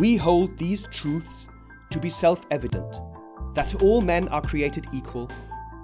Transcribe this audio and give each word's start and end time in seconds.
We 0.00 0.16
hold 0.16 0.56
these 0.56 0.86
truths 0.86 1.46
to 1.90 1.98
be 1.98 2.08
self 2.08 2.40
evident 2.50 2.98
that 3.54 3.82
all 3.82 4.00
men 4.00 4.28
are 4.28 4.40
created 4.40 4.86
equal, 4.94 5.30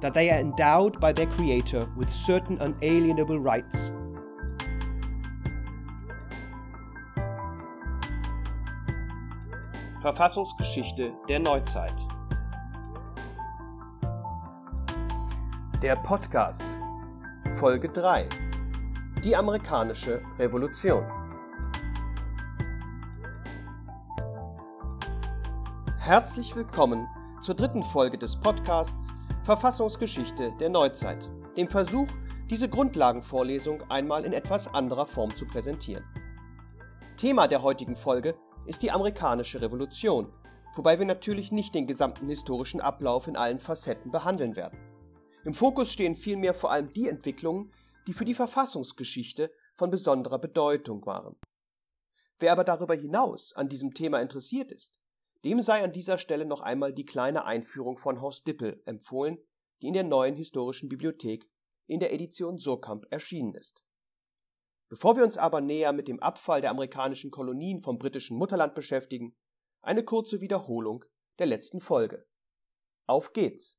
that 0.01 0.15
they 0.15 0.31
are 0.31 0.39
endowed 0.39 0.99
by 0.99 1.13
their 1.13 1.27
Creator 1.27 1.87
with 1.99 2.11
certain 2.11 2.59
unalienable 2.63 3.39
rights. 3.39 3.93
Verfassungsgeschichte 10.01 11.13
der 11.29 11.41
Neuzeit. 11.41 12.01
Der 15.83 15.97
Podcast 15.97 16.65
Folge 17.59 17.93
3 17.93 18.27
Die 19.23 19.37
amerikanische 19.37 20.23
Revolution. 20.39 21.05
Herzlich 26.07 26.55
willkommen 26.55 27.09
zur 27.43 27.57
dritten 27.57 27.83
Folge 27.83 28.17
des 28.17 28.37
Podcasts 28.37 29.09
Verfassungsgeschichte 29.43 30.53
der 30.61 30.69
Neuzeit, 30.69 31.29
dem 31.57 31.69
Versuch, 31.69 32.07
diese 32.49 32.69
Grundlagenvorlesung 32.69 33.83
einmal 33.91 34.25
in 34.25 34.33
etwas 34.33 34.73
anderer 34.73 35.09
Form 35.09 35.35
zu 35.35 35.47
präsentieren. 35.47 36.05
Thema 37.17 37.49
der 37.49 37.63
heutigen 37.63 37.97
Folge 37.97 38.37
ist 38.67 38.83
die 38.83 38.93
amerikanische 38.93 39.61
Revolution, 39.61 40.33
wobei 40.77 41.01
wir 41.01 41.07
natürlich 41.07 41.51
nicht 41.51 41.75
den 41.75 41.89
gesamten 41.89 42.29
historischen 42.29 42.81
Ablauf 42.81 43.27
in 43.27 43.37
allen 43.37 43.59
Facetten 43.59 44.13
behandeln 44.13 44.55
werden. 44.55 44.79
Im 45.45 45.55
Fokus 45.55 45.91
stehen 45.91 46.15
vielmehr 46.15 46.55
vor 46.55 46.71
allem 46.71 46.93
die 46.93 47.09
Entwicklungen, 47.09 47.73
die 48.07 48.13
für 48.13 48.25
die 48.25 48.35
Verfassungsgeschichte 48.35 49.51
von 49.75 49.91
besonderer 49.91 50.39
Bedeutung 50.39 51.05
waren. 51.05 51.35
Wer 52.39 52.53
aber 52.53 52.63
darüber 52.63 52.95
hinaus 52.95 53.55
an 53.57 53.69
diesem 53.69 53.93
Thema 53.93 54.21
interessiert 54.21 54.71
ist, 54.71 55.01
dem 55.45 55.63
sei 55.63 55.83
an 55.83 55.93
dieser 55.93 56.19
Stelle 56.19 56.45
noch 56.45 56.61
einmal 56.61 56.93
die 56.93 57.05
kleine 57.05 57.45
Einführung 57.45 57.99
von 57.99 58.21
Horst 58.21 58.47
Dippel 58.47 58.83
empfohlen, 58.87 59.39
die 59.83 59.89
in 59.89 59.95
der 59.95 60.05
neuen 60.05 60.37
historischen 60.37 60.89
Bibliothek 60.89 61.49
in 61.87 62.01
der 62.01 62.13
Edition 62.13 62.59
Surkamp 62.59 63.05
erschienen 63.11 63.55
ist. 63.55 63.83
Bevor 64.89 65.17
wir 65.17 65.25
uns 65.25 65.37
aber 65.37 65.61
näher 65.61 65.93
mit 65.93 66.09
dem 66.09 66.21
Abfall 66.21 66.61
der 66.61 66.71
amerikanischen 66.71 67.31
Kolonien 67.31 67.83
vom 67.83 67.99
britischen 67.99 68.37
Mutterland 68.37 68.75
beschäftigen, 68.75 69.37
eine 69.83 70.05
kurze 70.05 70.41
Wiederholung 70.41 71.05
der 71.39 71.47
letzten 71.47 71.81
Folge. 71.81 72.27
Auf 73.07 73.33
geht's! 73.33 73.79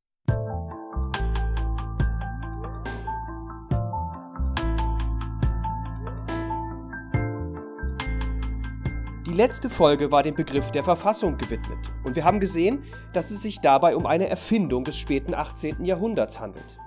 Die 9.28 9.34
letzte 9.34 9.70
Folge 9.70 10.10
war 10.10 10.24
dem 10.24 10.36
Begriff 10.36 10.72
der 10.72 10.86
Verfassung 10.86 11.38
gewidmet 11.38 11.92
und 12.06 12.16
wir 12.16 12.24
haben 12.24 12.40
gesehen, 12.40 12.86
dass 13.12 13.30
es 13.30 13.42
sich 13.42 13.60
dabei 13.60 13.98
um 13.98 14.06
eine 14.06 14.30
Erfindung 14.30 14.86
des 14.86 14.96
späten 14.98 15.34
18. 15.34 15.84
Jahrhunderts 15.84 16.40
handelt. 16.40 16.78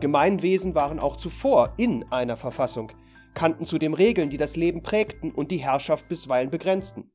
Gemeinwesen 0.00 0.74
waren 0.74 0.98
auch 0.98 1.16
zuvor 1.18 1.74
in 1.76 2.02
einer 2.10 2.36
Verfassung, 2.36 2.90
kannten 3.32 3.64
zudem 3.64 3.94
Regeln, 3.94 4.28
die 4.28 4.38
das 4.38 4.56
Leben 4.56 4.82
prägten 4.82 5.30
und 5.30 5.52
die 5.52 5.58
Herrschaft 5.58 6.08
bisweilen 6.08 6.50
begrenzten. 6.50 7.12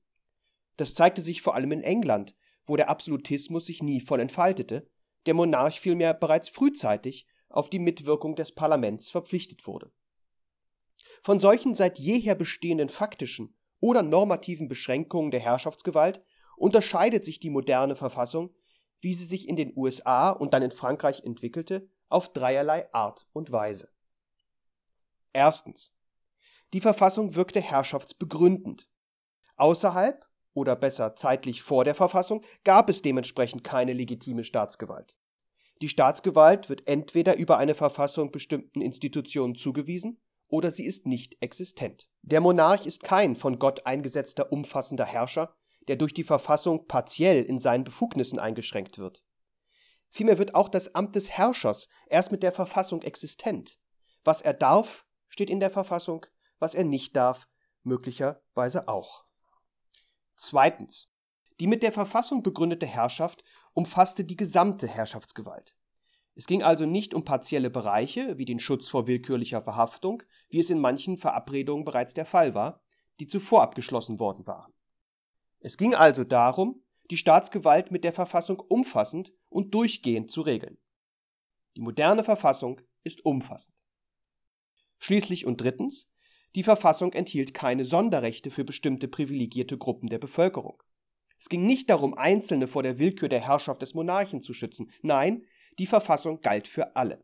Das 0.78 0.94
zeigte 0.94 1.22
sich 1.22 1.42
vor 1.42 1.56
allem 1.56 1.74
in 1.74 1.84
England, 1.84 2.34
wo 2.66 2.78
der 2.78 2.90
Absolutismus 2.90 3.66
sich 3.66 3.84
nie 3.84 4.00
voll 4.00 4.22
entfaltete, 4.22 4.90
der 5.26 5.34
Monarch 5.34 5.82
vielmehr 5.82 6.14
bereits 6.14 6.48
frühzeitig 6.48 7.28
auf 7.50 7.70
die 7.70 7.80
Mitwirkung 7.80 8.38
des 8.38 8.54
Parlaments 8.54 9.10
verpflichtet 9.10 9.68
wurde. 9.68 9.92
Von 11.22 11.42
solchen 11.42 11.76
seit 11.76 12.00
jeher 12.00 12.36
bestehenden 12.36 12.88
faktischen 12.88 13.58
oder 13.84 14.02
normativen 14.02 14.70
Beschränkungen 14.70 15.30
der 15.30 15.42
Herrschaftsgewalt 15.42 16.24
unterscheidet 16.56 17.26
sich 17.26 17.42
die 17.42 17.50
moderne 17.50 17.98
Verfassung, 17.98 18.56
wie 19.02 19.14
sie 19.14 19.26
sich 19.26 19.50
in 19.50 19.58
den 19.58 19.74
USA 19.76 20.30
und 20.30 20.54
dann 20.54 20.62
in 20.62 20.72
Frankreich 20.72 21.26
entwickelte, 21.26 21.90
auf 22.08 22.32
dreierlei 22.32 22.88
Art 22.94 23.28
und 23.34 23.52
Weise. 23.52 23.90
Erstens. 25.34 25.92
Die 26.72 26.80
Verfassung 26.80 27.36
wirkte 27.36 27.60
herrschaftsbegründend. 27.60 28.88
Außerhalb 29.58 30.26
oder 30.54 30.78
besser 30.78 31.18
zeitlich 31.18 31.62
vor 31.62 31.84
der 31.84 31.94
Verfassung 31.94 32.42
gab 32.64 32.90
es 32.90 33.02
dementsprechend 33.02 33.66
keine 33.66 33.92
legitime 33.92 34.46
Staatsgewalt. 34.46 35.14
Die 35.82 35.90
Staatsgewalt 35.90 36.70
wird 36.70 36.88
entweder 36.88 37.36
über 37.36 37.58
eine 37.58 37.76
Verfassung 37.76 38.32
bestimmten 38.32 38.80
Institutionen 38.80 39.56
zugewiesen 39.56 40.22
oder 40.54 40.70
sie 40.70 40.86
ist 40.86 41.08
nicht 41.08 41.42
existent. 41.42 42.08
Der 42.22 42.40
Monarch 42.40 42.86
ist 42.86 43.02
kein 43.02 43.36
von 43.36 43.58
Gott 43.58 43.88
eingesetzter 43.88 44.52
umfassender 44.52 45.04
Herrscher, 45.04 45.56
der 45.88 45.96
durch 45.96 46.14
die 46.14 46.24
Verfassung 46.24 46.86
partiell 46.88 47.42
in 47.42 47.60
seinen 47.60 47.84
Befugnissen 47.84 48.38
eingeschränkt 48.38 49.00
wird. 49.00 49.24
Vielmehr 50.12 50.38
wird 50.38 50.54
auch 50.54 50.70
das 50.70 50.94
Amt 50.94 51.16
des 51.16 51.28
Herrschers 51.32 51.88
erst 52.06 52.32
mit 52.32 52.44
der 52.44 52.52
Verfassung 52.52 53.02
existent. 53.02 53.80
Was 54.24 54.42
er 54.42 54.54
darf, 54.54 55.08
steht 55.28 55.50
in 55.50 55.60
der 55.60 55.72
Verfassung, 55.72 56.28
was 56.60 56.76
er 56.76 56.84
nicht 56.84 57.16
darf, 57.16 57.48
möglicherweise 57.82 58.88
auch. 58.88 59.26
Zweitens. 60.36 61.10
Die 61.60 61.66
mit 61.66 61.82
der 61.82 61.92
Verfassung 61.92 62.44
begründete 62.44 62.86
Herrschaft 62.86 63.44
umfasste 63.74 64.24
die 64.24 64.38
gesamte 64.38 64.88
Herrschaftsgewalt. 64.88 65.76
Es 66.36 66.48
ging 66.48 66.64
also 66.64 66.86
nicht 66.86 67.14
um 67.14 67.24
partielle 67.24 67.70
Bereiche 67.70 68.38
wie 68.38 68.46
den 68.46 68.60
Schutz 68.60 68.90
vor 68.90 69.08
willkürlicher 69.08 69.62
Verhaftung, 69.62 70.24
wie 70.50 70.60
es 70.60 70.70
in 70.70 70.80
manchen 70.80 71.18
Verabredungen 71.18 71.86
bereits 71.86 72.14
der 72.14 72.26
Fall 72.26 72.56
war, 72.56 72.82
die 73.20 73.28
zuvor 73.28 73.62
abgeschlossen 73.62 74.20
worden 74.20 74.48
waren. 74.48 74.74
Es 75.60 75.78
ging 75.78 75.94
also 75.94 76.24
darum, 76.24 76.84
die 77.12 77.18
Staatsgewalt 77.18 77.92
mit 77.92 78.04
der 78.04 78.14
Verfassung 78.14 78.60
umfassend 78.60 79.32
und 79.50 79.74
durchgehend 79.74 80.32
zu 80.32 80.42
regeln. 80.42 80.78
Die 81.76 81.82
moderne 81.82 82.24
Verfassung 82.24 82.82
ist 83.04 83.24
umfassend. 83.26 83.76
Schließlich 85.00 85.46
und 85.46 85.62
drittens, 85.62 86.10
die 86.56 86.64
Verfassung 86.64 87.14
enthielt 87.14 87.54
keine 87.54 87.86
Sonderrechte 87.86 88.52
für 88.52 88.64
bestimmte 88.64 89.08
privilegierte 89.08 89.78
Gruppen 89.78 90.10
der 90.10 90.20
Bevölkerung. 90.20 90.82
Es 91.40 91.50
ging 91.50 91.66
nicht 91.66 91.90
darum, 91.90 92.14
Einzelne 92.14 92.68
vor 92.68 92.84
der 92.84 93.00
Willkür 93.00 93.28
der 93.28 93.42
Herrschaft 93.42 93.82
des 93.82 93.94
Monarchen 93.94 94.42
zu 94.42 94.54
schützen, 94.54 94.92
nein, 95.02 95.46
die 95.80 95.88
Verfassung 95.88 96.42
galt 96.42 96.68
für 96.68 96.96
alle. 96.96 97.24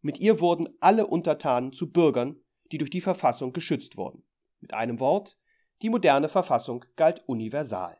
Mit 0.00 0.18
ihr 0.18 0.40
wurden 0.40 0.68
alle 0.80 1.06
Untertanen 1.06 1.72
zu 1.72 1.90
Bürgern, 1.90 2.40
die 2.70 2.78
durch 2.78 2.90
die 2.90 3.00
Verfassung 3.00 3.52
geschützt 3.52 3.96
wurden. 3.96 4.22
Mit 4.60 4.74
einem 4.74 5.00
Wort, 5.00 5.38
die 5.82 5.90
moderne 5.90 6.28
Verfassung 6.28 6.84
galt 6.96 7.22
universal. 7.26 7.98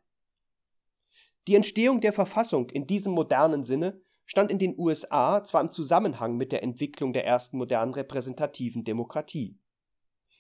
Die 1.47 1.55
Entstehung 1.55 2.01
der 2.01 2.13
Verfassung 2.13 2.69
in 2.71 2.87
diesem 2.87 3.13
modernen 3.13 3.65
Sinne 3.65 4.01
stand 4.27 4.51
in 4.51 4.59
den 4.59 4.79
USA 4.79 5.43
zwar 5.43 5.63
im 5.63 5.73
Zusammenhang 5.73 6.37
mit 6.37 6.53
der 6.53 6.63
Entwicklung 6.63 7.15
der 7.15 7.25
ersten 7.25 7.57
modernen 7.57 7.95
repräsentativen 7.95 8.85
Demokratie. 8.85 9.59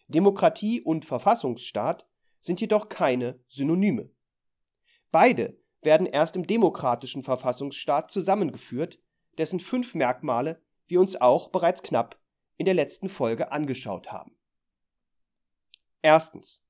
Demokratie 0.09 0.82
und 0.82 1.05
Verfassungsstaat 1.06 2.06
sind 2.41 2.60
jedoch 2.60 2.88
keine 2.88 3.41
Synonyme. 3.49 4.10
Beide 5.10 5.59
werden 5.81 6.06
erst 6.06 6.37
im 6.37 6.47
demokratischen 6.47 7.22
Verfassungsstaat 7.22 8.10
zusammengeführt, 8.10 8.99
dessen 9.38 9.60
fünf 9.60 9.94
Merkmale 9.94 10.62
wir 10.87 11.00
uns 11.00 11.16
auch 11.16 11.50
bereits 11.50 11.82
knapp 11.82 12.19
in 12.56 12.65
der 12.65 12.75
letzten 12.75 13.09
Folge 13.09 13.53
angeschaut 13.53 14.12
haben. 14.12 14.37
Erstens. 16.03 16.62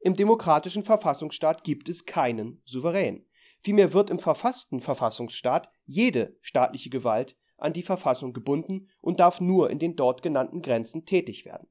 Im 0.00 0.16
demokratischen 0.16 0.84
Verfassungsstaat 0.84 1.62
gibt 1.62 1.88
es 1.88 2.04
keinen 2.04 2.60
Souverän. 2.64 3.24
Vielmehr 3.60 3.92
wird 3.92 4.10
im 4.10 4.18
verfassten 4.18 4.80
Verfassungsstaat 4.80 5.70
jede 5.84 6.36
staatliche 6.40 6.90
Gewalt 6.90 7.36
an 7.56 7.72
die 7.72 7.84
Verfassung 7.84 8.32
gebunden 8.32 8.88
und 9.00 9.20
darf 9.20 9.40
nur 9.40 9.70
in 9.70 9.78
den 9.78 9.94
dort 9.94 10.22
genannten 10.22 10.60
Grenzen 10.62 11.06
tätig 11.06 11.44
werden. 11.44 11.68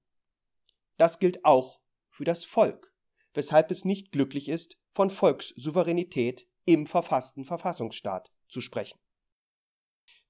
Das 0.95 1.19
gilt 1.19 1.43
auch 1.43 1.81
für 2.09 2.23
das 2.23 2.45
Volk, 2.45 2.93
weshalb 3.33 3.71
es 3.71 3.83
nicht 3.83 4.13
glücklich 4.13 4.47
ist, 4.47 4.77
von 4.93 5.09
Volkssouveränität 5.09 6.47
im 6.63 6.87
verfassten 6.87 7.43
Verfassungsstaat 7.43 8.31
zu 8.47 8.61
sprechen. 8.61 9.00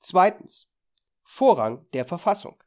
Zweitens. 0.02 0.68
Vorrang 1.24 1.86
der 1.94 2.06
Verfassung. 2.06 2.62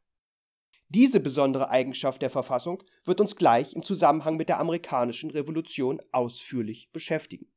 Diese 0.88 1.18
besondere 1.18 1.68
Eigenschaft 1.68 2.22
der 2.22 2.30
Verfassung 2.30 2.82
wird 3.04 3.20
uns 3.20 3.34
gleich 3.34 3.74
im 3.74 3.82
Zusammenhang 3.82 4.36
mit 4.36 4.48
der 4.48 4.60
amerikanischen 4.60 5.30
Revolution 5.30 6.00
ausführlich 6.12 6.90
beschäftigen. 6.92 7.50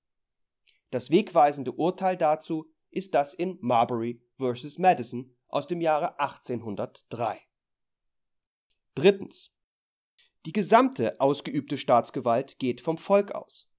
Das 0.89 1.12
wegweisende 1.12 1.74
Urteil 1.74 2.18
dazu 2.18 2.71
ist 2.89 3.13
das 3.13 3.35
in 3.35 3.59
Marbury 3.62 4.19
vs. 4.39 4.79
Madison 4.79 5.31
aus 5.47 5.68
dem 5.68 5.81
Jahre 5.81 6.19
1803. 6.19 7.39
Drittens. 8.95 9.51
Die 10.45 10.53
gesamte 10.53 11.19
ausgeübte 11.19 11.77
Staatsgewalt 11.77 12.57
geht 12.57 12.81
vom 12.81 12.97
Volk 12.97 13.33
aus. 13.33 13.69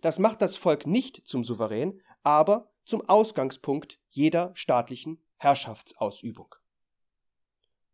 Das 0.00 0.18
macht 0.18 0.42
das 0.42 0.56
Volk 0.56 0.86
nicht 0.86 1.22
zum 1.26 1.44
Souverän, 1.44 2.02
aber 2.24 2.72
zum 2.84 3.08
Ausgangspunkt 3.08 4.00
jeder 4.10 4.50
staatlichen 4.54 5.23
Herrschaftsausübung. 5.44 6.54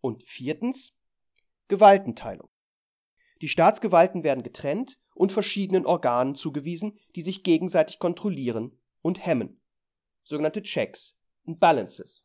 Und 0.00 0.23
viertens 0.23 0.94
Gewaltenteilung. 1.67 2.49
Die 3.43 3.49
Staatsgewalten 3.49 4.23
werden 4.23 4.44
getrennt 4.44 5.00
und 5.14 5.32
verschiedenen 5.32 5.85
Organen 5.85 6.37
zugewiesen, 6.37 6.99
die 7.17 7.23
sich 7.23 7.43
gegenseitig 7.43 7.99
kontrollieren 7.99 8.79
und 9.02 9.26
hemmen, 9.26 9.61
sogenannte 10.23 10.62
Checks 10.62 11.17
und 11.43 11.58
Balances. 11.58 12.25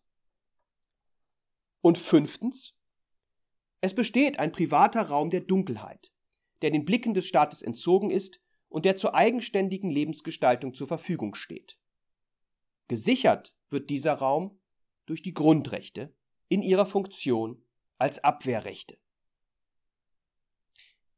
Und 1.81 1.97
fünftens, 1.97 2.75
es 3.81 3.95
besteht 3.95 4.39
ein 4.39 4.51
privater 4.51 5.09
Raum 5.09 5.31
der 5.31 5.41
Dunkelheit, 5.41 6.11
der 6.61 6.69
den 6.69 6.85
Blicken 6.85 7.15
des 7.15 7.25
Staates 7.25 7.63
entzogen 7.63 8.11
ist 8.11 8.39
und 8.69 8.85
der 8.85 8.95
zur 8.95 9.15
eigenständigen 9.15 9.89
Lebensgestaltung 9.89 10.75
zur 10.75 10.87
Verfügung 10.87 11.33
steht. 11.33 11.79
Gesichert 12.87 13.55
wird 13.69 13.89
dieser 13.89 14.13
Raum 14.13 14.59
durch 15.05 15.21
die 15.21 15.33
Grundrechte 15.33 16.13
in 16.47 16.61
ihrer 16.61 16.85
Funktion 16.85 17.63
als 17.97 18.23
Abwehrrechte. 18.23 18.97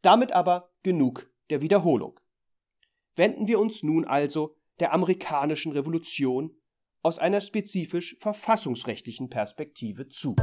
Damit 0.02 0.32
aber 0.32 0.72
genug 0.84 1.30
der 1.50 1.62
Wiederholung. 1.62 2.20
Wenden 3.16 3.48
wir 3.48 3.60
uns 3.60 3.84
nun 3.84 4.06
also 4.06 4.56
der 4.80 4.94
amerikanischen 4.94 5.72
Revolution 5.72 6.56
aus 7.02 7.20
einer 7.20 7.42
spezifisch 7.42 8.16
verfassungsrechtlichen 8.20 9.30
Perspektive 9.30 10.08
zu. 10.10 10.36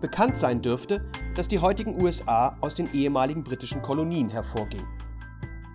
Bekannt 0.00 0.36
sein 0.36 0.62
dürfte, 0.62 1.10
dass 1.34 1.48
die 1.48 1.60
heutigen 1.60 2.00
USA 2.02 2.56
aus 2.60 2.74
den 2.74 2.92
ehemaligen 2.92 3.44
britischen 3.44 3.82
Kolonien 3.82 4.28
hervorgingen. 4.28 5.01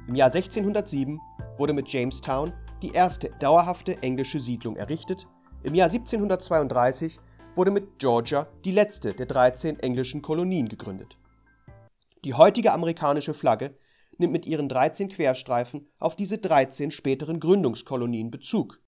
Im 0.07 0.15
Jahr 0.15 0.33
1607 0.33 1.19
wurde 1.57 1.74
mit 1.74 1.89
Jamestown 1.89 2.54
die 2.81 2.92
erste 2.92 3.30
dauerhafte 3.42 4.01
englische 4.01 4.39
Siedlung 4.39 4.77
errichtet, 4.77 5.27
im 5.63 5.75
Jahr 5.75 5.89
1732 5.89 7.19
wurde 7.56 7.71
mit 7.71 8.00
Georgia 8.00 8.48
die 8.63 8.71
letzte 8.71 9.13
der 9.13 9.25
13 9.25 9.81
englischen 9.81 10.21
Kolonien 10.21 10.69
gegründet. 10.69 11.18
Die 12.24 12.36
heutige 12.36 12.71
amerikanische 12.71 13.33
Flagge 13.33 13.75
nimmt 14.18 14.31
mit 14.31 14.45
ihren 14.45 14.69
13 14.69 15.09
Querstreifen 15.09 15.89
auf 16.00 16.15
diese 16.15 16.38
13 16.38 16.92
späteren 16.92 17.42
Gründungskolonien 17.42 18.31
Bezug. 18.31 18.80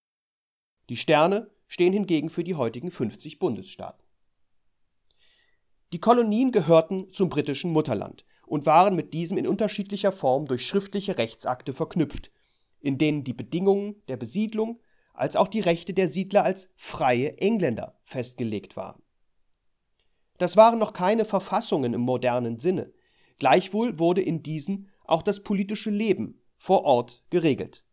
Die 0.87 0.95
Sterne 0.95 1.51
stehen 1.67 1.91
hingegen 1.91 2.29
für 2.29 2.45
die 2.45 2.55
heutigen 2.55 2.91
50 2.91 3.39
Bundesstaaten. 3.39 4.03
Die 5.91 5.99
Kolonien 5.99 6.53
gehörten 6.53 7.11
zum 7.11 7.27
britischen 7.27 7.73
Mutterland 7.73 8.23
und 8.49 8.65
waren 8.65 8.95
mit 8.95 9.13
diesem 9.13 9.37
in 9.37 9.47
unterschiedlicher 9.47 10.11
Form 10.11 10.47
durch 10.47 10.65
schriftliche 10.65 11.17
Rechtsakte 11.17 11.71
verknüpft, 11.71 12.31
in 12.79 12.97
denen 12.97 13.23
die 13.23 13.33
Bedingungen 13.33 14.01
der 14.07 14.17
Besiedlung 14.17 14.81
als 15.13 15.35
auch 15.35 15.47
die 15.47 15.59
Rechte 15.59 15.93
der 15.93 16.09
Siedler 16.09 16.43
als 16.43 16.69
freie 16.75 17.37
Engländer 17.37 17.99
festgelegt 18.05 18.75
waren. 18.75 19.01
Das 20.39 20.57
waren 20.57 20.79
noch 20.79 20.93
keine 20.93 21.25
Verfassungen 21.25 21.93
im 21.93 22.01
modernen 22.01 22.57
Sinne, 22.57 22.91
gleichwohl 23.37 23.99
wurde 23.99 24.21
in 24.21 24.41
diesen 24.41 24.89
auch 25.05 25.21
das 25.21 25.43
politische 25.43 25.91
Leben 25.91 26.41
vor 26.57 26.83
Ort 26.85 27.23
geregelt. 27.29 27.85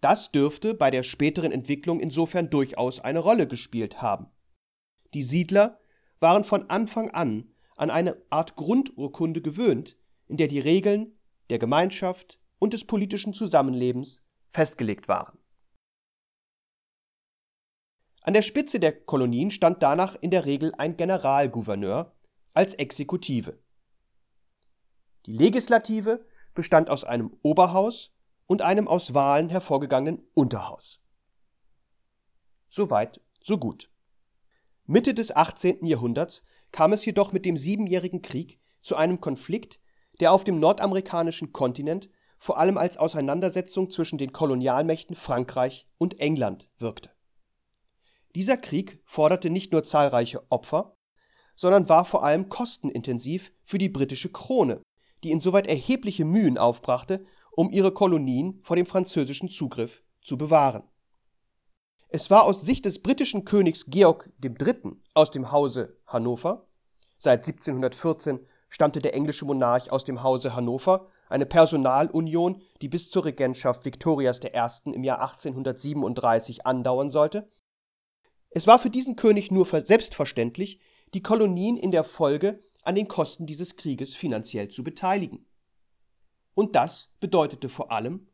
Das 0.00 0.30
dürfte 0.30 0.74
bei 0.74 0.90
der 0.90 1.02
späteren 1.02 1.50
Entwicklung 1.50 1.98
insofern 1.98 2.50
durchaus 2.50 3.00
eine 3.00 3.18
Rolle 3.18 3.48
gespielt 3.48 4.00
haben. 4.00 4.28
Die 5.14 5.24
Siedler 5.24 5.80
waren 6.20 6.44
von 6.44 6.70
Anfang 6.70 7.10
an 7.10 7.50
an 7.78 7.90
eine 7.90 8.20
Art 8.28 8.56
Grundurkunde 8.56 9.40
gewöhnt, 9.40 9.96
in 10.26 10.36
der 10.36 10.48
die 10.48 10.60
Regeln 10.60 11.18
der 11.48 11.58
Gemeinschaft 11.58 12.38
und 12.58 12.74
des 12.74 12.84
politischen 12.84 13.34
Zusammenlebens 13.34 14.22
festgelegt 14.48 15.08
waren. 15.08 15.38
An 18.22 18.34
der 18.34 18.42
Spitze 18.42 18.78
der 18.80 18.92
Kolonien 18.92 19.50
stand 19.50 19.82
danach 19.82 20.16
in 20.20 20.30
der 20.30 20.44
Regel 20.44 20.74
ein 20.76 20.96
Generalgouverneur 20.96 22.14
als 22.52 22.74
Exekutive. 22.74 23.58
Die 25.24 25.32
Legislative 25.32 26.26
bestand 26.54 26.90
aus 26.90 27.04
einem 27.04 27.38
Oberhaus 27.42 28.12
und 28.46 28.60
einem 28.60 28.88
aus 28.88 29.14
Wahlen 29.14 29.48
hervorgegangenen 29.48 30.26
Unterhaus. 30.34 31.00
Soweit, 32.68 33.20
so 33.40 33.56
gut. 33.56 33.90
Mitte 34.84 35.14
des 35.14 35.34
18. 35.34 35.84
Jahrhunderts 35.86 36.42
kam 36.72 36.92
es 36.92 37.04
jedoch 37.04 37.32
mit 37.32 37.44
dem 37.44 37.56
Siebenjährigen 37.56 38.22
Krieg 38.22 38.60
zu 38.80 38.96
einem 38.96 39.20
Konflikt, 39.20 39.80
der 40.20 40.32
auf 40.32 40.44
dem 40.44 40.60
nordamerikanischen 40.60 41.52
Kontinent 41.52 42.08
vor 42.38 42.58
allem 42.58 42.78
als 42.78 42.96
Auseinandersetzung 42.96 43.90
zwischen 43.90 44.18
den 44.18 44.32
Kolonialmächten 44.32 45.16
Frankreich 45.16 45.88
und 45.98 46.20
England 46.20 46.68
wirkte. 46.78 47.10
Dieser 48.34 48.56
Krieg 48.56 49.02
forderte 49.04 49.50
nicht 49.50 49.72
nur 49.72 49.84
zahlreiche 49.84 50.50
Opfer, 50.50 50.96
sondern 51.56 51.88
war 51.88 52.04
vor 52.04 52.24
allem 52.24 52.48
kostenintensiv 52.48 53.52
für 53.64 53.78
die 53.78 53.88
britische 53.88 54.30
Krone, 54.30 54.82
die 55.24 55.32
insoweit 55.32 55.66
erhebliche 55.66 56.24
Mühen 56.24 56.56
aufbrachte, 56.56 57.26
um 57.50 57.70
ihre 57.70 57.92
Kolonien 57.92 58.60
vor 58.62 58.76
dem 58.76 58.86
französischen 58.86 59.48
Zugriff 59.48 60.04
zu 60.22 60.38
bewahren. 60.38 60.84
Es 62.10 62.30
war 62.30 62.44
aus 62.44 62.62
Sicht 62.62 62.84
des 62.84 63.02
britischen 63.02 63.44
Königs 63.44 63.86
Georg 63.86 64.30
III. 64.42 64.92
Aus 65.18 65.32
dem 65.32 65.50
Hause 65.50 65.96
Hannover 66.06 66.68
seit 67.18 67.40
1714 67.40 68.46
stammte 68.68 69.00
der 69.00 69.14
englische 69.14 69.44
Monarch 69.44 69.90
aus 69.90 70.04
dem 70.04 70.22
Hause 70.22 70.54
Hannover, 70.54 71.08
eine 71.28 71.44
Personalunion, 71.44 72.62
die 72.80 72.88
bis 72.88 73.10
zur 73.10 73.24
Regentschaft 73.24 73.84
Viktorias 73.84 74.40
I. 74.44 74.92
im 74.92 75.02
Jahr 75.02 75.20
1837 75.20 76.66
andauern 76.66 77.10
sollte. 77.10 77.50
Es 78.50 78.68
war 78.68 78.78
für 78.78 78.90
diesen 78.90 79.16
König 79.16 79.50
nur 79.50 79.66
selbstverständlich, 79.66 80.80
die 81.14 81.22
Kolonien 81.22 81.76
in 81.76 81.90
der 81.90 82.04
Folge 82.04 82.62
an 82.84 82.94
den 82.94 83.08
Kosten 83.08 83.44
dieses 83.44 83.76
Krieges 83.76 84.14
finanziell 84.14 84.68
zu 84.68 84.84
beteiligen. 84.84 85.46
Und 86.54 86.76
das 86.76 87.12
bedeutete 87.18 87.68
vor 87.68 87.90
allem 87.90 88.28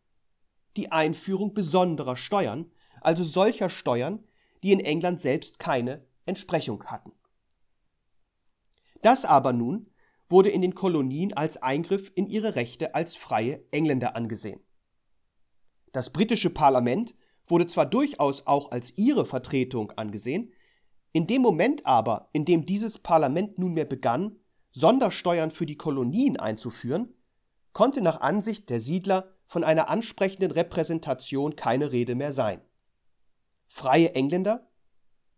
die 0.77 0.93
Einführung 0.93 1.55
besonderer 1.55 2.17
Steuern, 2.17 2.71
also 3.01 3.25
solcher 3.25 3.71
Steuern, 3.71 4.23
die 4.63 4.73
in 4.73 4.81
England 4.81 5.23
selbst 5.23 5.59
keine 5.59 6.05
Entsprechung 6.27 6.85
hatten. 6.85 7.13
Das 9.03 9.25
aber 9.25 9.53
nun 9.53 9.91
wurde 10.29 10.49
in 10.49 10.63
den 10.63 10.75
Kolonien 10.75 11.33
als 11.35 11.63
Eingriff 11.63 12.11
in 12.15 12.27
ihre 12.27 12.55
Rechte 12.55 12.95
als 12.95 13.15
freie 13.15 13.63
Engländer 13.71 14.17
angesehen. 14.17 14.61
Das 15.93 16.11
britische 16.11 16.51
Parlament 16.51 17.15
wurde 17.47 17.67
zwar 17.67 17.87
durchaus 17.87 18.47
auch 18.47 18.71
als 18.71 18.93
ihre 18.97 19.27
Vertretung 19.27 19.93
angesehen, 19.93 20.53
in 21.13 21.27
dem 21.27 21.43
Moment 21.43 21.87
aber, 21.87 22.29
in 22.33 22.45
dem 22.45 22.67
dieses 22.67 22.99
Parlament 22.99 23.59
nunmehr 23.59 23.85
begann, 23.85 24.37
Sondersteuern 24.73 25.53
für 25.53 25.67
die 25.67 25.77
Kolonien 25.77 26.37
einzuführen, 26.37 27.15
konnte 27.73 28.01
nach 28.01 28.21
Ansicht 28.21 28.71
der 28.71 28.81
Siedler 28.81 29.33
von 29.47 29.63
einer 29.63 29.89
ansprechenden 29.89 30.51
Repräsentation 30.51 31.55
keine 31.55 31.93
Rede 31.93 32.17
mehr 32.17 32.33
sein. 32.33 32.61
Freie 33.69 34.15
Engländer 34.15 34.67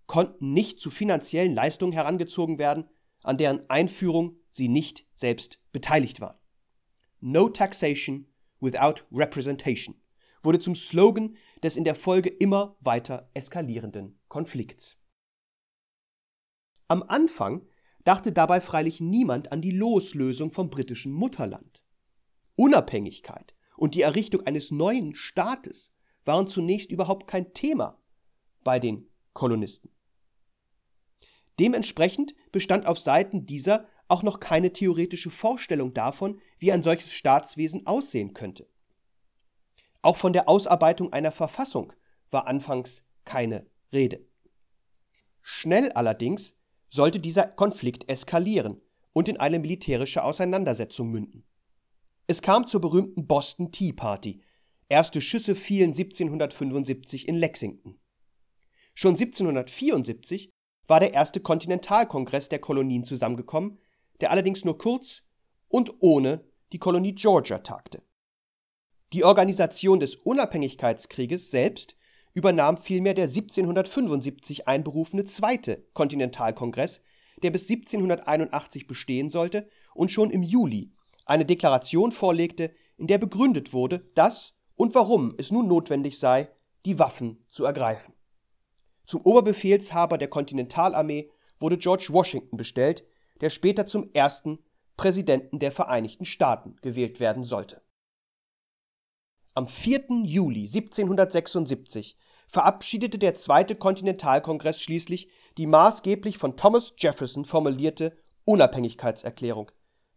konnten 0.07 0.53
nicht 0.53 0.81
zu 0.81 0.91
finanziellen 0.91 1.55
Leistungen 1.55 1.93
herangezogen 1.93 2.59
werden, 2.59 2.89
an 3.23 3.39
deren 3.39 3.69
Einführung 3.69 4.39
sie 4.51 4.69
nicht 4.69 5.07
selbst 5.15 5.61
beteiligt 5.73 6.21
waren. 6.21 6.39
No 7.21 7.49
taxation 7.49 8.27
without 8.61 9.03
representation 9.13 9.97
wurde 10.43 10.61
zum 10.61 10.77
Slogan 10.77 11.37
des 11.63 11.77
in 11.77 11.85
der 11.85 11.95
Folge 11.95 12.29
immer 12.29 12.77
weiter 12.81 13.31
eskalierenden 13.35 14.19
Konflikts. 14.29 14.97
Am 16.89 17.03
Anfang 17.03 17.67
dachte 18.05 18.31
dabei 18.31 18.61
freilich 18.61 19.01
niemand 19.01 19.51
an 19.51 19.61
die 19.61 19.73
Loslösung 19.73 20.53
vom 20.53 20.71
britischen 20.71 21.13
Mutterland. 21.13 21.83
Unabhängigkeit 22.55 23.55
und 23.77 23.95
die 23.97 24.03
Errichtung 24.03 24.47
eines 24.47 24.71
neuen 24.71 25.15
Staates 25.17 25.93
waren 26.25 26.47
zunächst 26.47 26.91
überhaupt 26.91 27.27
kein 27.27 27.53
Thema 27.53 28.01
bei 28.63 28.79
den 28.79 29.11
Kolonisten. 29.33 29.91
Dementsprechend 31.59 32.35
bestand 32.53 32.87
auf 32.87 32.99
Seiten 32.99 33.47
dieser 33.47 33.87
auch 34.09 34.23
noch 34.23 34.41
keine 34.41 34.73
theoretische 34.73 35.31
Vorstellung 35.31 35.95
davon, 35.95 36.41
wie 36.59 36.73
ein 36.73 36.83
solches 36.83 37.13
Staatswesen 37.13 37.87
aussehen 37.87 38.35
könnte. 38.35 38.69
Auch 40.03 40.17
von 40.17 40.33
der 40.33 40.49
Ausarbeitung 40.49 41.13
einer 41.13 41.33
Verfassung 41.33 41.93
war 42.31 42.47
anfangs 42.47 43.05
keine 43.25 43.67
Rede. 43.93 44.25
Schnell 45.43 45.93
allerdings 45.93 46.55
sollte 46.91 47.19
dieser 47.19 47.47
Konflikt 47.47 48.09
eskalieren 48.09 48.81
und 49.13 49.29
in 49.29 49.39
eine 49.39 49.59
militärische 49.59 50.23
Auseinandersetzung 50.23 51.11
münden. 51.11 51.45
Es 52.27 52.43
kam 52.43 52.67
zur 52.67 52.81
berühmten 52.81 53.27
Boston 53.27 53.73
Tea 53.73 53.93
Party. 53.93 54.43
Erste 54.89 55.21
Schüsse 55.21 55.55
fielen 55.55 55.91
1775 55.91 57.27
in 57.27 57.37
Lexington. 57.37 57.99
Schon 58.95 59.13
1774 59.13 60.53
war 60.87 61.01
der 61.01 61.13
erste 61.13 61.41
Kontinentalkongress 61.41 62.49
der 62.49 62.59
Kolonien 62.59 63.05
zusammengekommen, 63.05 63.79
der 64.21 64.31
allerdings 64.31 64.65
nur 64.65 64.79
kurz 64.79 65.23
und 65.69 65.95
ohne 66.01 66.45
die 66.73 66.79
Kolonie 66.79 67.15
Georgia 67.15 67.59
tagte. 67.59 68.03
Die 69.13 69.25
Organisation 69.25 70.01
des 70.01 70.17
Unabhängigkeitskrieges 70.17 71.51
selbst 71.51 71.97
übernahm 72.35 72.77
vielmehr 72.77 73.15
der 73.15 73.25
1775 73.25 74.69
einberufene 74.69 75.25
Zweite 75.25 75.87
Kontinentalkongress, 75.95 77.01
der 77.43 77.51
bis 77.51 77.69
1781 77.69 78.87
bestehen 78.87 79.31
sollte 79.31 79.69
und 79.95 80.11
schon 80.11 80.31
im 80.31 80.43
Juli 80.43 80.93
eine 81.25 81.45
Deklaration 81.45 82.13
vorlegte, 82.13 82.73
in 82.97 83.07
der 83.07 83.19
begründet 83.19 83.73
wurde, 83.73 84.11
dass 84.15 84.55
und 84.77 84.95
warum 84.95 85.35
es 85.39 85.51
nun 85.51 85.69
notwendig 85.69 86.19
sei, 86.19 86.49
die 86.85 86.99
Waffen 86.99 87.45
zu 87.49 87.65
ergreifen. 87.65 88.16
Zum 89.07 89.23
Oberbefehlshaber 89.23 90.19
der 90.19 90.29
Kontinentalarmee 90.29 91.31
wurde 91.59 91.79
George 91.79 92.09
Washington 92.11 92.57
bestellt, 92.57 93.05
der 93.41 93.51
später 93.51 93.87
zum 93.87 94.11
ersten 94.13 94.59
Präsidenten 94.97 95.59
der 95.59 95.73
Vereinigten 95.73 96.25
Staaten 96.25 96.77
gewählt 96.83 97.21
werden 97.21 97.45
sollte. 97.45 97.83
Am 99.55 99.67
4. 99.69 100.25
Juli 100.25 100.67
1776 100.67 102.17
verabschiedete 102.49 103.19
der 103.19 103.35
Zweite 103.35 103.75
Kontinentalkongress 103.75 104.83
schließlich 104.83 105.31
die 105.57 105.67
maßgeblich 105.67 106.39
von 106.39 106.57
Thomas 106.57 106.93
Jefferson 106.99 107.45
formulierte 107.45 108.17
Unabhängigkeitserklärung, 108.45 109.71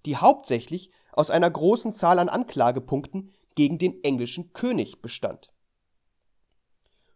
die 0.06 0.18
hauptsächlich 0.18 0.92
aus 1.14 1.32
einer 1.32 1.50
großen 1.50 1.94
Zahl 1.94 2.20
an 2.20 2.30
Anklagepunkten 2.30 3.34
gegen 3.56 3.78
den 3.78 4.04
englischen 4.04 4.54
König 4.54 5.02
bestand. 5.02 5.52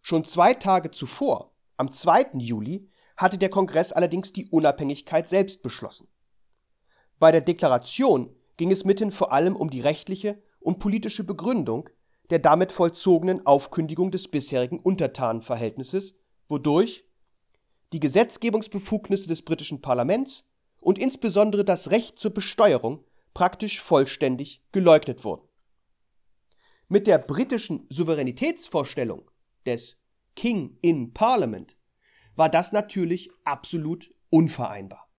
Schon 0.02 0.26
zwei 0.26 0.54
Tage 0.54 0.92
zuvor, 0.92 1.53
am 1.78 1.92
2. 1.92 2.32
Juli, 2.40 2.90
hatte 3.18 3.38
der 3.38 3.50
Kongress 3.50 3.92
allerdings 3.92 4.34
die 4.34 4.48
Unabhängigkeit 4.50 5.30
selbst 5.30 5.62
beschlossen. 5.62 6.08
Bei 7.20 7.32
der 7.32 7.42
Deklaration 7.42 8.36
ging 8.58 8.72
es 8.72 8.86
mithin 8.86 9.12
vor 9.12 9.32
allem 9.32 9.56
um 9.56 9.70
die 9.70 9.82
rechtliche 9.82 10.42
und 10.60 10.80
politische 10.80 11.24
Begründung 11.24 11.90
der 12.30 12.40
damit 12.40 12.72
vollzogenen 12.72 13.46
Aufkündigung 13.46 14.10
des 14.10 14.28
bisherigen 14.28 14.80
Untertanenverhältnisses, 14.80 16.16
wodurch 16.48 17.06
die 17.92 18.00
Gesetzgebungsbefugnisse 18.00 19.28
des 19.28 19.44
britischen 19.44 19.82
Parlaments 19.82 20.44
und 20.80 20.98
insbesondere 20.98 21.64
das 21.64 21.92
Recht 21.92 22.18
zur 22.18 22.34
Besteuerung 22.34 23.04
praktisch 23.34 23.82
vollständig 23.82 24.62
geleugnet 24.72 25.24
wurden. 25.24 25.48
Mit 26.88 27.08
der 27.08 27.18
britischen 27.18 27.88
Souveränitätsvorstellung 27.90 29.30
des 29.66 29.98
King 30.36 30.78
in 30.82 31.14
Parliament 31.14 31.78
war 32.36 32.50
das 32.50 32.72
natürlich 32.72 33.30
absolut 33.44 34.14
unvereinbar. 34.30 35.10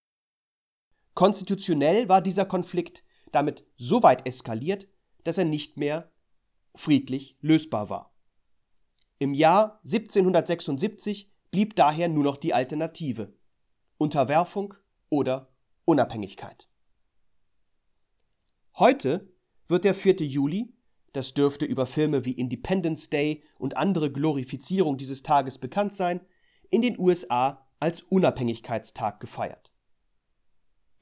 Konstitutionell 1.14 2.08
war 2.08 2.20
dieser 2.20 2.44
Konflikt 2.44 3.04
damit 3.30 3.64
so 3.76 4.02
weit 4.02 4.26
eskaliert, 4.26 4.88
dass 5.22 5.38
er 5.38 5.44
nicht 5.44 5.76
mehr 5.76 6.12
friedlich 6.74 7.36
lösbar 7.40 7.88
war. 7.88 8.14
Im 9.18 9.32
Jahr 9.32 9.80
1776 9.84 11.32
blieb 11.50 11.76
daher 11.76 12.08
nur 12.08 12.24
noch 12.24 12.36
die 12.36 12.52
Alternative 12.52 13.32
Unterwerfung 13.96 14.74
oder 15.08 15.52
Unabhängigkeit. 15.84 16.68
Heute 18.76 19.32
wird 19.68 19.84
der 19.84 19.94
4. 19.94 20.16
Juli, 20.16 20.73
das 21.14 21.32
dürfte 21.32 21.64
über 21.64 21.86
Filme 21.86 22.24
wie 22.24 22.32
Independence 22.32 23.08
Day 23.08 23.42
und 23.56 23.76
andere 23.76 24.12
Glorifizierung 24.12 24.98
dieses 24.98 25.22
Tages 25.22 25.58
bekannt 25.58 25.94
sein, 25.94 26.20
in 26.70 26.82
den 26.82 26.98
USA 26.98 27.66
als 27.78 28.02
Unabhängigkeitstag 28.02 29.20
gefeiert. 29.20 29.72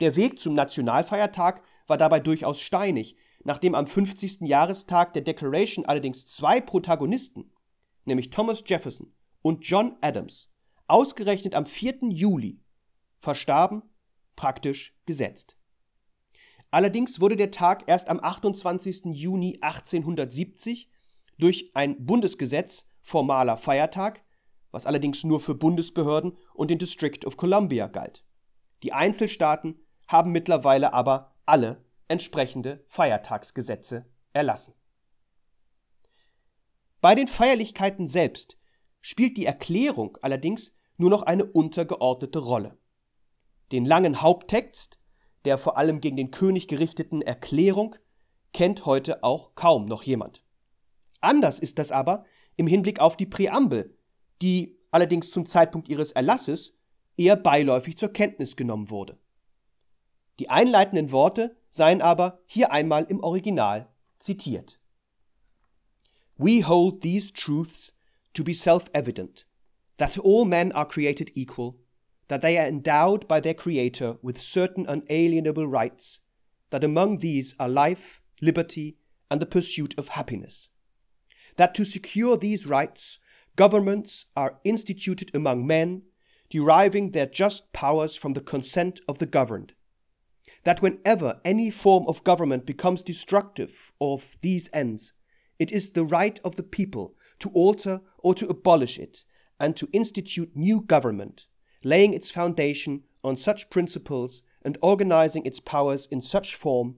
Der 0.00 0.14
Weg 0.14 0.38
zum 0.38 0.54
Nationalfeiertag 0.54 1.62
war 1.86 1.96
dabei 1.96 2.20
durchaus 2.20 2.60
steinig, 2.60 3.16
nachdem 3.42 3.74
am 3.74 3.86
50. 3.86 4.42
Jahrestag 4.42 5.14
der 5.14 5.22
Declaration 5.22 5.86
allerdings 5.86 6.26
zwei 6.26 6.60
Protagonisten, 6.60 7.50
nämlich 8.04 8.30
Thomas 8.30 8.62
Jefferson 8.66 9.14
und 9.40 9.64
John 9.64 9.96
Adams, 10.02 10.50
ausgerechnet 10.88 11.54
am 11.54 11.64
4. 11.64 12.10
Juli 12.10 12.60
verstarben, 13.20 13.82
praktisch 14.36 14.94
gesetzt. 15.06 15.56
Allerdings 16.72 17.20
wurde 17.20 17.36
der 17.36 17.50
Tag 17.50 17.84
erst 17.86 18.08
am 18.08 18.18
28. 18.18 19.04
Juni 19.12 19.58
1870 19.60 20.90
durch 21.38 21.70
ein 21.74 22.06
Bundesgesetz 22.06 22.86
formaler 23.02 23.58
Feiertag, 23.58 24.22
was 24.70 24.86
allerdings 24.86 25.22
nur 25.22 25.38
für 25.38 25.54
Bundesbehörden 25.54 26.38
und 26.54 26.70
den 26.70 26.78
District 26.78 27.26
of 27.26 27.36
Columbia 27.36 27.88
galt. 27.88 28.24
Die 28.82 28.94
Einzelstaaten 28.94 29.80
haben 30.08 30.32
mittlerweile 30.32 30.94
aber 30.94 31.34
alle 31.44 31.84
entsprechende 32.08 32.82
Feiertagsgesetze 32.88 34.06
erlassen. 34.32 34.72
Bei 37.02 37.14
den 37.14 37.28
Feierlichkeiten 37.28 38.08
selbst 38.08 38.56
spielt 39.02 39.36
die 39.36 39.44
Erklärung 39.44 40.16
allerdings 40.22 40.72
nur 40.96 41.10
noch 41.10 41.22
eine 41.22 41.44
untergeordnete 41.44 42.38
Rolle. 42.38 42.78
Den 43.72 43.84
langen 43.84 44.22
Haupttext 44.22 45.01
der 45.44 45.58
vor 45.58 45.76
allem 45.76 46.00
gegen 46.00 46.16
den 46.16 46.30
König 46.30 46.68
gerichteten 46.68 47.22
Erklärung 47.22 47.96
kennt 48.52 48.86
heute 48.86 49.24
auch 49.24 49.54
kaum 49.54 49.86
noch 49.86 50.02
jemand. 50.02 50.42
Anders 51.20 51.58
ist 51.58 51.78
das 51.78 51.92
aber 51.92 52.24
im 52.56 52.66
Hinblick 52.66 53.00
auf 53.00 53.16
die 53.16 53.26
Präambel, 53.26 53.96
die 54.42 54.78
allerdings 54.90 55.30
zum 55.30 55.46
Zeitpunkt 55.46 55.88
ihres 55.88 56.12
Erlasses 56.12 56.74
eher 57.16 57.36
beiläufig 57.36 57.96
zur 57.96 58.12
Kenntnis 58.12 58.56
genommen 58.56 58.90
wurde. 58.90 59.18
Die 60.38 60.50
einleitenden 60.50 61.12
Worte 61.12 61.56
seien 61.70 62.02
aber 62.02 62.40
hier 62.46 62.72
einmal 62.72 63.04
im 63.04 63.20
Original 63.20 63.88
zitiert. 64.18 64.80
We 66.36 66.66
hold 66.66 67.02
these 67.02 67.32
truths 67.32 67.94
to 68.34 68.42
be 68.42 68.54
self-evident, 68.54 69.46
that 69.98 70.18
all 70.18 70.44
men 70.44 70.72
are 70.72 70.88
created 70.88 71.36
equal, 71.36 71.74
that 72.28 72.40
they 72.40 72.58
are 72.58 72.66
endowed 72.66 73.26
by 73.28 73.40
their 73.40 73.54
Creator 73.54 74.16
with 74.22 74.40
certain 74.40 74.86
unalienable 74.88 75.66
rights, 75.66 76.20
that 76.70 76.84
among 76.84 77.18
these 77.18 77.54
are 77.58 77.68
life, 77.68 78.22
liberty, 78.40 78.96
and 79.30 79.40
the 79.40 79.46
pursuit 79.46 79.94
of 79.98 80.08
happiness. 80.08 80.68
That 81.56 81.74
to 81.74 81.84
secure 81.84 82.36
these 82.36 82.66
rights, 82.66 83.18
governments 83.56 84.26
are 84.36 84.58
instituted 84.64 85.30
among 85.34 85.66
men, 85.66 86.02
deriving 86.48 87.10
their 87.10 87.26
just 87.26 87.72
powers 87.72 88.16
from 88.16 88.34
the 88.34 88.40
consent 88.40 89.00
of 89.08 89.18
the 89.18 89.26
governed, 89.26 89.72
that 90.64 90.82
whenever 90.82 91.40
any 91.44 91.70
form 91.70 92.04
of 92.06 92.24
government 92.24 92.66
becomes 92.66 93.02
destructive 93.02 93.92
of 94.00 94.36
these 94.42 94.68
ends, 94.72 95.12
it 95.58 95.72
is 95.72 95.90
the 95.90 96.04
right 96.04 96.40
of 96.44 96.56
the 96.56 96.62
people 96.62 97.14
to 97.38 97.50
alter 97.50 98.00
or 98.18 98.34
to 98.34 98.48
abolish 98.48 98.98
it, 98.98 99.24
and 99.58 99.76
to 99.76 99.88
institute 99.92 100.50
new 100.54 100.80
government, 100.80 101.46
laying 101.82 102.12
its 102.12 102.30
foundation 102.30 103.04
on 103.22 103.36
such 103.36 103.70
principles 103.70 104.42
and 104.64 104.78
organizing 104.82 105.44
its 105.44 105.60
powers 105.60 106.06
in 106.06 106.22
such 106.22 106.56
form 106.56 106.96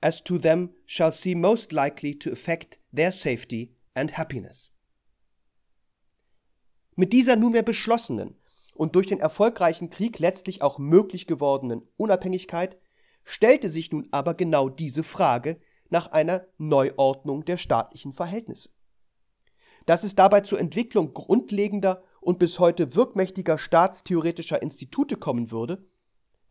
as 0.00 0.22
to 0.22 0.38
them 0.38 0.70
shall 0.84 1.12
seem 1.12 1.40
most 1.40 1.72
likely 1.72 2.14
to 2.18 2.30
affect 2.30 2.78
their 2.92 3.12
safety 3.12 3.72
and 3.94 4.16
happiness. 4.18 4.70
Mit 6.96 7.12
dieser 7.12 7.36
nunmehr 7.36 7.62
beschlossenen 7.62 8.36
und 8.74 8.96
durch 8.96 9.06
den 9.06 9.20
erfolgreichen 9.20 9.90
Krieg 9.90 10.18
letztlich 10.18 10.60
auch 10.60 10.78
möglich 10.78 11.26
gewordenen 11.26 11.82
Unabhängigkeit 11.96 12.76
stellte 13.24 13.68
sich 13.68 13.92
nun 13.92 14.08
aber 14.10 14.34
genau 14.34 14.68
diese 14.68 15.02
Frage 15.02 15.60
nach 15.88 16.08
einer 16.08 16.46
Neuordnung 16.58 17.44
der 17.44 17.56
staatlichen 17.56 18.12
Verhältnisse. 18.12 18.70
Dass 19.86 20.04
es 20.04 20.14
dabei 20.14 20.40
zur 20.40 20.58
Entwicklung 20.58 21.12
grundlegender 21.12 22.02
und 22.22 22.38
bis 22.38 22.60
heute 22.60 22.94
wirkmächtiger 22.94 23.58
staatstheoretischer 23.58 24.62
Institute 24.62 25.16
kommen 25.16 25.50
würde, 25.50 25.84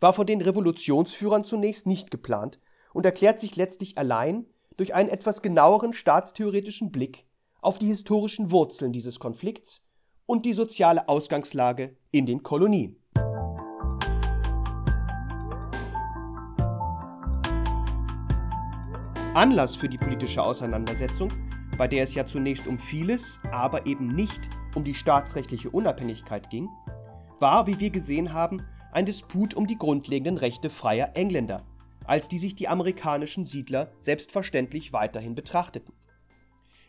war 0.01 0.13
von 0.13 0.28
den 0.28 0.42
Revolutionsführern 0.42 1.46
zunächst 1.46 1.88
nicht 1.88 2.12
geplant 2.12 2.60
und 2.94 3.06
erklärt 3.06 3.40
sich 3.40 3.56
letztlich 3.56 3.98
allein 3.98 4.46
durch 4.75 4.94
einen 4.94 5.10
etwas 5.10 5.42
genaueren 5.42 5.94
staatstheoretischen 5.94 6.92
Blick 6.92 7.25
auf 7.62 7.78
die 7.78 7.88
historischen 7.88 8.51
Wurzeln 8.51 8.92
dieses 8.92 9.20
Konflikts 9.20 9.82
und 10.25 10.46
die 10.46 10.54
soziale 10.54 11.08
Ausgangslage 11.08 11.96
in 12.12 12.25
den 12.25 12.44
Kolonien. 12.44 12.98
Anlass 19.34 19.78
für 19.78 19.88
die 19.88 19.98
politische 19.98 20.44
Auseinandersetzung, 20.44 21.32
bei 21.81 21.88
der 21.88 22.03
es 22.03 22.13
ja 22.13 22.27
zunächst 22.27 22.67
um 22.67 22.77
vieles, 22.77 23.39
aber 23.51 23.88
eben 23.88 24.13
nicht 24.13 24.51
um 24.75 24.83
die 24.83 24.93
staatsrechtliche 24.93 25.71
Unabhängigkeit 25.71 26.51
ging, 26.51 26.69
war, 27.39 27.65
wie 27.65 27.79
wir 27.79 27.89
gesehen 27.89 28.33
haben, 28.33 28.61
ein 28.91 29.07
Disput 29.07 29.55
um 29.55 29.65
die 29.65 29.79
grundlegenden 29.79 30.38
Rechte 30.38 30.69
freier 30.69 31.13
Engländer, 31.15 31.65
als 32.05 32.27
die 32.27 32.38
sich 32.38 32.53
die 32.53 32.67
amerikanischen 32.67 33.47
Siedler 33.47 33.91
selbstverständlich 33.97 34.93
weiterhin 34.93 35.33
betrachteten. 35.33 35.95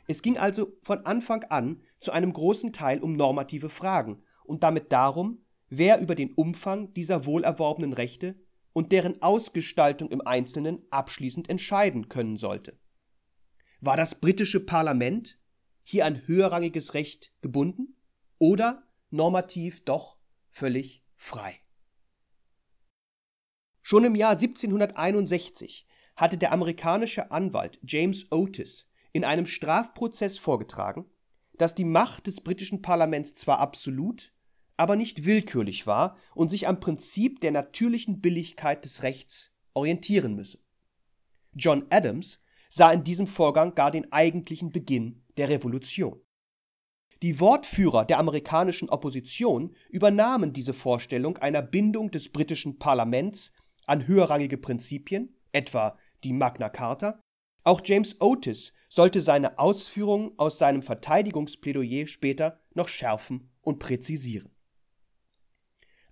Es 0.08 0.20
ging 0.20 0.36
also 0.36 0.68
von 0.82 1.06
Anfang 1.06 1.44
an 1.44 1.80
zu 1.98 2.12
einem 2.12 2.34
großen 2.34 2.74
Teil 2.74 3.00
um 3.00 3.14
normative 3.14 3.70
Fragen 3.70 4.22
und 4.44 4.62
damit 4.62 4.92
darum, 4.92 5.38
wer 5.70 6.02
über 6.02 6.14
den 6.14 6.34
Umfang 6.34 6.92
dieser 6.92 7.24
wohlerworbenen 7.24 7.94
Rechte 7.94 8.34
und 8.74 8.92
deren 8.92 9.22
Ausgestaltung 9.22 10.10
im 10.10 10.20
Einzelnen 10.20 10.82
abschließend 10.90 11.48
entscheiden 11.48 12.10
können 12.10 12.36
sollte. 12.36 12.76
War 13.82 13.96
das 13.96 14.14
britische 14.14 14.60
Parlament, 14.60 15.40
hier 15.82 16.06
an 16.06 16.24
höherrangiges 16.28 16.94
Recht 16.94 17.32
gebunden 17.42 17.96
oder 18.38 18.84
normativ 19.10 19.84
doch 19.84 20.18
völlig 20.50 21.04
frei. 21.16 21.58
Schon 23.82 24.04
im 24.04 24.14
Jahr 24.14 24.36
1761 24.36 25.84
hatte 26.14 26.38
der 26.38 26.52
amerikanische 26.52 27.32
Anwalt 27.32 27.80
James 27.82 28.30
Otis 28.30 28.86
in 29.12 29.24
einem 29.24 29.46
Strafprozess 29.46 30.38
vorgetragen, 30.38 31.04
dass 31.54 31.74
die 31.74 31.84
Macht 31.84 32.28
des 32.28 32.40
britischen 32.40 32.82
Parlaments 32.82 33.34
zwar 33.34 33.58
absolut, 33.58 34.32
aber 34.76 34.94
nicht 34.94 35.24
willkürlich 35.24 35.88
war 35.88 36.16
und 36.36 36.50
sich 36.50 36.68
am 36.68 36.78
Prinzip 36.78 37.40
der 37.40 37.50
natürlichen 37.50 38.20
Billigkeit 38.20 38.84
des 38.84 39.02
Rechts 39.02 39.50
orientieren 39.74 40.36
müsse. 40.36 40.60
John 41.54 41.86
Adams 41.90 42.38
sah 42.74 42.90
in 42.90 43.04
diesem 43.04 43.26
Vorgang 43.26 43.74
gar 43.74 43.90
den 43.90 44.10
eigentlichen 44.12 44.72
Beginn 44.72 45.22
der 45.36 45.50
Revolution. 45.50 46.18
Die 47.20 47.38
Wortführer 47.38 48.06
der 48.06 48.18
amerikanischen 48.18 48.88
Opposition 48.88 49.76
übernahmen 49.90 50.54
diese 50.54 50.72
Vorstellung 50.72 51.36
einer 51.36 51.60
Bindung 51.60 52.10
des 52.10 52.32
britischen 52.32 52.78
Parlaments 52.78 53.52
an 53.84 54.06
höherrangige 54.06 54.56
Prinzipien, 54.56 55.36
etwa 55.52 55.98
die 56.24 56.32
Magna 56.32 56.70
Carta. 56.70 57.20
Auch 57.62 57.82
James 57.84 58.16
Otis 58.20 58.72
sollte 58.88 59.20
seine 59.20 59.58
Ausführungen 59.58 60.32
aus 60.38 60.58
seinem 60.58 60.82
Verteidigungsplädoyer 60.82 62.06
später 62.06 62.58
noch 62.72 62.88
schärfen 62.88 63.50
und 63.60 63.80
präzisieren. 63.80 64.50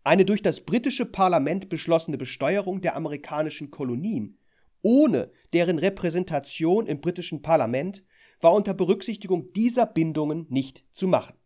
Eine 0.04 0.26
durch 0.26 0.42
das 0.42 0.60
britische 0.60 1.06
Parlament 1.06 1.70
beschlossene 1.70 2.18
Besteuerung 2.18 2.82
der 2.82 2.96
amerikanischen 2.96 3.70
Kolonien 3.70 4.39
ohne 4.82 5.30
deren 5.52 5.78
Repräsentation 5.78 6.86
im 6.86 7.00
britischen 7.00 7.42
Parlament 7.42 8.04
war 8.40 8.54
unter 8.54 8.74
Berücksichtigung 8.74 9.52
dieser 9.52 9.86
Bindungen 9.86 10.46
nicht 10.48 10.84
zu 10.92 11.06
machen. 11.08 11.36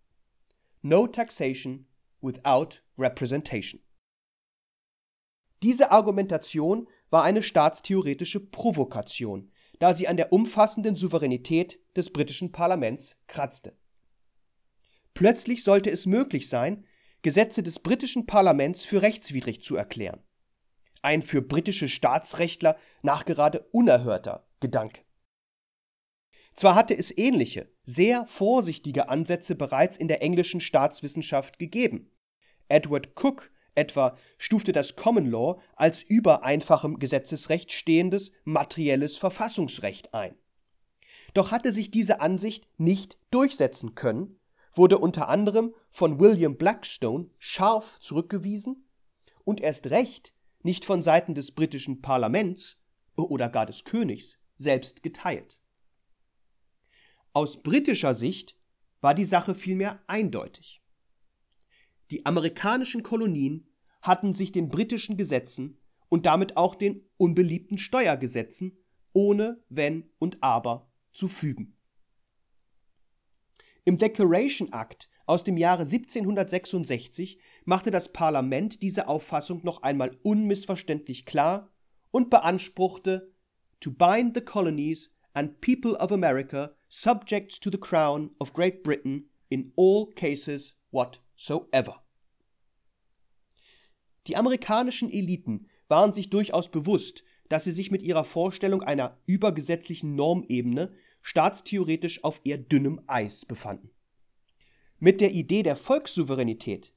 No 0.83 1.07
taxation 1.07 1.87
without 2.21 2.81
representation. 2.99 3.81
Diese 5.63 5.91
Argumentation 5.91 6.89
war 7.11 7.25
eine 7.25 7.43
staatstheoretische 7.43 8.41
Provokation, 8.41 9.51
da 9.79 9.95
sie 9.95 10.09
an 10.09 10.17
der 10.17 10.33
umfassenden 10.33 10.95
Souveränität 10.95 11.81
des 11.97 12.13
britischen 12.13 12.53
Parlaments 12.53 13.17
kratzte. 13.27 13.77
Plötzlich 15.15 15.65
sollte 15.65 15.91
es 15.91 16.07
möglich 16.07 16.49
sein, 16.49 16.85
Gesetze 17.23 17.63
des 17.63 17.79
britischen 17.79 18.27
Parlaments 18.27 18.85
für 18.85 19.01
rechtswidrig 19.01 19.63
zu 19.63 19.77
erklären. 19.77 20.23
Ein 21.05 21.21
für 21.21 21.43
britische 21.43 21.91
Staatsrechtler 21.91 22.79
nachgerade 23.03 23.67
unerhörter 23.73 24.47
Gedanke. 24.61 25.03
Zwar 26.55 26.77
hatte 26.77 26.97
es 26.97 27.15
ähnliche, 27.15 27.71
sehr 27.85 28.27
vorsichtige 28.27 29.11
Ansätze 29.11 29.55
bereits 29.55 29.99
in 29.99 30.09
der 30.09 30.23
englischen 30.23 30.63
Staatswissenschaft 30.63 31.59
gegeben. 31.59 32.11
Edward 32.69 33.23
Cook 33.23 33.51
etwa 33.75 34.17
stufte 34.39 34.73
das 34.73 34.97
Common 34.97 35.31
Law 35.31 35.61
als 35.77 36.03
über 36.03 36.43
einfachem 36.43 36.99
Gesetzesrecht 36.99 37.71
stehendes 37.71 38.33
materielles 38.45 39.19
Verfassungsrecht 39.19 40.15
ein. 40.15 40.35
Doch 41.35 41.51
hatte 41.51 41.75
sich 41.75 41.91
diese 41.91 42.23
Ansicht 42.23 42.67
nicht 42.79 43.19
durchsetzen 43.31 43.95
können, 43.95 44.41
wurde 44.73 44.97
unter 44.97 45.29
anderem 45.29 45.75
von 45.91 46.19
William 46.19 46.57
Blackstone 46.57 47.29
scharf 47.39 48.01
zurückgewiesen 48.01 48.89
und 49.45 49.61
erst 49.61 49.89
recht 49.89 50.34
nicht 50.65 50.85
von 50.85 51.03
Seiten 51.03 51.35
des 51.35 51.53
britischen 51.53 52.01
Parlaments 52.01 52.79
oder 53.17 53.49
gar 53.49 53.67
des 53.67 53.85
Königs 53.85 54.39
selbst 54.57 55.03
geteilt. 55.03 55.61
Aus 57.33 57.63
britischer 57.63 58.15
Sicht 58.15 58.59
war 59.01 59.15
die 59.15 59.25
Sache 59.25 59.55
vielmehr 59.55 60.03
eindeutig. 60.07 60.83
Die 62.11 62.25
amerikanischen 62.27 63.03
Kolonien 63.03 63.69
hatten 64.03 64.35
sich 64.35 64.53
den 64.53 64.69
britischen 64.69 65.17
Gesetzen 65.17 65.79
und 66.09 66.27
damit 66.27 66.57
auch 66.57 66.75
den 66.75 67.05
unbeliebten 67.17 67.79
Steuergesetzen 67.79 68.79
ohne 69.13 69.63
Wenn 69.69 70.11
und 70.19 70.43
Aber 70.43 70.91
zu 71.13 71.29
fügen. 71.29 71.77
Im 73.85 73.99
Declaration 73.99 74.73
Act 74.73 75.11
aus 75.27 75.45
dem 75.45 75.57
Jahre 75.57 75.83
1766 75.83 77.39
machte 77.65 77.91
das 77.91 78.13
Parlament 78.13 78.83
diese 78.83 79.09
Auffassung 79.09 79.61
noch 79.65 79.83
einmal 79.83 80.17
unmissverständlich 80.23 81.25
klar 81.25 81.71
und 82.11 82.31
beanspruchte 82.31 83.33
to 83.81 83.91
bind 83.91 84.35
the 84.35 84.41
colonies 84.41 85.11
and 85.33 85.61
people 85.61 85.97
of 85.97 86.13
America 86.13 86.75
subject 86.89 87.63
to 87.63 87.71
the 87.71 87.79
Crown 87.79 88.31
of 88.39 88.53
Great 88.53 88.83
Britain 88.83 89.31
in 89.49 89.73
all 89.77 90.07
cases 90.15 90.77
whatsoever. 90.91 92.03
Die 94.27 94.37
amerikanischen 94.37 95.11
Eliten 95.11 95.69
waren 95.89 96.13
sich 96.13 96.31
durchaus 96.31 96.71
bewusst, 96.71 97.25
dass 97.49 97.65
sie 97.65 97.73
sich 97.73 97.91
mit 97.91 98.03
ihrer 98.03 98.25
Vorstellung 98.25 98.83
einer 98.83 99.19
übergesetzlichen 99.27 100.15
Normebene 100.15 100.95
staatstheoretisch 101.21 102.25
auf 102.25 102.41
eher 102.45 102.59
dünnem 102.59 103.01
Eis 103.07 103.45
befanden. 103.45 103.94
Mit 105.05 105.21
der 105.21 105.33
Idee 105.33 105.63
der 105.63 105.77
Volkssouveränität, 105.77 106.95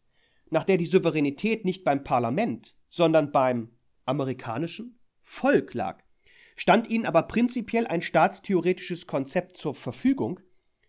nach 0.50 0.63
der 0.63 0.78
die 0.78 0.86
Souveränität 0.86 1.65
nicht 1.65 1.84
beim 1.84 2.06
Parlament, 2.06 2.74
sondern 2.88 3.34
beim 3.34 3.74
amerikanischen 4.06 4.98
Volk 5.24 5.74
lag, 5.74 6.02
stand 6.56 6.89
ihnen 6.89 7.06
aber 7.06 7.24
prinzipiell 7.24 7.86
ein 7.86 8.02
staatstheoretisches 8.02 9.08
Konzept 9.08 9.58
zur 9.58 9.74
Verfügung, 9.74 10.39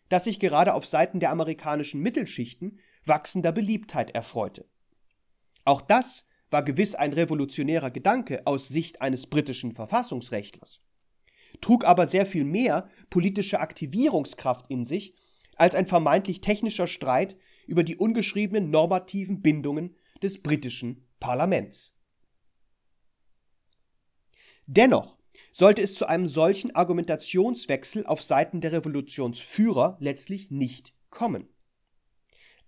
das 0.08 0.22
sich 0.22 0.38
gerade 0.38 0.74
auf 0.74 0.86
Seiten 0.86 1.18
der 1.18 1.32
amerikanischen 1.32 2.00
Mittelschichten 2.02 2.78
wachsender 3.04 3.50
Beliebtheit 3.50 4.12
erfreute. 4.12 4.66
Auch 5.64 5.80
das 5.80 6.24
war 6.50 6.62
gewiss 6.62 6.94
ein 6.94 7.12
revolutionärer 7.12 7.90
Gedanke 7.90 8.46
aus 8.46 8.68
Sicht 8.68 9.02
eines 9.02 9.26
britischen 9.26 9.72
Verfassungsrechtlers, 9.72 10.80
trug 11.60 11.84
aber 11.84 12.06
sehr 12.06 12.26
viel 12.26 12.44
mehr 12.44 12.88
politische 13.10 13.58
Aktivierungskraft 13.58 14.70
in 14.70 14.84
sich 14.84 15.16
als 15.58 15.74
ein 15.74 15.86
vermeintlich 15.86 16.40
technischer 16.40 16.86
Streit 16.86 17.36
über 17.66 17.84
die 17.84 17.96
ungeschriebenen 17.96 18.70
normativen 18.70 19.42
Bindungen 19.42 19.96
des 20.22 20.42
britischen 20.42 21.06
Parlaments. 21.20 21.94
Dennoch 24.66 25.18
sollte 25.52 25.82
es 25.82 25.94
zu 25.94 26.06
einem 26.06 26.28
solchen 26.28 26.74
Argumentationswechsel 26.74 28.06
auf 28.06 28.22
Seiten 28.22 28.60
der 28.60 28.72
Revolutionsführer 28.72 29.96
letztlich 30.00 30.50
nicht 30.50 30.94
kommen. 31.10 31.48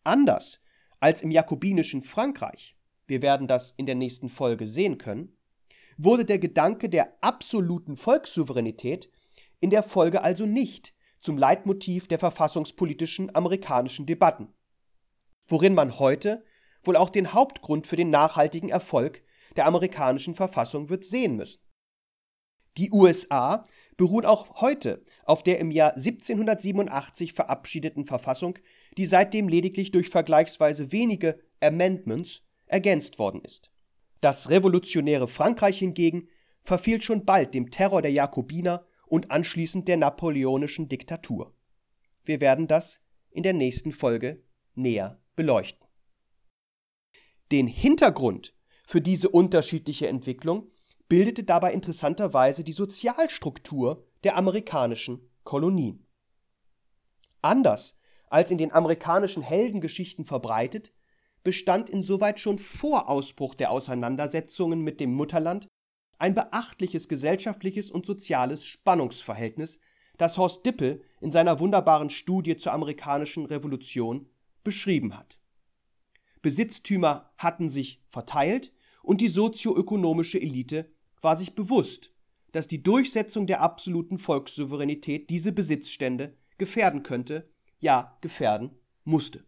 Anders 0.04 0.60
als 0.98 1.22
im 1.22 1.30
jakobinischen 1.30 2.02
Frankreich 2.02 2.76
wir 3.10 3.22
werden 3.22 3.48
das 3.48 3.74
in 3.76 3.86
der 3.86 3.96
nächsten 3.96 4.28
Folge 4.28 4.68
sehen 4.68 4.96
können, 4.96 5.36
wurde 5.98 6.24
der 6.24 6.38
Gedanke 6.38 6.88
der 6.88 7.12
absoluten 7.20 7.96
Volkssouveränität 7.96 9.10
in 9.58 9.70
der 9.70 9.82
Folge 9.82 10.22
also 10.22 10.46
nicht 10.46 10.94
zum 11.20 11.38
Leitmotiv 11.38 12.08
der 12.08 12.18
verfassungspolitischen 12.18 13.34
amerikanischen 13.34 14.06
Debatten, 14.06 14.52
worin 15.48 15.74
man 15.74 15.98
heute 15.98 16.44
wohl 16.82 16.96
auch 16.96 17.10
den 17.10 17.32
Hauptgrund 17.32 17.86
für 17.86 17.96
den 17.96 18.10
nachhaltigen 18.10 18.70
Erfolg 18.70 19.22
der 19.56 19.66
amerikanischen 19.66 20.34
Verfassung 20.34 20.88
wird 20.88 21.04
sehen 21.04 21.36
müssen. 21.36 21.60
Die 22.76 22.90
USA 22.92 23.64
beruhen 23.96 24.24
auch 24.24 24.60
heute 24.60 25.04
auf 25.24 25.42
der 25.42 25.58
im 25.58 25.70
Jahr 25.70 25.94
1787 25.96 27.32
verabschiedeten 27.34 28.06
Verfassung, 28.06 28.58
die 28.96 29.06
seitdem 29.06 29.48
lediglich 29.48 29.90
durch 29.90 30.08
vergleichsweise 30.08 30.92
wenige 30.92 31.40
Amendments 31.60 32.42
ergänzt 32.66 33.18
worden 33.18 33.42
ist. 33.44 33.70
Das 34.20 34.48
revolutionäre 34.48 35.28
Frankreich 35.28 35.78
hingegen 35.78 36.28
verfiel 36.62 37.02
schon 37.02 37.24
bald 37.24 37.54
dem 37.54 37.70
Terror 37.70 38.02
der 38.02 38.12
Jakobiner 38.12 38.86
und 39.10 39.30
anschließend 39.30 39.88
der 39.88 39.96
napoleonischen 39.96 40.88
Diktatur. 40.88 41.52
Wir 42.24 42.40
werden 42.40 42.68
das 42.68 43.00
in 43.30 43.42
der 43.42 43.52
nächsten 43.52 43.92
Folge 43.92 44.42
näher 44.74 45.20
beleuchten. 45.34 45.86
Den 47.50 47.66
Hintergrund 47.66 48.54
für 48.86 49.00
diese 49.00 49.28
unterschiedliche 49.28 50.06
Entwicklung 50.06 50.70
bildete 51.08 51.42
dabei 51.42 51.72
interessanterweise 51.72 52.62
die 52.62 52.72
Sozialstruktur 52.72 54.06
der 54.22 54.36
amerikanischen 54.36 55.28
Kolonien. 55.42 56.06
Anders 57.42 57.98
als 58.28 58.52
in 58.52 58.58
den 58.58 58.72
amerikanischen 58.72 59.42
Heldengeschichten 59.42 60.24
verbreitet, 60.24 60.92
bestand 61.42 61.90
insoweit 61.90 62.38
schon 62.38 62.60
vor 62.60 63.08
Ausbruch 63.08 63.56
der 63.56 63.72
Auseinandersetzungen 63.72 64.82
mit 64.82 65.00
dem 65.00 65.12
Mutterland 65.12 65.66
ein 66.20 66.34
beachtliches 66.34 67.08
gesellschaftliches 67.08 67.90
und 67.90 68.06
soziales 68.06 68.64
Spannungsverhältnis, 68.64 69.80
das 70.18 70.36
Horst 70.36 70.64
Dippel 70.64 71.02
in 71.20 71.30
seiner 71.30 71.60
wunderbaren 71.60 72.10
Studie 72.10 72.56
zur 72.56 72.72
amerikanischen 72.72 73.46
Revolution 73.46 74.28
beschrieben 74.62 75.16
hat. 75.16 75.40
Besitztümer 76.42 77.32
hatten 77.38 77.70
sich 77.70 78.02
verteilt 78.10 78.72
und 79.02 79.20
die 79.20 79.28
sozioökonomische 79.28 80.40
Elite 80.40 80.92
war 81.22 81.36
sich 81.36 81.54
bewusst, 81.54 82.12
dass 82.52 82.68
die 82.68 82.82
Durchsetzung 82.82 83.46
der 83.46 83.62
absoluten 83.62 84.18
Volkssouveränität 84.18 85.30
diese 85.30 85.52
Besitzstände 85.52 86.36
gefährden 86.58 87.02
könnte 87.02 87.48
ja 87.78 88.18
gefährden 88.20 88.78
musste. 89.04 89.44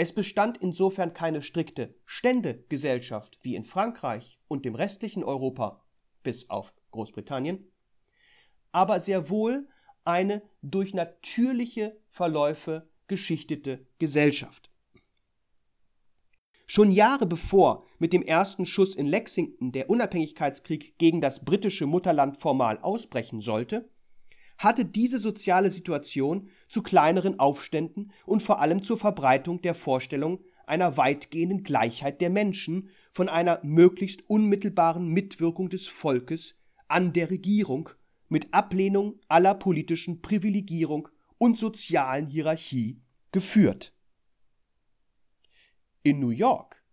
Es 0.00 0.14
bestand 0.14 0.56
insofern 0.56 1.12
keine 1.12 1.42
strikte 1.42 1.94
Ständegesellschaft 2.06 3.38
wie 3.42 3.54
in 3.54 3.66
Frankreich 3.66 4.40
und 4.48 4.64
dem 4.64 4.74
restlichen 4.74 5.22
Europa 5.22 5.84
bis 6.22 6.48
auf 6.48 6.72
Großbritannien, 6.90 7.70
aber 8.72 9.00
sehr 9.00 9.28
wohl 9.28 9.68
eine 10.04 10.40
durch 10.62 10.94
natürliche 10.94 12.00
Verläufe 12.08 12.88
geschichtete 13.08 13.86
Gesellschaft. 13.98 14.70
Schon 16.66 16.92
Jahre 16.92 17.26
bevor 17.26 17.84
mit 17.98 18.14
dem 18.14 18.22
ersten 18.22 18.64
Schuss 18.64 18.94
in 18.94 19.06
Lexington 19.06 19.70
der 19.70 19.90
Unabhängigkeitskrieg 19.90 20.96
gegen 20.96 21.20
das 21.20 21.44
britische 21.44 21.84
Mutterland 21.84 22.40
formal 22.40 22.78
ausbrechen 22.78 23.42
sollte, 23.42 23.90
hatte 24.60 24.84
diese 24.84 25.18
soziale 25.18 25.70
Situation 25.70 26.50
zu 26.68 26.82
kleineren 26.82 27.38
Aufständen 27.38 28.12
und 28.26 28.42
vor 28.42 28.60
allem 28.60 28.84
zur 28.84 28.98
Verbreitung 28.98 29.62
der 29.62 29.74
Vorstellung 29.74 30.44
einer 30.66 30.98
weitgehenden 30.98 31.64
Gleichheit 31.64 32.20
der 32.20 32.28
Menschen 32.28 32.90
von 33.10 33.30
einer 33.30 33.60
möglichst 33.62 34.28
unmittelbaren 34.28 35.08
Mitwirkung 35.08 35.70
des 35.70 35.86
Volkes 35.86 36.56
an 36.88 37.14
der 37.14 37.30
Regierung 37.30 37.88
mit 38.28 38.52
Ablehnung 38.52 39.18
aller 39.28 39.54
politischen 39.54 40.20
Privilegierung 40.20 41.08
und 41.38 41.58
sozialen 41.58 42.26
Hierarchie 42.26 43.00
geführt. 43.32 43.94
In 46.02 46.20
New 46.20 46.30
York 46.30 46.84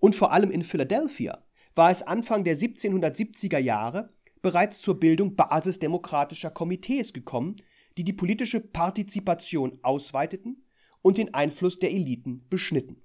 und 0.00 0.14
vor 0.14 0.32
allem 0.32 0.50
in 0.50 0.64
Philadelphia 0.64 1.42
war 1.74 1.90
es 1.90 2.02
Anfang 2.02 2.44
der 2.44 2.58
1770er 2.58 3.58
Jahre 3.58 4.12
bereits 4.42 4.80
zur 4.80 4.98
Bildung 4.98 5.36
basisdemokratischer 5.36 6.50
Komitees 6.50 7.12
gekommen, 7.12 7.56
die 7.96 8.04
die 8.04 8.12
politische 8.12 8.60
Partizipation 8.60 9.78
ausweiteten 9.82 10.64
und 11.02 11.18
den 11.18 11.34
Einfluss 11.34 11.78
der 11.78 11.90
Eliten 11.90 12.46
beschnitten. 12.48 13.02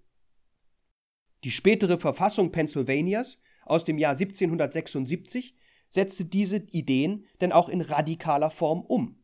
Die 1.43 1.51
spätere 1.51 1.99
Verfassung 1.99 2.51
Pennsylvanias 2.51 3.39
aus 3.65 3.83
dem 3.83 3.97
Jahr 3.97 4.13
1776 4.13 5.55
setzte 5.89 6.25
diese 6.25 6.57
Ideen 6.71 7.25
denn 7.41 7.51
auch 7.51 7.69
in 7.69 7.81
radikaler 7.81 8.49
Form 8.49 8.81
um. 8.81 9.23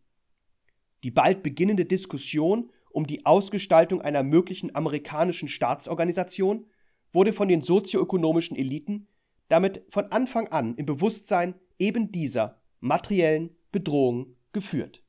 Die 1.03 1.11
bald 1.11 1.43
beginnende 1.43 1.85
Diskussion 1.85 2.71
um 2.91 3.07
die 3.07 3.25
Ausgestaltung 3.25 4.01
einer 4.01 4.23
möglichen 4.23 4.75
amerikanischen 4.75 5.47
Staatsorganisation 5.47 6.67
wurde 7.13 7.33
von 7.33 7.47
den 7.47 7.61
sozioökonomischen 7.61 8.55
Eliten 8.55 9.07
damit 9.51 9.83
von 9.89 10.05
Anfang 10.13 10.47
an 10.47 10.75
im 10.75 10.85
Bewusstsein 10.85 11.55
eben 11.81 12.11
dieser 12.11 12.61
materiellen 12.79 13.57
Bedrohung 13.71 14.37
geführt. 14.53 15.03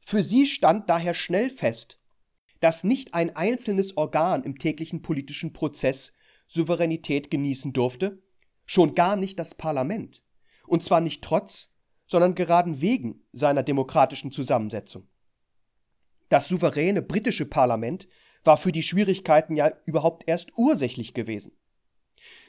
Für 0.00 0.22
sie 0.22 0.46
stand 0.46 0.88
daher 0.88 1.14
schnell 1.14 1.50
fest, 1.50 2.00
dass 2.60 2.84
nicht 2.84 3.12
ein 3.12 3.34
einzelnes 3.36 3.96
Organ 3.96 4.44
im 4.44 4.58
täglichen 4.58 5.02
politischen 5.02 5.52
Prozess 5.52 6.12
Souveränität 6.46 7.30
genießen 7.30 7.72
durfte, 7.72 8.22
schon 8.66 8.94
gar 8.94 9.16
nicht 9.16 9.38
das 9.38 9.54
Parlament, 9.54 10.22
und 10.66 10.84
zwar 10.84 11.00
nicht 11.00 11.22
trotz, 11.22 11.68
sondern 12.06 12.34
gerade 12.34 12.80
wegen 12.80 13.22
seiner 13.32 13.62
demokratischen 13.62 14.32
Zusammensetzung. 14.32 15.08
Das 16.28 16.48
souveräne 16.48 17.02
britische 17.02 17.46
Parlament 17.46 18.08
war 18.44 18.56
für 18.56 18.72
die 18.72 18.82
Schwierigkeiten 18.82 19.56
ja 19.56 19.72
überhaupt 19.86 20.24
erst 20.26 20.56
ursächlich 20.56 21.14
gewesen. 21.14 21.52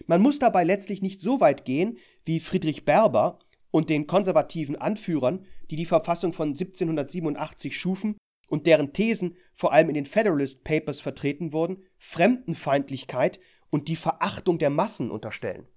Man 0.07 0.21
muss 0.21 0.39
dabei 0.39 0.63
letztlich 0.63 1.01
nicht 1.01 1.21
so 1.21 1.39
weit 1.39 1.65
gehen 1.65 1.97
wie 2.25 2.39
Friedrich 2.39 2.85
Berber 2.85 3.39
und 3.71 3.89
den 3.89 4.07
konservativen 4.07 4.75
Anführern, 4.75 5.45
die 5.69 5.75
die 5.75 5.85
Verfassung 5.85 6.33
von 6.33 6.49
1787 6.49 7.77
schufen 7.77 8.17
und 8.47 8.67
deren 8.67 8.91
Thesen 8.93 9.37
vor 9.53 9.71
allem 9.71 9.87
in 9.87 9.95
den 9.95 10.05
Federalist 10.05 10.63
Papers 10.63 10.99
vertreten 10.99 11.53
wurden, 11.53 11.83
Fremdenfeindlichkeit 11.97 13.39
und 13.69 13.87
die 13.87 13.95
Verachtung 13.95 14.59
der 14.59 14.69
Massen 14.69 15.09
unterstellen. 15.09 15.67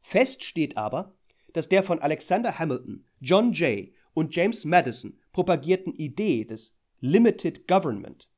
Fest 0.00 0.44
steht 0.44 0.76
aber, 0.76 1.16
dass 1.52 1.68
der 1.68 1.82
von 1.82 1.98
Alexander 1.98 2.58
Hamilton, 2.58 3.04
John 3.20 3.52
Jay 3.52 3.92
und 4.14 4.34
James 4.34 4.64
Madison 4.64 5.18
propagierten 5.32 5.92
Idee 5.94 6.44
des 6.44 6.74
Limited 7.00 7.66
Government, 7.66 8.28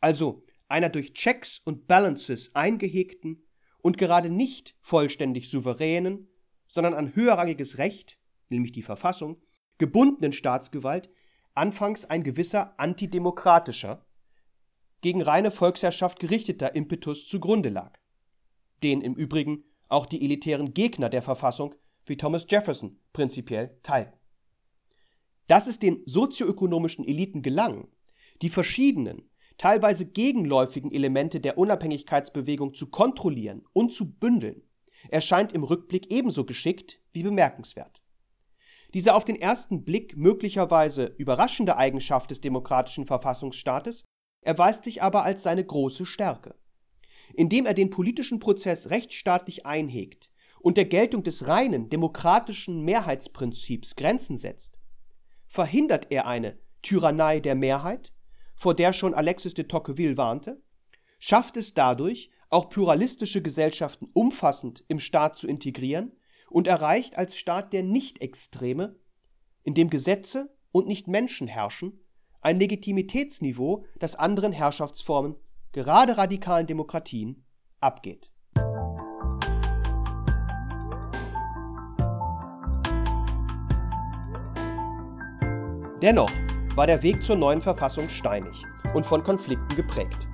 also 0.00 0.44
einer 0.68 0.88
durch 0.88 1.14
Checks 1.14 1.60
und 1.64 1.86
Balances 1.86 2.54
eingehegten 2.54 3.42
und 3.82 3.98
gerade 3.98 4.30
nicht 4.30 4.76
vollständig 4.80 5.50
souveränen, 5.50 6.28
sondern 6.66 6.94
an 6.94 7.14
höherrangiges 7.14 7.78
Recht, 7.78 8.18
nämlich 8.48 8.72
die 8.72 8.82
Verfassung, 8.82 9.40
gebundenen 9.78 10.32
Staatsgewalt 10.32 11.10
anfangs 11.54 12.04
ein 12.04 12.22
gewisser 12.22 12.78
antidemokratischer, 12.78 14.04
gegen 15.00 15.22
reine 15.22 15.50
Volksherrschaft 15.50 16.20
gerichteter 16.20 16.74
Impetus 16.74 17.26
zugrunde 17.26 17.70
lag, 17.70 17.98
den 18.82 19.00
im 19.00 19.14
Übrigen 19.14 19.64
auch 19.88 20.06
die 20.06 20.22
elitären 20.22 20.74
Gegner 20.74 21.08
der 21.08 21.22
Verfassung 21.22 21.74
wie 22.06 22.16
Thomas 22.16 22.46
Jefferson 22.48 22.98
prinzipiell 23.12 23.78
teilten. 23.82 24.18
Dass 25.46 25.66
es 25.66 25.78
den 25.78 26.02
sozioökonomischen 26.06 27.04
Eliten 27.04 27.42
gelang, 27.42 27.88
die 28.42 28.50
verschiedenen, 28.50 29.29
teilweise 29.60 30.06
gegenläufigen 30.06 30.90
Elemente 30.90 31.38
der 31.38 31.58
Unabhängigkeitsbewegung 31.58 32.72
zu 32.72 32.86
kontrollieren 32.86 33.62
und 33.74 33.92
zu 33.92 34.10
bündeln, 34.10 34.62
erscheint 35.10 35.52
im 35.52 35.64
Rückblick 35.64 36.10
ebenso 36.10 36.46
geschickt 36.46 36.98
wie 37.12 37.22
bemerkenswert. 37.22 38.00
Diese 38.94 39.14
auf 39.14 39.26
den 39.26 39.38
ersten 39.38 39.84
Blick 39.84 40.16
möglicherweise 40.16 41.14
überraschende 41.18 41.76
Eigenschaft 41.76 42.30
des 42.30 42.40
demokratischen 42.40 43.04
Verfassungsstaates 43.04 44.02
erweist 44.40 44.84
sich 44.84 45.02
aber 45.02 45.24
als 45.24 45.42
seine 45.42 45.62
große 45.62 46.06
Stärke. 46.06 46.54
Indem 47.34 47.66
er 47.66 47.74
den 47.74 47.90
politischen 47.90 48.38
Prozess 48.38 48.88
rechtsstaatlich 48.88 49.66
einhegt 49.66 50.30
und 50.60 50.78
der 50.78 50.86
Geltung 50.86 51.22
des 51.22 51.48
reinen 51.48 51.90
demokratischen 51.90 52.80
Mehrheitsprinzips 52.80 53.94
Grenzen 53.94 54.38
setzt, 54.38 54.78
verhindert 55.46 56.06
er 56.08 56.26
eine 56.26 56.58
Tyrannei 56.80 57.40
der 57.40 57.56
Mehrheit, 57.56 58.14
vor 58.60 58.74
der 58.74 58.92
schon 58.92 59.14
Alexis 59.14 59.54
de 59.54 59.64
Tocqueville 59.64 60.18
warnte, 60.18 60.60
schafft 61.18 61.56
es 61.56 61.72
dadurch, 61.72 62.30
auch 62.50 62.68
pluralistische 62.68 63.40
Gesellschaften 63.40 64.10
umfassend 64.12 64.84
im 64.86 65.00
Staat 65.00 65.38
zu 65.38 65.48
integrieren 65.48 66.12
und 66.50 66.66
erreicht 66.66 67.16
als 67.16 67.38
Staat 67.38 67.72
der 67.72 67.82
Nicht-Extreme, 67.82 68.96
in 69.62 69.72
dem 69.72 69.88
Gesetze 69.88 70.54
und 70.72 70.86
nicht 70.86 71.08
Menschen 71.08 71.48
herrschen, 71.48 72.04
ein 72.42 72.58
Legitimitätsniveau, 72.58 73.86
das 73.98 74.14
anderen 74.14 74.52
Herrschaftsformen, 74.52 75.36
gerade 75.72 76.18
radikalen 76.18 76.66
Demokratien, 76.66 77.46
abgeht. 77.80 78.30
Dennoch 86.02 86.30
war 86.80 86.86
der 86.86 87.02
Weg 87.02 87.22
zur 87.22 87.36
neuen 87.36 87.60
Verfassung 87.60 88.08
steinig 88.08 88.64
und 88.94 89.04
von 89.04 89.22
Konflikten 89.22 89.76
geprägt. 89.76 90.26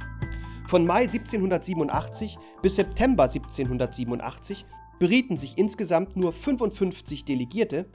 Von 0.68 0.86
Mai 0.86 1.00
1787 1.00 2.38
bis 2.62 2.76
September 2.76 3.24
1787 3.24 4.64
berieten 5.00 5.38
sich 5.38 5.58
insgesamt 5.58 6.16
nur 6.16 6.32
55 6.32 7.24
Delegierte, 7.24 7.86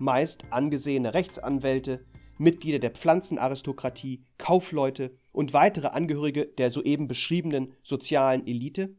meist 0.00 0.44
angesehene 0.50 1.14
Rechtsanwälte, 1.14 2.04
Mitglieder 2.36 2.80
der 2.80 2.90
Pflanzenaristokratie, 2.90 4.24
Kaufleute 4.38 5.16
und 5.30 5.52
weitere 5.52 5.86
Angehörige 5.86 6.46
der 6.46 6.72
soeben 6.72 7.06
beschriebenen 7.06 7.74
sozialen 7.84 8.44
Elite, 8.44 8.92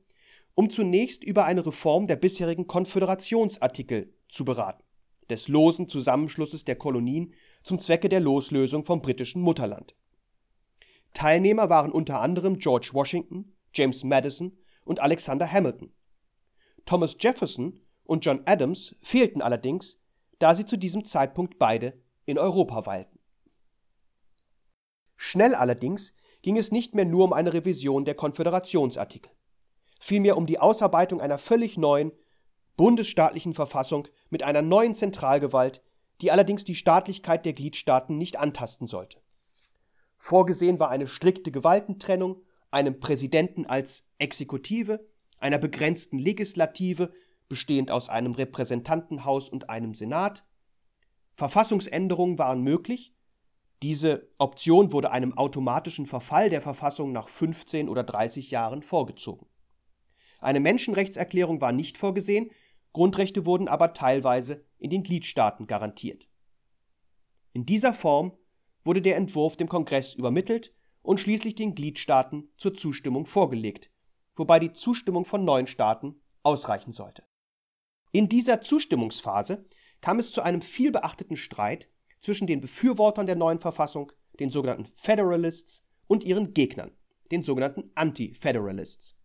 um 0.55 0.69
zunächst 0.69 1.21
über 1.21 1.43
eine 1.43 1.65
Reform 1.65 2.07
der 2.07 2.15
bisherigen 2.15 2.65
Konföderationsartikel 2.65 4.13
zu 4.29 4.45
beraten, 4.45 4.85
des 5.29 5.49
losen 5.49 5.89
Zusammenschlusses 5.89 6.63
der 6.63 6.77
Kolonien 6.77 7.33
zum 7.63 7.79
Zwecke 7.79 8.09
der 8.09 8.19
Loslösung 8.19 8.85
vom 8.85 9.01
britischen 9.01 9.41
Mutterland. 9.41 9.95
Teilnehmer 11.13 11.69
waren 11.69 11.91
unter 11.91 12.21
anderem 12.21 12.59
George 12.59 12.89
Washington, 12.93 13.53
James 13.73 14.03
Madison 14.03 14.57
und 14.85 14.99
Alexander 14.99 15.51
Hamilton. 15.51 15.93
Thomas 16.85 17.15
Jefferson 17.19 17.79
und 18.03 18.25
John 18.25 18.41
Adams 18.45 18.95
fehlten 19.01 19.41
allerdings, 19.41 19.99
da 20.39 20.55
sie 20.55 20.65
zu 20.65 20.77
diesem 20.77 21.05
Zeitpunkt 21.05 21.59
beide 21.59 22.01
in 22.25 22.37
Europa 22.37 22.85
weilten. 22.85 23.19
Schnell 25.15 25.53
allerdings 25.53 26.13
ging 26.41 26.57
es 26.57 26.71
nicht 26.71 26.95
mehr 26.95 27.05
nur 27.05 27.25
um 27.25 27.33
eine 27.33 27.53
Revision 27.53 28.05
der 28.05 28.15
Konföderationsartikel, 28.15 29.31
vielmehr 29.99 30.35
um 30.35 30.47
die 30.47 30.59
Ausarbeitung 30.59 31.21
einer 31.21 31.37
völlig 31.37 31.77
neuen 31.77 32.11
bundesstaatlichen 32.75 33.53
Verfassung 33.53 34.07
mit 34.29 34.41
einer 34.41 34.63
neuen 34.63 34.95
Zentralgewalt, 34.95 35.83
die 36.21 36.31
allerdings 36.31 36.63
die 36.63 36.75
Staatlichkeit 36.75 37.45
der 37.45 37.53
Gliedstaaten 37.53 38.17
nicht 38.17 38.37
antasten 38.37 38.87
sollte. 38.87 39.19
Vorgesehen 40.17 40.79
war 40.79 40.89
eine 40.89 41.07
strikte 41.07 41.51
Gewaltentrennung, 41.51 42.43
einem 42.69 42.99
Präsidenten 42.99 43.65
als 43.65 44.05
Exekutive, 44.19 45.05
einer 45.39 45.57
begrenzten 45.57 46.19
Legislative, 46.19 47.11
bestehend 47.49 47.91
aus 47.91 48.07
einem 48.07 48.33
Repräsentantenhaus 48.33 49.49
und 49.49 49.69
einem 49.69 49.93
Senat. 49.95 50.45
Verfassungsänderungen 51.33 52.37
waren 52.37 52.61
möglich, 52.61 53.13
Diese 53.81 54.29
Option 54.37 54.91
wurde 54.91 55.09
einem 55.09 55.35
automatischen 55.35 56.05
Verfall 56.05 56.49
der 56.51 56.61
Verfassung 56.61 57.11
nach 57.11 57.29
15 57.29 57.89
oder 57.89 58.03
30 58.03 58.51
Jahren 58.51 58.83
vorgezogen. 58.83 59.47
Eine 60.39 60.59
Menschenrechtserklärung 60.59 61.61
war 61.61 61.71
nicht 61.71 61.97
vorgesehen, 61.97 62.51
Grundrechte 62.93 63.45
wurden 63.45 63.67
aber 63.67 63.93
teilweise 63.93 64.65
in 64.77 64.89
den 64.89 65.03
Gliedstaaten 65.03 65.67
garantiert. 65.67 66.27
In 67.53 67.65
dieser 67.65 67.93
Form 67.93 68.37
wurde 68.83 69.01
der 69.01 69.15
Entwurf 69.15 69.55
dem 69.57 69.69
Kongress 69.69 70.13
übermittelt 70.13 70.73
und 71.01 71.19
schließlich 71.19 71.55
den 71.55 71.75
Gliedstaaten 71.75 72.49
zur 72.57 72.73
Zustimmung 72.73 73.25
vorgelegt, 73.25 73.91
wobei 74.35 74.59
die 74.59 74.73
Zustimmung 74.73 75.25
von 75.25 75.45
neun 75.45 75.67
Staaten 75.67 76.21
ausreichen 76.43 76.91
sollte. 76.91 77.23
In 78.11 78.27
dieser 78.27 78.61
Zustimmungsphase 78.61 79.65
kam 80.01 80.19
es 80.19 80.31
zu 80.31 80.41
einem 80.41 80.61
vielbeachteten 80.61 81.37
Streit 81.37 81.87
zwischen 82.19 82.47
den 82.47 82.61
Befürwortern 82.61 83.25
der 83.25 83.35
neuen 83.35 83.59
Verfassung, 83.59 84.11
den 84.39 84.49
sogenannten 84.49 84.85
Federalists, 84.85 85.83
und 86.07 86.25
ihren 86.25 86.53
Gegnern, 86.53 86.91
den 87.31 87.41
sogenannten 87.41 87.89
Anti-Federalists. 87.95 89.15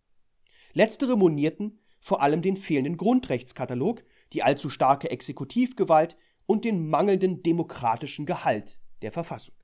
Letztere 0.71 1.17
monierten 1.17 1.81
vor 1.99 2.21
allem 2.21 2.41
den 2.41 2.57
fehlenden 2.57 2.97
Grundrechtskatalog, 2.97 4.03
die 4.33 4.43
allzu 4.43 4.69
starke 4.69 5.09
Exekutivgewalt 5.09 6.17
und 6.45 6.65
den 6.65 6.89
mangelnden 6.89 7.43
demokratischen 7.43 8.25
Gehalt 8.25 8.79
der 9.01 9.11
Verfassung. 9.11 9.55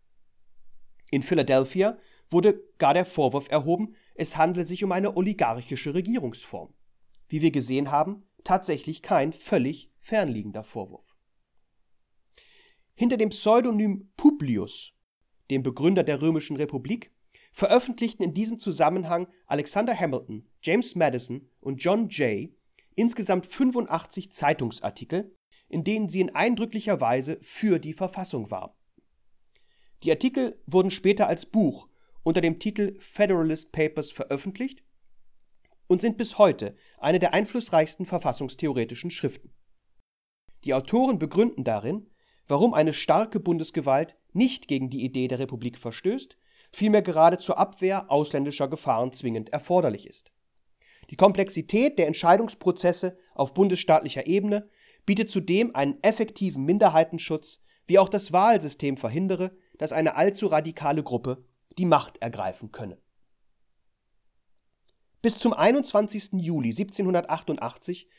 In 1.11 1.23
Philadelphia 1.23 1.97
wurde 2.29 2.61
gar 2.77 2.93
der 2.93 3.05
Vorwurf 3.05 3.49
erhoben, 3.49 3.95
es 4.15 4.37
handle 4.37 4.65
sich 4.65 4.83
um 4.83 4.91
eine 4.91 5.15
oligarchische 5.15 5.93
Regierungsform. 5.93 6.73
Wie 7.27 7.41
wir 7.41 7.51
gesehen 7.51 7.91
haben, 7.91 8.23
tatsächlich 8.43 9.01
kein 9.01 9.33
völlig 9.33 9.91
fernliegender 9.95 10.63
Vorwurf. 10.63 11.15
Hinter 12.95 13.17
dem 13.17 13.29
Pseudonym 13.29 14.11
Publius, 14.17 14.93
dem 15.49 15.63
Begründer 15.63 16.03
der 16.03 16.21
Römischen 16.21 16.57
Republik, 16.57 17.12
veröffentlichten 17.53 18.23
in 18.23 18.33
diesem 18.33 18.59
Zusammenhang 18.59 19.27
Alexander 19.45 19.97
Hamilton, 19.97 20.49
James 20.61 20.95
Madison 20.95 21.49
und 21.61 21.77
John 21.77 22.09
Jay 22.09 22.57
insgesamt 22.95 23.45
85 23.45 24.31
Zeitungsartikel, 24.31 25.35
in 25.69 25.83
denen 25.83 26.09
sie 26.09 26.19
in 26.19 26.35
eindrücklicher 26.35 26.99
Weise 26.99 27.37
für 27.41 27.79
die 27.79 27.93
Verfassung 27.93 28.51
warben. 28.51 28.73
Die 30.03 30.11
Artikel 30.11 30.61
wurden 30.65 30.91
später 30.91 31.27
als 31.27 31.45
Buch 31.45 31.87
unter 32.23 32.41
dem 32.41 32.59
Titel 32.59 32.97
Federalist 32.99 33.71
Papers 33.71 34.11
veröffentlicht 34.11 34.83
und 35.87 36.01
sind 36.01 36.17
bis 36.17 36.37
heute 36.37 36.75
eine 36.97 37.19
der 37.19 37.33
einflussreichsten 37.33 38.05
verfassungstheoretischen 38.05 39.11
Schriften. 39.11 39.53
Die 40.63 40.73
Autoren 40.73 41.19
begründen 41.19 41.63
darin, 41.63 42.09
warum 42.47 42.73
eine 42.73 42.93
starke 42.93 43.39
Bundesgewalt 43.39 44.17
nicht 44.31 44.67
gegen 44.67 44.89
die 44.89 45.03
Idee 45.03 45.27
der 45.27 45.39
Republik 45.39 45.77
verstößt, 45.77 46.37
vielmehr 46.73 47.01
gerade 47.01 47.37
zur 47.37 47.57
Abwehr 47.57 48.11
ausländischer 48.11 48.67
Gefahren 48.67 49.13
zwingend 49.13 49.49
erforderlich 49.49 50.07
ist. 50.07 50.31
Die 51.09 51.15
Komplexität 51.15 51.99
der 51.99 52.07
Entscheidungsprozesse 52.07 53.17
auf 53.35 53.53
bundesstaatlicher 53.53 54.27
Ebene 54.27 54.69
bietet 55.05 55.29
zudem 55.29 55.75
einen 55.75 56.01
effektiven 56.01 56.65
Minderheitenschutz, 56.65 57.59
wie 57.85 57.99
auch 57.99 58.09
das 58.09 58.31
Wahlsystem 58.33 58.97
verhindere, 58.97 59.55
dass 59.77 59.91
eine 59.91 60.15
allzu 60.15 60.47
radikale 60.47 61.03
Gruppe 61.03 61.45
die 61.77 61.85
Macht 61.85 62.17
ergreifen 62.21 62.71
könne. 62.71 62.97
Bis 65.21 65.39
zum 65.39 65.53
21. 65.53 66.33
Juli 66.33 66.69
1788 66.69 68.09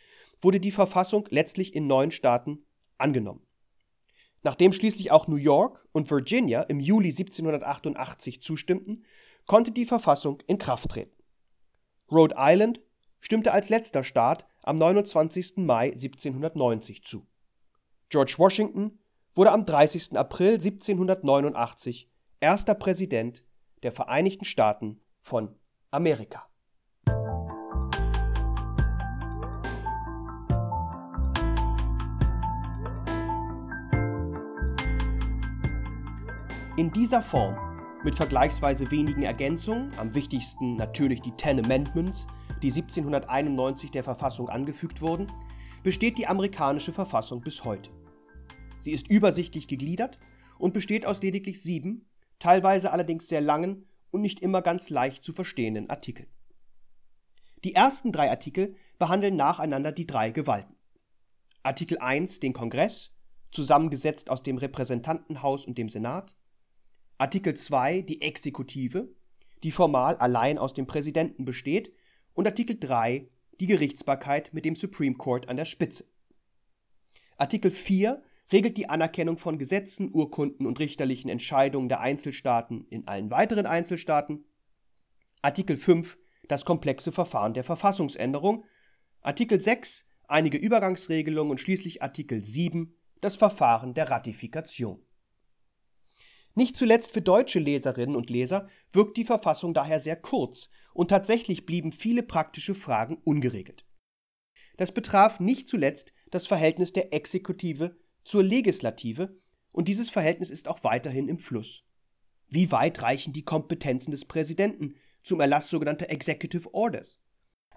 wurde 0.40 0.60
die 0.60 0.72
Verfassung 0.72 1.26
letztlich 1.30 1.74
in 1.74 1.86
neun 1.86 2.10
Staaten 2.10 2.64
angenommen. 2.98 3.46
Nachdem 4.44 4.72
schließlich 4.72 5.10
auch 5.10 5.26
New 5.26 5.36
York 5.36 5.84
und 5.92 6.10
Virginia 6.10 6.62
im 6.62 6.78
Juli 6.78 7.08
1788 7.08 8.42
zustimmten, 8.42 9.04
konnte 9.46 9.72
die 9.72 9.86
Verfassung 9.86 10.42
in 10.46 10.58
Kraft 10.58 10.90
treten. 10.90 11.16
Rhode 12.12 12.34
Island 12.38 12.80
stimmte 13.20 13.52
als 13.52 13.70
letzter 13.70 14.04
Staat 14.04 14.46
am 14.62 14.76
29. 14.76 15.56
Mai 15.56 15.86
1790 15.86 17.04
zu. 17.04 17.26
George 18.10 18.34
Washington 18.36 18.98
wurde 19.34 19.50
am 19.50 19.64
30. 19.64 20.16
April 20.16 20.54
1789 20.54 22.10
erster 22.40 22.74
Präsident 22.74 23.44
der 23.82 23.92
Vereinigten 23.92 24.44
Staaten 24.44 25.00
von 25.20 25.56
Amerika. 25.90 26.46
In 36.76 36.90
dieser 36.90 37.22
Form, 37.22 37.56
mit 38.02 38.16
vergleichsweise 38.16 38.90
wenigen 38.90 39.22
Ergänzungen, 39.22 39.96
am 39.96 40.12
wichtigsten 40.12 40.74
natürlich 40.74 41.22
die 41.22 41.30
Ten 41.30 41.64
Amendments, 41.64 42.26
die 42.62 42.72
1791 42.72 43.92
der 43.92 44.02
Verfassung 44.02 44.48
angefügt 44.48 45.00
wurden, 45.00 45.30
besteht 45.84 46.18
die 46.18 46.26
amerikanische 46.26 46.92
Verfassung 46.92 47.42
bis 47.42 47.62
heute. 47.62 47.90
Sie 48.80 48.90
ist 48.90 49.06
übersichtlich 49.06 49.68
gegliedert 49.68 50.18
und 50.58 50.74
besteht 50.74 51.06
aus 51.06 51.22
lediglich 51.22 51.62
sieben, 51.62 52.08
teilweise 52.40 52.90
allerdings 52.90 53.28
sehr 53.28 53.40
langen 53.40 53.86
und 54.10 54.22
nicht 54.22 54.40
immer 54.40 54.60
ganz 54.60 54.90
leicht 54.90 55.22
zu 55.22 55.32
verstehenden 55.32 55.90
Artikeln. 55.90 56.28
Die 57.62 57.76
ersten 57.76 58.10
drei 58.10 58.30
Artikel 58.30 58.74
behandeln 58.98 59.36
nacheinander 59.36 59.92
die 59.92 60.08
drei 60.08 60.32
Gewalten. 60.32 60.74
Artikel 61.62 61.98
1 61.98 62.40
den 62.40 62.52
Kongress, 62.52 63.12
zusammengesetzt 63.52 64.28
aus 64.28 64.42
dem 64.42 64.58
Repräsentantenhaus 64.58 65.66
und 65.66 65.78
dem 65.78 65.88
Senat, 65.88 66.34
Artikel 67.24 67.54
2 67.54 68.02
die 68.02 68.20
Exekutive, 68.20 69.08
die 69.62 69.70
formal 69.70 70.18
allein 70.18 70.58
aus 70.58 70.74
dem 70.74 70.86
Präsidenten 70.86 71.46
besteht, 71.46 71.90
und 72.34 72.46
Artikel 72.46 72.78
3 72.78 73.30
die 73.60 73.66
Gerichtsbarkeit 73.66 74.52
mit 74.52 74.66
dem 74.66 74.76
Supreme 74.76 75.16
Court 75.16 75.48
an 75.48 75.56
der 75.56 75.64
Spitze. 75.64 76.04
Artikel 77.38 77.70
4 77.70 78.22
regelt 78.52 78.76
die 78.76 78.90
Anerkennung 78.90 79.38
von 79.38 79.58
Gesetzen, 79.58 80.10
Urkunden 80.12 80.66
und 80.66 80.78
richterlichen 80.80 81.30
Entscheidungen 81.30 81.88
der 81.88 82.00
Einzelstaaten 82.00 82.86
in 82.90 83.08
allen 83.08 83.30
weiteren 83.30 83.64
Einzelstaaten. 83.64 84.44
Artikel 85.40 85.78
5 85.78 86.18
das 86.46 86.66
komplexe 86.66 87.10
Verfahren 87.10 87.54
der 87.54 87.64
Verfassungsänderung. 87.64 88.66
Artikel 89.22 89.62
6 89.62 90.04
einige 90.28 90.58
Übergangsregelungen 90.58 91.52
und 91.52 91.58
schließlich 91.58 92.02
Artikel 92.02 92.44
7 92.44 92.94
das 93.22 93.36
Verfahren 93.36 93.94
der 93.94 94.10
Ratifikation. 94.10 95.00
Nicht 96.54 96.76
zuletzt 96.76 97.10
für 97.10 97.22
deutsche 97.22 97.58
Leserinnen 97.58 98.14
und 98.14 98.30
Leser 98.30 98.68
wirkt 98.92 99.16
die 99.16 99.24
Verfassung 99.24 99.74
daher 99.74 99.98
sehr 99.98 100.16
kurz 100.16 100.70
und 100.92 101.08
tatsächlich 101.08 101.66
blieben 101.66 101.90
viele 101.90 102.22
praktische 102.22 102.74
Fragen 102.74 103.18
ungeregelt. 103.24 103.84
Das 104.76 104.92
betraf 104.92 105.40
nicht 105.40 105.68
zuletzt 105.68 106.12
das 106.30 106.46
Verhältnis 106.46 106.92
der 106.92 107.12
Exekutive 107.12 107.96
zur 108.24 108.42
Legislative 108.42 109.36
und 109.72 109.88
dieses 109.88 110.10
Verhältnis 110.10 110.50
ist 110.50 110.68
auch 110.68 110.84
weiterhin 110.84 111.28
im 111.28 111.38
Fluss. 111.38 111.84
Wie 112.48 112.70
weit 112.70 113.02
reichen 113.02 113.32
die 113.32 113.44
Kompetenzen 113.44 114.12
des 114.12 114.24
Präsidenten 114.24 114.94
zum 115.24 115.40
Erlass 115.40 115.68
sogenannter 115.68 116.10
Executive 116.10 116.72
Orders? 116.72 117.18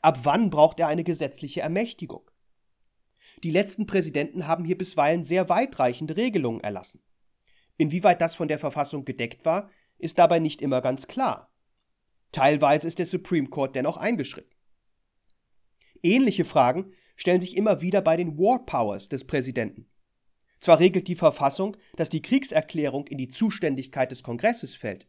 Ab 0.01 0.19
wann 0.23 0.51
braucht 0.51 0.79
er 0.79 0.87
eine 0.87 1.03
gesetzliche 1.03 1.61
Ermächtigung? 1.61 2.29
Die 3.43 3.51
letzten 3.51 3.87
Präsidenten 3.87 4.47
haben 4.47 4.65
hier 4.65 4.77
bisweilen 4.77 5.23
sehr 5.23 5.49
weitreichende 5.49 6.15
Regelungen 6.15 6.61
erlassen. 6.61 7.01
Inwieweit 7.77 8.21
das 8.21 8.35
von 8.35 8.47
der 8.47 8.59
Verfassung 8.59 9.05
gedeckt 9.05 9.45
war, 9.45 9.69
ist 9.97 10.19
dabei 10.19 10.39
nicht 10.39 10.61
immer 10.61 10.81
ganz 10.81 11.07
klar. 11.07 11.51
Teilweise 12.31 12.87
ist 12.87 12.99
der 12.99 13.05
Supreme 13.05 13.47
Court 13.47 13.75
dennoch 13.75 13.97
eingeschritten. 13.97 14.53
Ähnliche 16.03 16.45
Fragen 16.45 16.93
stellen 17.15 17.41
sich 17.41 17.55
immer 17.57 17.81
wieder 17.81 18.01
bei 18.01 18.17
den 18.17 18.37
War 18.37 18.65
Powers 18.65 19.09
des 19.09 19.25
Präsidenten. 19.25 19.87
Zwar 20.59 20.79
regelt 20.79 21.07
die 21.07 21.15
Verfassung, 21.15 21.77
dass 21.95 22.09
die 22.09 22.21
Kriegserklärung 22.21 23.07
in 23.07 23.17
die 23.17 23.27
Zuständigkeit 23.27 24.11
des 24.11 24.23
Kongresses 24.23 24.75
fällt. 24.75 25.07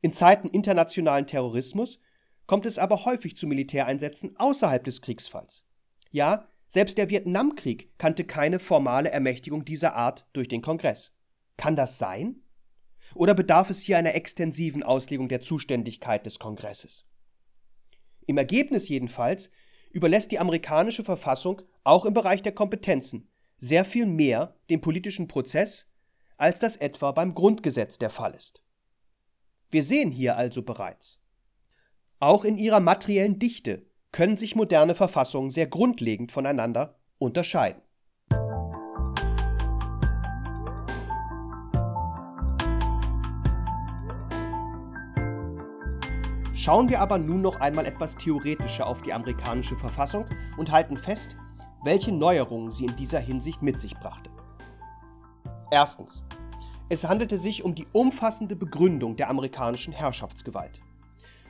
In 0.00 0.12
Zeiten 0.12 0.48
internationalen 0.48 1.26
Terrorismus 1.26 2.00
kommt 2.46 2.66
es 2.66 2.78
aber 2.78 3.04
häufig 3.04 3.36
zu 3.36 3.46
Militäreinsätzen 3.46 4.36
außerhalb 4.36 4.82
des 4.82 5.02
Kriegsfalls. 5.02 5.64
Ja, 6.10 6.48
selbst 6.66 6.98
der 6.98 7.10
Vietnamkrieg 7.10 7.92
kannte 7.98 8.24
keine 8.24 8.58
formale 8.58 9.10
Ermächtigung 9.10 9.64
dieser 9.64 9.94
Art 9.94 10.26
durch 10.32 10.48
den 10.48 10.62
Kongress. 10.62 11.12
Kann 11.58 11.76
das 11.76 11.98
sein? 11.98 12.36
Oder 13.14 13.34
bedarf 13.34 13.68
es 13.68 13.82
hier 13.82 13.98
einer 13.98 14.14
extensiven 14.14 14.82
Auslegung 14.82 15.28
der 15.28 15.42
Zuständigkeit 15.42 16.24
des 16.24 16.38
Kongresses? 16.38 17.04
Im 18.26 18.38
Ergebnis 18.38 18.88
jedenfalls 18.88 19.50
überlässt 19.90 20.30
die 20.30 20.38
amerikanische 20.38 21.04
Verfassung 21.04 21.62
auch 21.84 22.06
im 22.06 22.14
Bereich 22.14 22.42
der 22.42 22.52
Kompetenzen 22.52 23.28
sehr 23.58 23.84
viel 23.84 24.06
mehr 24.06 24.54
dem 24.70 24.80
politischen 24.80 25.26
Prozess, 25.26 25.86
als 26.36 26.60
das 26.60 26.76
etwa 26.76 27.10
beim 27.10 27.34
Grundgesetz 27.34 27.98
der 27.98 28.10
Fall 28.10 28.34
ist. 28.34 28.62
Wir 29.70 29.82
sehen 29.82 30.12
hier 30.12 30.36
also 30.36 30.62
bereits. 30.62 31.20
Auch 32.20 32.44
in 32.44 32.56
ihrer 32.56 32.80
materiellen 32.80 33.38
Dichte 33.38 33.86
können 34.12 34.36
sich 34.36 34.54
moderne 34.54 34.94
Verfassungen 34.94 35.50
sehr 35.50 35.66
grundlegend 35.66 36.30
voneinander 36.30 37.00
unterscheiden. 37.18 37.82
Schauen 46.68 46.90
wir 46.90 47.00
aber 47.00 47.16
nun 47.16 47.40
noch 47.40 47.60
einmal 47.60 47.86
etwas 47.86 48.14
theoretischer 48.14 48.86
auf 48.86 49.00
die 49.00 49.14
amerikanische 49.14 49.74
Verfassung 49.78 50.26
und 50.58 50.70
halten 50.70 50.98
fest, 50.98 51.34
welche 51.82 52.12
Neuerungen 52.12 52.72
sie 52.72 52.84
in 52.84 52.94
dieser 52.94 53.20
Hinsicht 53.20 53.62
mit 53.62 53.80
sich 53.80 53.94
brachte. 53.94 54.28
Erstens. 55.70 56.26
Es 56.90 57.04
handelte 57.04 57.38
sich 57.38 57.64
um 57.64 57.74
die 57.74 57.86
umfassende 57.92 58.54
Begründung 58.54 59.16
der 59.16 59.30
amerikanischen 59.30 59.94
Herrschaftsgewalt. 59.94 60.82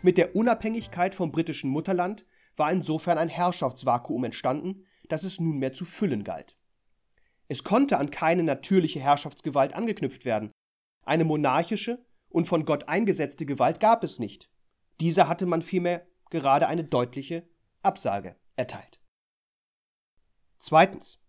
Mit 0.03 0.19
der 0.19 0.37
Unabhängigkeit 0.37 1.17
vom 1.17 1.33
britischen 1.33 1.69
Mutterland 1.69 2.25
war 2.57 2.71
insofern 2.71 3.19
ein 3.19 3.29
Herrschaftsvakuum 3.29 4.23
entstanden, 4.23 4.85
das 5.09 5.25
es 5.25 5.41
nunmehr 5.41 5.73
zu 5.73 5.85
füllen 5.85 6.23
galt. 6.23 6.57
Es 7.49 7.65
konnte 7.65 7.99
an 7.99 8.11
keine 8.11 8.45
natürliche 8.45 9.01
Herrschaftsgewalt 9.01 9.75
angeknüpft 9.75 10.25
werden. 10.25 10.53
Eine 11.05 11.25
monarchische 11.25 12.07
und 12.29 12.47
von 12.47 12.65
Gott 12.65 12.89
eingesetzte 12.89 13.47
Gewalt 13.47 13.81
gab 13.81 14.05
es 14.05 14.21
nicht. 14.21 14.49
Dieser 15.01 15.29
hatte 15.29 15.47
man 15.47 15.63
vielmehr 15.63 16.07
gerade 16.31 16.67
eine 16.67 16.85
deutliche 16.85 17.49
Absage 17.83 18.37
erteilt. 18.57 19.01
Zweitens. 20.59 21.21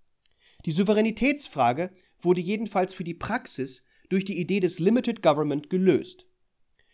Die 0.66 0.72
Souveränitätsfrage 0.72 1.92
wurde 2.22 2.42
jedenfalls 2.42 2.94
für 2.94 3.04
die 3.04 3.14
Praxis 3.14 3.84
durch 4.10 4.26
die 4.26 4.40
Idee 4.40 4.60
des 4.60 4.80
Limited 4.80 5.22
Government 5.22 5.70
gelöst. 5.70 6.26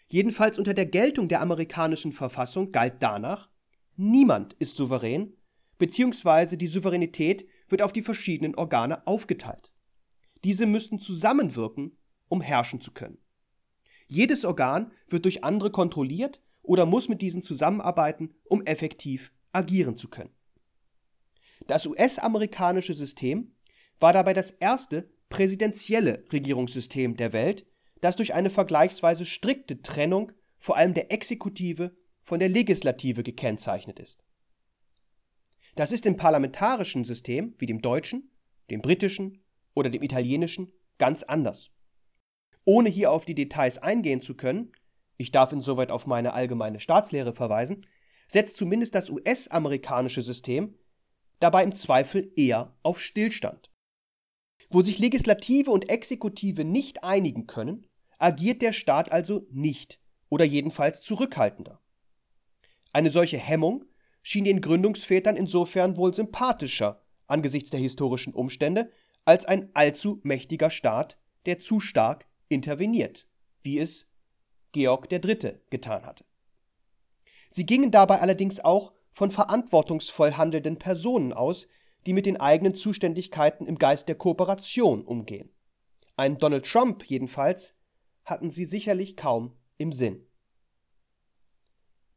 Jedenfalls 0.08 0.60
unter 0.60 0.74
der 0.74 0.86
Geltung 0.86 1.30
der 1.30 1.42
amerikanischen 1.42 2.12
Verfassung 2.12 2.72
galt 2.72 3.02
danach, 3.02 3.50
niemand 3.96 4.54
ist 4.54 4.78
souverän, 4.78 5.34
beziehungsweise 5.78 6.58
die 6.58 6.68
Souveränität 6.68 7.48
wird 7.70 7.82
auf 7.82 7.92
die 7.92 8.04
verschiedenen 8.04 8.56
Organe 8.56 9.08
aufgeteilt. 9.08 9.72
Diese 10.44 10.68
müssten 10.68 11.00
zusammenwirken, 11.00 11.98
um 12.28 12.42
herrschen 12.42 12.82
zu 12.82 12.92
können. 12.92 13.18
Jedes 14.08 14.46
Organ 14.46 14.92
wird 15.08 15.26
durch 15.26 15.44
andere 15.44 15.72
kontrolliert 15.72 16.42
oder 16.66 16.86
muss 16.86 17.10
mit 17.10 17.22
diesen 17.22 17.42
zusammenarbeiten, 17.42 18.34
um 18.44 18.66
effektiv 18.66 19.32
agieren 19.52 19.98
zu 19.98 20.10
können. 20.10 20.32
Das 21.68 21.86
US-amerikanische 21.86 22.94
System 22.94 23.56
war 24.00 24.14
dabei 24.14 24.34
das 24.34 24.52
erste 24.52 25.10
präsidentielle 25.30 26.24
Regierungssystem 26.32 27.18
der 27.18 27.34
Welt, 27.34 27.66
das 28.02 28.16
durch 28.16 28.34
eine 28.34 28.50
vergleichsweise 28.50 29.26
strikte 29.26 29.82
Trennung 29.82 30.32
vor 30.58 30.78
allem 30.78 30.94
der 30.94 31.12
Exekutive 31.12 31.96
von 32.22 32.40
der 32.40 32.50
Legislative 32.50 33.24
gekennzeichnet 33.24 34.00
ist. 34.00 34.24
Das 35.76 35.92
ist 35.92 36.06
im 36.06 36.18
parlamentarischen 36.18 37.04
System 37.04 37.54
wie 37.58 37.66
dem 37.66 37.82
deutschen, 37.82 38.32
dem 38.70 38.82
britischen 38.82 39.44
oder 39.74 39.90
dem 39.90 40.04
italienischen 40.04 40.72
ganz 40.98 41.24
anders. 41.24 41.72
Ohne 42.64 42.90
hier 42.90 43.12
auf 43.12 43.26
die 43.26 43.36
Details 43.36 43.78
eingehen 43.78 44.22
zu 44.22 44.36
können, 44.36 44.72
ich 45.18 45.32
darf 45.32 45.52
insoweit 45.52 45.92
auf 45.92 46.08
meine 46.08 46.34
allgemeine 46.34 46.80
Staatslehre 46.80 47.34
verweisen, 47.34 47.86
setzt 48.28 48.58
zumindest 48.58 48.96
das 48.96 49.10
US-amerikanische 49.10 50.22
System 50.22 50.76
dabei 51.40 51.64
im 51.64 51.76
Zweifel 51.76 52.32
eher 52.36 52.76
auf 52.84 53.00
Stillstand. 53.00 53.70
Wo 54.70 54.82
sich 54.82 55.00
Legislative 55.00 55.72
und 55.72 55.90
Exekutive 55.90 56.64
nicht 56.64 57.04
einigen 57.04 57.46
können, 57.48 57.88
agiert 58.18 58.62
der 58.62 58.74
Staat 58.74 59.12
also 59.12 59.46
nicht 59.52 60.00
oder 60.30 60.46
jedenfalls 60.46 61.02
zurückhaltender. 61.02 61.80
Eine 62.92 63.12
solche 63.12 63.38
Hemmung 63.38 63.86
schien 64.24 64.46
den 64.46 64.62
Gründungsvätern 64.62 65.36
insofern 65.36 65.98
wohl 65.98 66.14
sympathischer 66.14 67.02
angesichts 67.28 67.70
der 67.70 67.80
historischen 67.80 68.34
Umstände 68.34 68.92
als 69.24 69.46
ein 69.46 69.70
allzu 69.74 70.20
mächtiger 70.24 70.70
Staat, 70.70 71.18
der 71.46 71.60
zu 71.60 71.80
stark 71.80 72.26
interveniert, 72.48 73.28
wie 73.64 73.80
es 73.80 74.08
Georg 74.76 75.10
III. 75.10 75.62
getan 75.70 76.06
hatte. 76.06 76.26
Sie 77.50 77.66
gingen 77.66 77.92
dabei 77.92 78.20
allerdings 78.20 78.60
auch 78.60 78.92
von 79.14 79.32
verantwortungsvoll 79.32 80.34
handelnden 80.34 80.78
Personen 80.78 81.32
aus, 81.32 81.66
die 82.06 82.12
mit 82.12 82.26
den 82.26 82.36
eigenen 82.36 82.76
Zuständigkeiten 82.76 83.68
im 83.68 83.78
Geist 83.78 84.10
der 84.10 84.16
Kooperation 84.16 85.06
umgehen. 85.06 85.50
Ein 86.18 86.40
Donald 86.40 86.66
Trump 86.66 87.06
jedenfalls 87.06 87.74
hatten 88.26 88.50
sie 88.50 88.66
sicherlich 88.66 89.16
kaum 89.16 89.56
im 89.78 89.94
Sinn. 89.94 90.28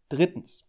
Drittens. 0.09 0.65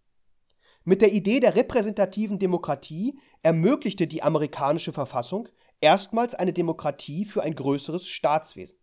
Mit 0.83 1.01
der 1.01 1.11
Idee 1.11 1.39
der 1.39 1.55
repräsentativen 1.55 2.37
Demokratie 2.37 3.19
ermöglichte 3.41 4.05
die 4.05 4.21
amerikanische 4.21 4.93
Verfassung 4.93 5.49
erstmals 5.81 6.35
eine 6.35 6.53
Demokratie 6.53 7.25
für 7.25 7.41
ein 7.41 7.55
größeres 7.55 8.07
Staatswesen. 8.07 8.78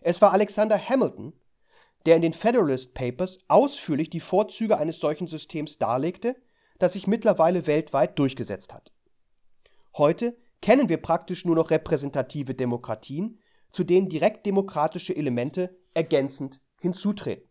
Es 0.00 0.22
war 0.22 0.32
Alexander 0.32 0.78
Hamilton, 0.78 1.32
der 2.06 2.16
in 2.16 2.22
den 2.22 2.32
Federalist 2.32 2.94
Papers 2.94 3.38
ausführlich 3.48 4.10
die 4.10 4.20
Vorzüge 4.20 4.78
eines 4.78 4.98
solchen 4.98 5.26
Systems 5.26 5.78
darlegte 5.78 6.36
das 6.78 6.92
sich 6.92 7.06
mittlerweile 7.06 7.66
weltweit 7.66 8.18
durchgesetzt 8.18 8.72
hat. 8.72 8.92
Heute 9.96 10.36
kennen 10.62 10.88
wir 10.88 10.98
praktisch 10.98 11.44
nur 11.44 11.56
noch 11.56 11.70
repräsentative 11.70 12.54
Demokratien, 12.54 13.40
zu 13.70 13.84
denen 13.84 14.08
direktdemokratische 14.08 15.14
Elemente 15.14 15.76
ergänzend 15.94 16.60
hinzutreten. 16.80 17.48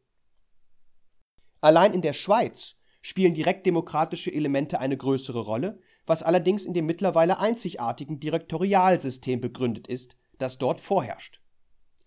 Allein 1.61 1.93
in 1.93 2.01
der 2.01 2.13
Schweiz 2.13 2.75
spielen 3.01 3.33
direktdemokratische 3.33 4.33
Elemente 4.33 4.79
eine 4.79 4.97
größere 4.97 5.39
Rolle, 5.39 5.79
was 6.05 6.23
allerdings 6.23 6.65
in 6.65 6.73
dem 6.73 6.85
mittlerweile 6.85 7.39
einzigartigen 7.39 8.19
Direktorialsystem 8.19 9.41
begründet 9.41 9.87
ist, 9.87 10.15
das 10.37 10.57
dort 10.57 10.79
vorherrscht. 10.79 11.41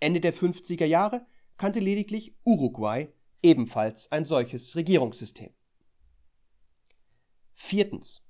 Ende 0.01 0.21
der 0.21 0.35
50er 0.35 0.87
Jahre 0.87 1.27
kannte 1.57 1.81
lediglich 1.81 2.35
Uruguay 2.45 3.09
ebenfalls 3.43 4.11
ein 4.11 4.25
solches 4.25 4.75
Regierungssystem. 4.77 5.51
Viertens. 7.55 8.23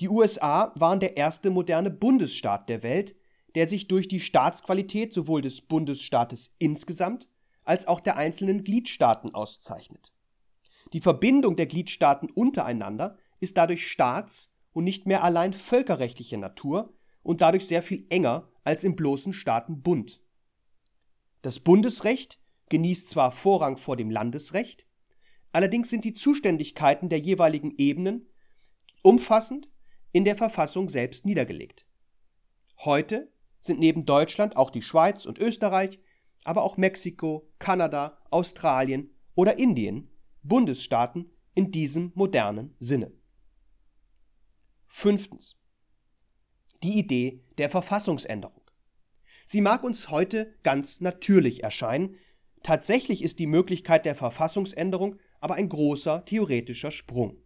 Die 0.00 0.08
USA 0.08 0.72
waren 0.76 1.00
der 1.00 1.16
erste 1.16 1.50
moderne 1.50 1.90
Bundesstaat 1.90 2.68
der 2.68 2.82
Welt, 2.82 3.16
der 3.54 3.66
sich 3.66 3.88
durch 3.88 4.06
die 4.06 4.20
Staatsqualität 4.20 5.12
sowohl 5.12 5.42
des 5.42 5.62
Bundesstaates 5.62 6.54
insgesamt 6.58 7.28
als 7.64 7.88
auch 7.88 8.00
der 8.00 8.16
einzelnen 8.16 8.62
Gliedstaaten 8.62 9.34
auszeichnet. 9.34 10.12
Die 10.92 11.00
Verbindung 11.00 11.56
der 11.56 11.66
Gliedstaaten 11.66 12.30
untereinander 12.30 13.18
ist 13.40 13.56
dadurch 13.56 13.86
staats- 13.86 14.50
und 14.72 14.84
nicht 14.84 15.06
mehr 15.06 15.24
allein 15.24 15.52
völkerrechtlicher 15.52 16.36
Natur 16.36 16.94
und 17.22 17.40
dadurch 17.40 17.66
sehr 17.66 17.82
viel 17.82 18.06
enger 18.10 18.48
als 18.64 18.84
im 18.84 18.96
bloßen 18.96 19.32
Staatenbund. 19.32 20.22
Das 21.42 21.60
Bundesrecht 21.60 22.38
genießt 22.68 23.08
zwar 23.08 23.30
Vorrang 23.30 23.76
vor 23.76 23.96
dem 23.96 24.10
Landesrecht, 24.10 24.88
Allerdings 25.52 25.88
sind 25.88 26.04
die 26.04 26.14
Zuständigkeiten 26.14 27.08
der 27.08 27.18
jeweiligen 27.18 27.74
Ebenen 27.78 28.28
umfassend 29.02 29.68
in 30.12 30.24
der 30.24 30.36
Verfassung 30.36 30.88
selbst 30.88 31.24
niedergelegt. 31.24 31.86
Heute 32.84 33.32
sind 33.60 33.80
neben 33.80 34.04
Deutschland 34.04 34.56
auch 34.56 34.70
die 34.70 34.82
Schweiz 34.82 35.26
und 35.26 35.38
Österreich, 35.38 35.98
aber 36.44 36.62
auch 36.62 36.76
Mexiko, 36.76 37.50
Kanada, 37.58 38.18
Australien 38.30 39.10
oder 39.34 39.58
Indien 39.58 40.10
Bundesstaaten 40.42 41.30
in 41.54 41.72
diesem 41.72 42.12
modernen 42.14 42.76
Sinne. 42.78 43.12
Fünftens. 44.86 45.56
Die 46.82 46.98
Idee 46.98 47.44
der 47.58 47.68
Verfassungsänderung. 47.68 48.57
Sie 49.50 49.62
mag 49.62 49.82
uns 49.82 50.10
heute 50.10 50.52
ganz 50.62 51.00
natürlich 51.00 51.62
erscheinen, 51.62 52.16
tatsächlich 52.62 53.22
ist 53.22 53.38
die 53.38 53.46
Möglichkeit 53.46 54.04
der 54.04 54.14
Verfassungsänderung 54.14 55.16
aber 55.40 55.54
ein 55.54 55.70
großer 55.70 56.26
theoretischer 56.26 56.90
Sprung. 56.90 57.38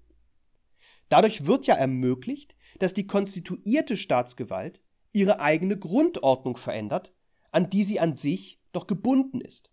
Dadurch 1.08 1.46
wird 1.46 1.64
ja 1.66 1.76
ermöglicht, 1.76 2.56
dass 2.80 2.92
die 2.92 3.06
konstituierte 3.06 3.96
Staatsgewalt 3.96 4.80
ihre 5.12 5.38
eigene 5.38 5.78
Grundordnung 5.78 6.56
verändert, 6.56 7.14
an 7.52 7.70
die 7.70 7.84
sie 7.84 8.00
an 8.00 8.16
sich 8.16 8.60
doch 8.72 8.88
gebunden 8.88 9.40
ist. 9.40 9.70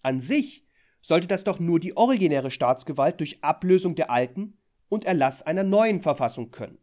An 0.00 0.22
sich 0.22 0.64
sollte 1.02 1.26
das 1.26 1.44
doch 1.44 1.58
nur 1.58 1.80
die 1.80 1.98
originäre 1.98 2.50
Staatsgewalt 2.50 3.20
durch 3.20 3.44
Ablösung 3.44 3.94
der 3.94 4.10
alten 4.10 4.56
und 4.88 5.04
Erlass 5.04 5.42
einer 5.42 5.64
neuen 5.64 6.00
Verfassung 6.00 6.50
können. 6.50 6.78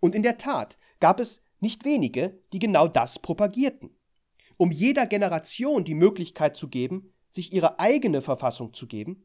Und 0.00 0.16
in 0.16 0.24
der 0.24 0.38
Tat 0.38 0.76
gab 0.98 1.20
es 1.20 1.40
nicht 1.66 1.84
wenige, 1.84 2.38
die 2.52 2.60
genau 2.60 2.86
das 2.86 3.18
propagierten. 3.18 3.90
Um 4.56 4.70
jeder 4.70 5.04
Generation 5.04 5.84
die 5.84 5.96
Möglichkeit 5.96 6.56
zu 6.56 6.68
geben, 6.68 7.12
sich 7.32 7.52
ihre 7.52 7.80
eigene 7.80 8.22
Verfassung 8.22 8.72
zu 8.72 8.86
geben, 8.86 9.24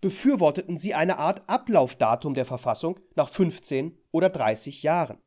befürworteten 0.00 0.78
sie 0.78 0.94
eine 0.94 1.18
Art 1.18 1.46
Ablaufdatum 1.50 2.32
der 2.32 2.46
Verfassung 2.46 2.98
nach 3.14 3.28
15 3.28 3.98
oder 4.10 4.30
30 4.30 4.82
Jahren. 4.82 5.18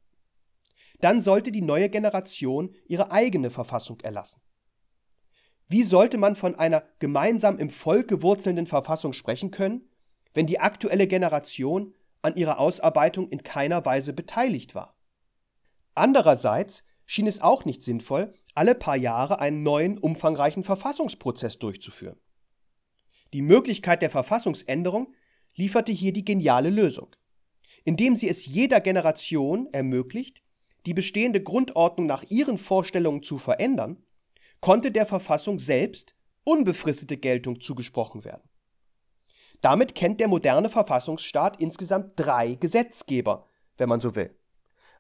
Dann 1.01 1.21
sollte 1.21 1.51
die 1.51 1.61
neue 1.61 1.87
Generation 1.87 2.73
ihre 2.87 3.11
eigene 3.11 3.51
Verfassung 3.51 3.99
erlassen. 3.99 4.41
Wie 5.67 5.83
sollte 5.83 6.17
man 6.17 6.35
von 6.35 6.55
einer 6.55 6.81
gemeinsam 6.97 7.59
im 7.59 7.69
Volk 7.69 8.07
gewurzelnden 8.07 8.65
Verfassung 8.65 9.13
sprechen 9.13 9.51
können, 9.51 9.87
wenn 10.33 10.47
die 10.47 10.59
aktuelle 10.59 11.05
Generation 11.05 11.93
an 12.23 12.35
ihrer 12.35 12.57
Ausarbeitung 12.57 13.29
in 13.29 13.43
keiner 13.43 13.85
Weise 13.85 14.13
beteiligt 14.13 14.73
war? 14.73 14.94
Andererseits 15.95 16.83
schien 17.05 17.27
es 17.27 17.41
auch 17.41 17.65
nicht 17.65 17.83
sinnvoll, 17.83 18.33
alle 18.53 18.75
paar 18.75 18.95
Jahre 18.97 19.39
einen 19.39 19.63
neuen 19.63 19.97
umfangreichen 19.97 20.63
Verfassungsprozess 20.63 21.57
durchzuführen. 21.59 22.19
Die 23.33 23.41
Möglichkeit 23.41 24.01
der 24.01 24.09
Verfassungsänderung 24.09 25.13
lieferte 25.55 25.91
hier 25.91 26.13
die 26.13 26.25
geniale 26.25 26.69
Lösung, 26.69 27.15
indem 27.83 28.15
sie 28.15 28.29
es 28.29 28.45
jeder 28.45 28.81
Generation 28.81 29.67
ermöglicht, 29.71 30.41
die 30.85 30.93
bestehende 30.93 31.41
Grundordnung 31.41 32.05
nach 32.05 32.23
ihren 32.29 32.57
Vorstellungen 32.57 33.23
zu 33.23 33.37
verändern, 33.37 34.03
konnte 34.61 34.91
der 34.91 35.05
Verfassung 35.05 35.59
selbst 35.59 36.15
unbefristete 36.43 37.17
Geltung 37.17 37.59
zugesprochen 37.59 38.23
werden. 38.23 38.47
Damit 39.61 39.95
kennt 39.95 40.19
der 40.19 40.27
moderne 40.27 40.69
Verfassungsstaat 40.69 41.59
insgesamt 41.59 42.13
drei 42.15 42.55
Gesetzgeber, 42.55 43.47
wenn 43.77 43.89
man 43.89 43.99
so 43.99 44.15
will. 44.15 44.35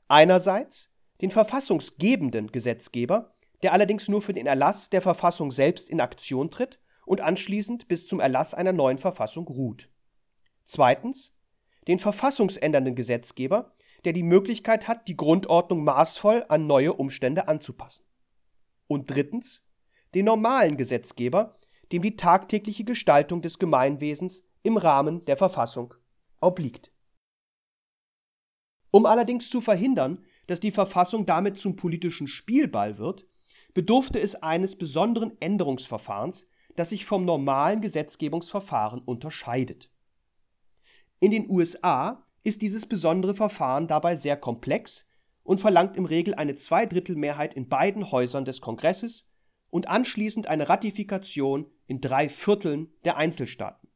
Einerseits 0.07 0.89
den 1.21 1.31
verfassungsgebenden 1.31 2.51
Gesetzgeber, 2.51 3.35
der 3.63 3.73
allerdings 3.73 4.07
nur 4.07 4.21
für 4.21 4.33
den 4.33 4.45
Erlass 4.45 4.89
der 4.89 5.01
Verfassung 5.01 5.51
selbst 5.51 5.89
in 5.89 6.01
Aktion 6.01 6.51
tritt 6.51 6.79
und 7.05 7.21
anschließend 7.21 7.87
bis 7.87 8.07
zum 8.07 8.19
Erlass 8.19 8.53
einer 8.53 8.73
neuen 8.73 8.97
Verfassung 8.97 9.47
ruht. 9.47 9.89
Zweitens 10.65 11.33
den 11.87 11.99
verfassungsändernden 11.99 12.95
Gesetzgeber, 12.95 13.75
der 14.03 14.13
die 14.13 14.23
Möglichkeit 14.23 14.87
hat, 14.87 15.07
die 15.07 15.17
Grundordnung 15.17 15.83
maßvoll 15.83 16.45
an 16.49 16.67
neue 16.67 16.93
Umstände 16.93 17.47
anzupassen. 17.47 18.05
Und 18.87 19.09
drittens 19.09 19.61
den 20.13 20.25
normalen 20.25 20.77
Gesetzgeber, 20.77 21.59
dem 21.91 22.01
die 22.01 22.15
tagtägliche 22.15 22.83
Gestaltung 22.83 23.41
des 23.41 23.59
Gemeinwesens 23.59 24.43
im 24.63 24.77
Rahmen 24.77 25.25
der 25.25 25.37
Verfassung 25.37 25.93
obliegt. 26.39 26.91
Um 28.95 29.05
allerdings 29.05 29.49
zu 29.49 29.59
verhindern, 29.59 30.23
dass 30.47 30.61
die 30.61 30.71
Verfassung 30.71 31.25
damit 31.25 31.59
zum 31.59 31.75
politischen 31.75 32.29
Spielball 32.29 32.97
wird, 32.97 33.27
bedurfte 33.73 34.21
es 34.21 34.35
eines 34.35 34.77
besonderen 34.77 35.33
Änderungsverfahrens, 35.41 36.47
das 36.77 36.91
sich 36.91 37.03
vom 37.03 37.25
normalen 37.25 37.81
Gesetzgebungsverfahren 37.81 39.01
unterscheidet. 39.01 39.91
In 41.19 41.31
den 41.31 41.49
USA 41.49 42.25
ist 42.43 42.61
dieses 42.61 42.85
besondere 42.85 43.33
Verfahren 43.33 43.89
dabei 43.89 44.15
sehr 44.15 44.37
komplex 44.37 45.05
und 45.43 45.59
verlangt 45.59 45.97
im 45.97 46.05
Regel 46.05 46.33
eine 46.33 46.55
Zweidrittelmehrheit 46.55 47.53
in 47.53 47.67
beiden 47.67 48.13
Häusern 48.13 48.45
des 48.45 48.61
Kongresses 48.61 49.27
und 49.71 49.89
anschließend 49.89 50.47
eine 50.47 50.69
Ratifikation 50.69 51.69
in 51.85 51.99
drei 51.99 52.29
Vierteln 52.29 52.93
der 53.03 53.17
Einzelstaaten. 53.17 53.89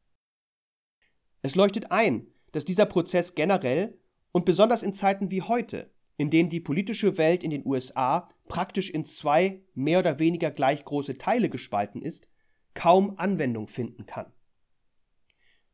Es 1.42 1.56
leuchtet 1.56 1.90
ein, 1.90 2.28
dass 2.52 2.66
dieser 2.66 2.86
Prozess 2.86 3.34
generell 3.34 3.98
und 4.40 4.46
besonders 4.46 4.84
in 4.84 4.94
Zeiten 4.94 5.32
wie 5.32 5.42
heute, 5.42 5.92
in 6.16 6.30
denen 6.30 6.50
die 6.50 6.62
politische 6.62 7.18
Welt 7.18 7.44
in 7.44 7.50
den 7.50 7.66
USA 7.66 8.30
praktisch 8.48 8.90
in 8.90 9.06
zwei 9.06 9.62
mehr 9.74 10.00
oder 10.00 10.18
weniger 10.18 10.50
gleich 10.50 10.86
große 10.86 11.18
Teile 11.18 11.50
gespalten 11.50 12.02
ist, 12.02 12.30
kaum 12.74 13.16
Anwendung 13.18 13.68
finden 13.68 14.06
kann. 14.06 14.32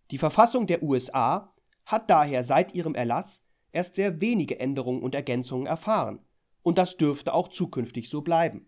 Die 0.10 0.18
Verfassung 0.18 0.66
der 0.66 0.82
USA 0.82 1.54
hat 1.86 2.10
daher 2.10 2.44
seit 2.44 2.74
ihrem 2.74 2.96
Erlass 2.96 3.44
erst 3.72 3.94
sehr 3.94 4.20
wenige 4.20 4.60
Änderungen 4.60 5.04
und 5.04 5.14
Ergänzungen 5.14 5.68
erfahren, 5.68 6.26
und 6.64 6.80
das 6.80 6.98
dürfte 6.98 7.36
auch 7.36 7.50
zukünftig 7.50 8.10
so 8.10 8.24
bleiben. 8.24 8.68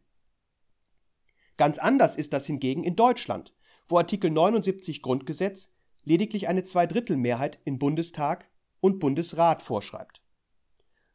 Ganz 1.58 1.80
anders 1.80 2.16
ist 2.16 2.34
das 2.34 2.46
hingegen 2.46 2.84
in 2.84 2.96
Deutschland, 2.96 3.52
wo 3.90 3.98
Artikel 3.98 4.30
79 4.30 5.02
Grundgesetz 5.02 5.72
lediglich 6.04 6.48
eine 6.48 6.64
Zweidrittelmehrheit 6.64 7.58
in 7.66 7.80
Bundestag 7.80 8.48
und 8.88 9.00
Bundesrat 9.00 9.62
vorschreibt. 9.62 10.22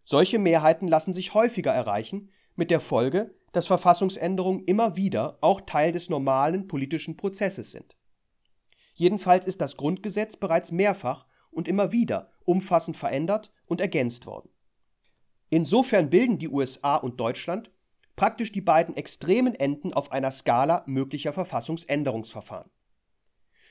Solche 0.05 0.39
Mehrheiten 0.39 0.89
lassen 0.89 1.15
sich 1.15 1.33
häufiger 1.33 1.73
erreichen, 1.73 2.31
mit 2.55 2.71
der 2.71 2.81
Folge, 2.81 3.35
dass 3.53 3.67
Verfassungsänderungen 3.67 4.65
immer 4.65 4.95
wieder 4.95 5.39
auch 5.41 5.63
Teil 5.63 5.93
des 5.93 6.11
normalen 6.11 6.69
politischen 6.69 7.17
Prozesses 7.17 7.71
sind. 7.71 7.97
Jedenfalls 8.93 9.47
ist 9.47 9.63
das 9.63 9.77
Grundgesetz 9.79 10.37
bereits 10.37 10.71
mehrfach 10.71 11.27
und 11.51 11.67
immer 11.67 11.93
wieder 11.93 12.31
umfassend 12.45 12.99
verändert 12.99 13.51
und 13.65 13.81
ergänzt 13.81 14.27
worden. 14.27 14.51
Insofern 15.49 16.11
bilden 16.11 16.39
die 16.39 16.49
USA 16.49 16.97
und 16.97 17.19
Deutschland 17.19 17.71
praktisch 18.17 18.53
die 18.53 18.61
beiden 18.61 18.97
extremen 18.97 19.55
Enden 19.55 19.95
auf 19.95 20.13
einer 20.13 20.31
Skala 20.31 20.83
möglicher 20.87 21.33
Verfassungsänderungsverfahren. 21.33 22.71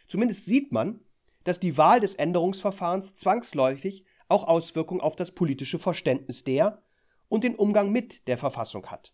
Zumindest 0.08 0.46
sieht 0.46 0.72
man, 0.72 1.02
dass 1.44 1.60
die 1.60 1.78
Wahl 1.78 2.00
des 2.00 2.16
Änderungsverfahrens 2.16 3.16
zwangsläufig 3.16 4.06
auch 4.28 4.44
Auswirkungen 4.46 5.02
auf 5.02 5.16
das 5.16 5.32
politische 5.32 5.80
Verständnis 5.80 6.44
der 6.44 6.84
und 7.28 7.44
den 7.44 7.56
Umgang 7.56 7.92
mit 7.92 8.28
der 8.28 8.38
Verfassung 8.38 8.88
hat. 8.88 9.14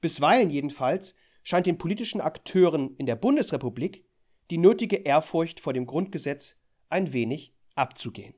Bisweilen 0.00 0.50
jedenfalls 0.50 1.14
scheint 1.42 1.66
den 1.66 1.78
politischen 1.78 2.20
Akteuren 2.20 2.96
in 2.96 3.06
der 3.06 3.16
Bundesrepublik 3.16 4.04
die 4.50 4.58
nötige 4.58 4.96
Ehrfurcht 4.96 5.60
vor 5.60 5.72
dem 5.72 5.86
Grundgesetz 5.86 6.56
ein 6.88 7.12
wenig 7.12 7.54
abzugehen. 7.74 8.34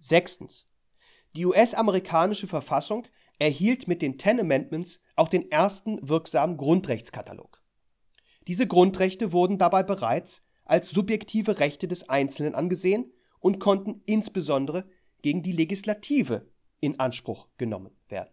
Sechstens. 0.00 0.66
Die 1.34 1.46
US-amerikanische 1.46 2.46
Verfassung 2.46 3.06
erhielt 3.38 3.88
mit 3.88 4.02
den 4.02 4.18
Ten 4.18 4.38
Amendments 4.38 5.00
auch 5.16 5.28
den 5.28 5.50
ersten 5.50 6.08
wirksamen 6.08 6.56
Grundrechtskatalog. 6.56 7.62
Diese 8.46 8.66
Grundrechte 8.66 9.32
wurden 9.32 9.58
dabei 9.58 9.82
bereits 9.82 10.42
als 10.72 10.88
subjektive 10.88 11.60
Rechte 11.60 11.86
des 11.86 12.08
Einzelnen 12.08 12.54
angesehen 12.54 13.12
und 13.40 13.58
konnten 13.58 14.00
insbesondere 14.06 14.88
gegen 15.20 15.42
die 15.42 15.52
Legislative 15.52 16.48
in 16.80 16.98
Anspruch 16.98 17.46
genommen 17.58 17.94
werden. 18.08 18.32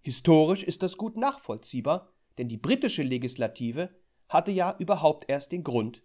Historisch 0.00 0.64
ist 0.64 0.82
das 0.82 0.96
gut 0.96 1.16
nachvollziehbar, 1.16 2.12
denn 2.36 2.48
die 2.48 2.56
britische 2.56 3.04
Legislative 3.04 3.94
hatte 4.28 4.50
ja 4.50 4.74
überhaupt 4.80 5.24
erst 5.28 5.52
den 5.52 5.62
Grund 5.62 6.02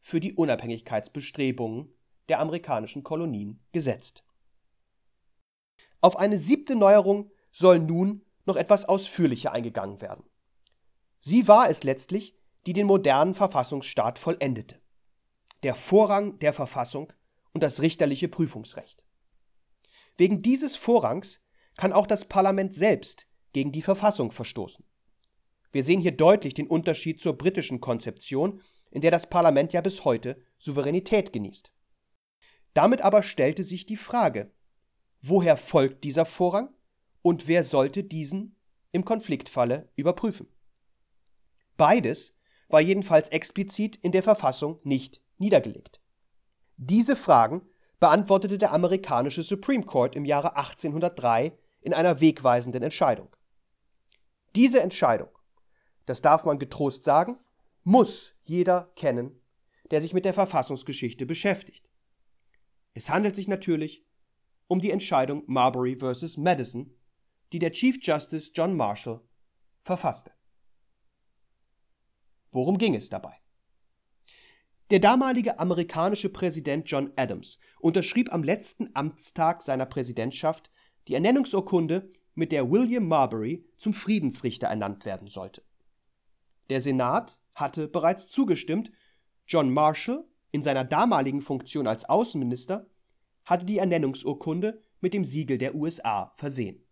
für 0.00 0.18
die 0.18 0.32
Unabhängigkeitsbestrebungen 0.32 1.94
der 2.28 2.40
amerikanischen 2.40 3.04
Kolonien 3.04 3.60
gesetzt. 3.70 4.24
Auf 6.00 6.16
eine 6.16 6.40
siebte 6.40 6.74
Neuerung 6.74 7.30
soll 7.52 7.78
nun 7.78 8.24
noch 8.44 8.56
etwas 8.56 8.86
ausführlicher 8.86 9.52
eingegangen 9.52 10.00
werden. 10.00 10.24
Sie 11.20 11.46
war 11.46 11.70
es 11.70 11.84
letztlich, 11.84 12.36
die 12.66 12.72
den 12.72 12.86
modernen 12.86 13.34
Verfassungsstaat 13.34 14.18
vollendete. 14.18 14.80
Der 15.62 15.74
Vorrang 15.74 16.38
der 16.38 16.52
Verfassung 16.52 17.12
und 17.52 17.62
das 17.62 17.80
richterliche 17.80 18.28
Prüfungsrecht. 18.28 19.02
Wegen 20.16 20.42
dieses 20.42 20.76
Vorrangs 20.76 21.40
kann 21.76 21.92
auch 21.92 22.06
das 22.06 22.24
Parlament 22.24 22.74
selbst 22.74 23.26
gegen 23.52 23.72
die 23.72 23.82
Verfassung 23.82 24.32
verstoßen. 24.32 24.84
Wir 25.72 25.82
sehen 25.82 26.00
hier 26.00 26.12
deutlich 26.12 26.54
den 26.54 26.68
Unterschied 26.68 27.20
zur 27.20 27.36
britischen 27.36 27.80
Konzeption, 27.80 28.62
in 28.90 29.00
der 29.00 29.10
das 29.10 29.28
Parlament 29.28 29.72
ja 29.72 29.80
bis 29.80 30.04
heute 30.04 30.40
Souveränität 30.58 31.32
genießt. 31.32 31.72
Damit 32.74 33.02
aber 33.02 33.22
stellte 33.22 33.64
sich 33.64 33.86
die 33.86 33.96
Frage, 33.96 34.52
woher 35.20 35.56
folgt 35.56 36.04
dieser 36.04 36.26
Vorrang 36.26 36.72
und 37.22 37.48
wer 37.48 37.64
sollte 37.64 38.04
diesen 38.04 38.56
im 38.92 39.04
Konfliktfalle 39.04 39.90
überprüfen? 39.96 40.46
Beides 41.76 42.36
war 42.68 42.80
jedenfalls 42.80 43.28
explizit 43.28 43.96
in 43.96 44.12
der 44.12 44.22
Verfassung 44.22 44.80
nicht 44.82 45.20
niedergelegt. 45.38 46.00
Diese 46.76 47.16
Fragen 47.16 47.62
beantwortete 48.00 48.58
der 48.58 48.72
amerikanische 48.72 49.42
Supreme 49.42 49.84
Court 49.84 50.16
im 50.16 50.24
Jahre 50.24 50.56
1803 50.56 51.56
in 51.80 51.94
einer 51.94 52.20
wegweisenden 52.20 52.82
Entscheidung. 52.82 53.28
Diese 54.54 54.80
Entscheidung 54.80 55.28
das 56.06 56.20
darf 56.20 56.44
man 56.44 56.58
getrost 56.58 57.04
sagen, 57.04 57.38
muss 57.82 58.34
jeder 58.44 58.92
kennen, 58.96 59.40
der 59.90 60.00
sich 60.00 60.12
mit 60.12 60.24
der 60.24 60.34
Verfassungsgeschichte 60.34 61.26
beschäftigt. 61.26 61.90
Es 62.94 63.08
handelt 63.10 63.36
sich 63.36 63.48
natürlich 63.48 64.04
um 64.66 64.80
die 64.80 64.90
Entscheidung 64.90 65.42
Marbury 65.46 65.96
vs. 65.96 66.36
Madison, 66.36 66.94
die 67.52 67.58
der 67.58 67.72
Chief 67.72 67.98
Justice 68.00 68.50
John 68.54 68.76
Marshall 68.76 69.20
verfasste. 69.82 70.32
Worum 72.54 72.78
ging 72.78 72.94
es 72.94 73.10
dabei? 73.10 73.34
Der 74.90 75.00
damalige 75.00 75.58
amerikanische 75.58 76.28
Präsident 76.28 76.88
John 76.88 77.12
Adams 77.16 77.58
unterschrieb 77.80 78.32
am 78.32 78.44
letzten 78.44 78.90
Amtstag 78.94 79.60
seiner 79.60 79.86
Präsidentschaft 79.86 80.70
die 81.08 81.14
Ernennungsurkunde, 81.14 82.12
mit 82.36 82.52
der 82.52 82.70
William 82.70 83.06
Marbury 83.06 83.64
zum 83.76 83.92
Friedensrichter 83.92 84.68
ernannt 84.68 85.04
werden 85.04 85.28
sollte. 85.28 85.62
Der 86.70 86.80
Senat 86.80 87.40
hatte 87.54 87.88
bereits 87.88 88.28
zugestimmt, 88.28 88.92
John 89.46 89.72
Marshall 89.72 90.24
in 90.52 90.62
seiner 90.62 90.84
damaligen 90.84 91.42
Funktion 91.42 91.88
als 91.88 92.04
Außenminister 92.04 92.86
hatte 93.44 93.66
die 93.66 93.78
Ernennungsurkunde 93.78 94.80
mit 95.00 95.12
dem 95.12 95.24
Siegel 95.24 95.58
der 95.58 95.74
USA 95.74 96.32
versehen. 96.36 96.84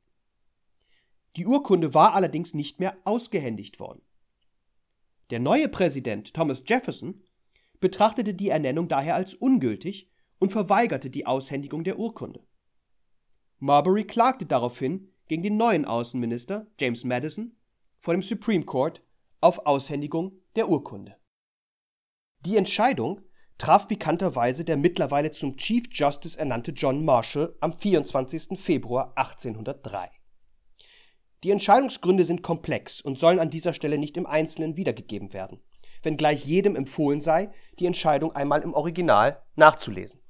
Die 1.36 1.46
Urkunde 1.46 1.94
war 1.94 2.14
allerdings 2.14 2.52
nicht 2.52 2.80
mehr 2.80 2.96
ausgehändigt 3.04 3.80
worden. 3.80 4.02
Der 5.32 5.40
neue 5.40 5.70
Präsident 5.70 6.34
Thomas 6.34 6.62
Jefferson 6.66 7.22
betrachtete 7.80 8.34
die 8.34 8.50
Ernennung 8.50 8.88
daher 8.88 9.14
als 9.14 9.32
ungültig 9.32 10.12
und 10.38 10.52
verweigerte 10.52 11.08
die 11.08 11.24
Aushändigung 11.24 11.84
der 11.84 11.98
Urkunde. 11.98 12.46
Marbury 13.58 14.04
klagte 14.04 14.44
daraufhin 14.44 15.10
gegen 15.28 15.42
den 15.42 15.56
neuen 15.56 15.86
Außenminister 15.86 16.66
James 16.78 17.04
Madison 17.04 17.56
vor 17.98 18.12
dem 18.12 18.22
Supreme 18.22 18.66
Court 18.66 19.02
auf 19.40 19.64
Aushändigung 19.64 20.38
der 20.54 20.68
Urkunde 20.68 21.16
Die 22.44 22.58
Entscheidung 22.58 23.22
traf 23.56 23.88
bekannterweise 23.88 24.66
der 24.66 24.76
mittlerweile 24.76 25.30
zum 25.30 25.56
Chief 25.56 25.84
Justice 25.92 26.38
ernannte 26.38 26.72
John 26.72 27.06
Marshall 27.06 27.56
am 27.62 27.78
24. 27.78 28.60
Februar 28.60 29.14
1803. 29.16 30.10
Die 31.44 31.50
Entscheidungsgründe 31.50 32.24
sind 32.24 32.42
komplex 32.42 33.00
und 33.00 33.18
sollen 33.18 33.40
an 33.40 33.50
dieser 33.50 33.74
Stelle 33.74 33.98
nicht 33.98 34.16
im 34.16 34.26
Einzelnen 34.26 34.76
wiedergegeben 34.76 35.32
werden, 35.32 35.60
wenngleich 36.02 36.44
jedem 36.44 36.76
empfohlen 36.76 37.20
sei, 37.20 37.52
die 37.78 37.86
Entscheidung 37.86 38.32
einmal 38.32 38.62
im 38.62 38.74
Original 38.74 39.42
nachzulesen. 39.56 40.20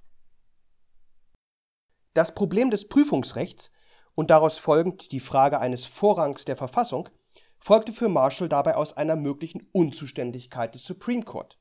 Das 2.14 2.34
Problem 2.34 2.70
des 2.70 2.88
Prüfungsrechts 2.88 3.70
und 4.14 4.30
daraus 4.30 4.58
folgend 4.58 5.12
die 5.12 5.20
Frage 5.20 5.60
eines 5.60 5.84
Vorrangs 5.84 6.44
der 6.44 6.56
Verfassung 6.56 7.08
folgte 7.58 7.92
für 7.92 8.08
Marshall 8.08 8.48
dabei 8.48 8.76
aus 8.76 8.96
einer 8.96 9.16
möglichen 9.16 9.68
Unzuständigkeit 9.72 10.74
des 10.74 10.84
Supreme 10.84 11.22
Court. 11.22 11.58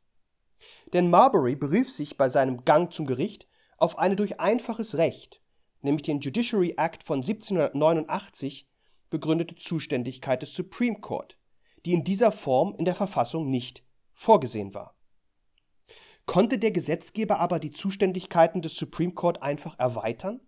Denn 0.93 1.09
Marbury 1.09 1.55
berief 1.55 1.91
sich 1.91 2.17
bei 2.17 2.29
seinem 2.29 2.65
Gang 2.65 2.93
zum 2.93 3.05
Gericht 3.05 3.47
auf 3.77 3.97
eine 3.97 4.15
durch 4.15 4.39
einfaches 4.39 4.95
Recht, 4.95 5.41
nämlich 5.81 6.03
den 6.03 6.19
Judiciary 6.19 6.75
Act 6.77 7.03
von 7.03 7.19
1789, 7.19 8.67
begründete 9.11 9.55
Zuständigkeit 9.55 10.41
des 10.41 10.55
Supreme 10.55 10.99
Court, 10.99 11.37
die 11.85 11.93
in 11.93 12.03
dieser 12.03 12.31
Form 12.31 12.73
in 12.77 12.85
der 12.85 12.95
Verfassung 12.95 13.51
nicht 13.51 13.83
vorgesehen 14.13 14.73
war. 14.73 14.95
Konnte 16.25 16.57
der 16.57 16.71
Gesetzgeber 16.71 17.39
aber 17.39 17.59
die 17.59 17.71
Zuständigkeiten 17.71 18.61
des 18.61 18.75
Supreme 18.75 19.13
Court 19.13 19.43
einfach 19.43 19.77
erweitern 19.77 20.39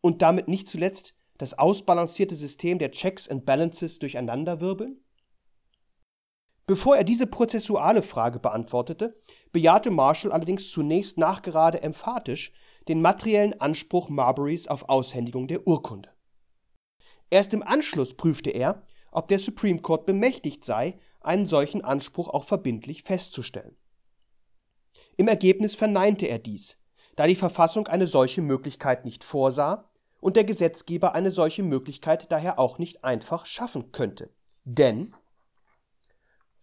und 0.00 0.22
damit 0.22 0.48
nicht 0.48 0.68
zuletzt 0.68 1.14
das 1.38 1.58
ausbalancierte 1.58 2.34
System 2.36 2.78
der 2.78 2.90
Checks 2.90 3.28
and 3.28 3.44
Balances 3.44 3.98
durcheinanderwirbeln? 3.98 5.04
Bevor 6.66 6.96
er 6.96 7.04
diese 7.04 7.26
prozessuale 7.26 8.02
Frage 8.02 8.40
beantwortete, 8.40 9.20
bejahte 9.52 9.90
Marshall 9.90 10.32
allerdings 10.32 10.70
zunächst 10.70 11.18
nachgerade 11.18 11.82
emphatisch 11.82 12.52
den 12.88 13.02
materiellen 13.02 13.60
Anspruch 13.60 14.08
Marburys 14.08 14.66
auf 14.66 14.88
Aushändigung 14.88 15.48
der 15.48 15.66
Urkunde. 15.66 16.15
Erst 17.30 17.52
im 17.54 17.62
Anschluss 17.62 18.14
prüfte 18.14 18.50
er, 18.50 18.86
ob 19.10 19.28
der 19.28 19.38
Supreme 19.38 19.80
Court 19.80 20.06
bemächtigt 20.06 20.64
sei, 20.64 20.98
einen 21.20 21.46
solchen 21.46 21.82
Anspruch 21.82 22.28
auch 22.28 22.44
verbindlich 22.44 23.02
festzustellen. 23.02 23.76
Im 25.16 25.28
Ergebnis 25.28 25.74
verneinte 25.74 26.26
er 26.26 26.38
dies, 26.38 26.76
da 27.16 27.26
die 27.26 27.34
Verfassung 27.34 27.88
eine 27.88 28.06
solche 28.06 28.42
Möglichkeit 28.42 29.04
nicht 29.04 29.24
vorsah 29.24 29.90
und 30.20 30.36
der 30.36 30.44
Gesetzgeber 30.44 31.14
eine 31.14 31.30
solche 31.30 31.62
Möglichkeit 31.62 32.30
daher 32.30 32.58
auch 32.58 32.78
nicht 32.78 33.04
einfach 33.04 33.46
schaffen 33.46 33.92
könnte. 33.92 34.30
Denn 34.64 35.14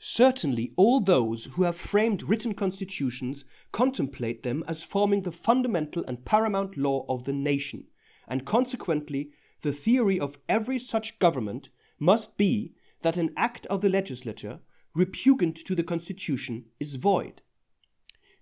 Certainly 0.05 0.73
all 0.75 0.99
those 0.99 1.45
who 1.55 1.63
have 1.63 1.77
framed 1.77 2.27
written 2.27 2.53
constitutions 2.57 3.45
contemplate 3.71 4.43
them 4.43 4.61
as 4.67 4.83
forming 4.83 5.23
the 5.23 5.31
fundamental 5.31 6.03
and 6.05 6.25
paramount 6.25 6.75
law 6.75 7.05
of 7.07 7.23
the 7.23 7.31
nation, 7.31 7.87
and 8.27 8.45
consequently 8.45 9.31
the 9.63 9.73
theory 9.73 10.19
of 10.19 10.37
every 10.47 10.77
such 10.77 11.17
government 11.19 11.69
must 11.99 12.37
be 12.37 12.73
that 13.01 13.17
an 13.17 13.33
act 13.35 13.65
of 13.67 13.81
the 13.81 13.89
legislature 13.89 14.59
repugnant 14.93 15.57
to 15.57 15.73
the 15.73 15.83
Constitution 15.83 16.65
is 16.79 16.95
void. 16.95 17.41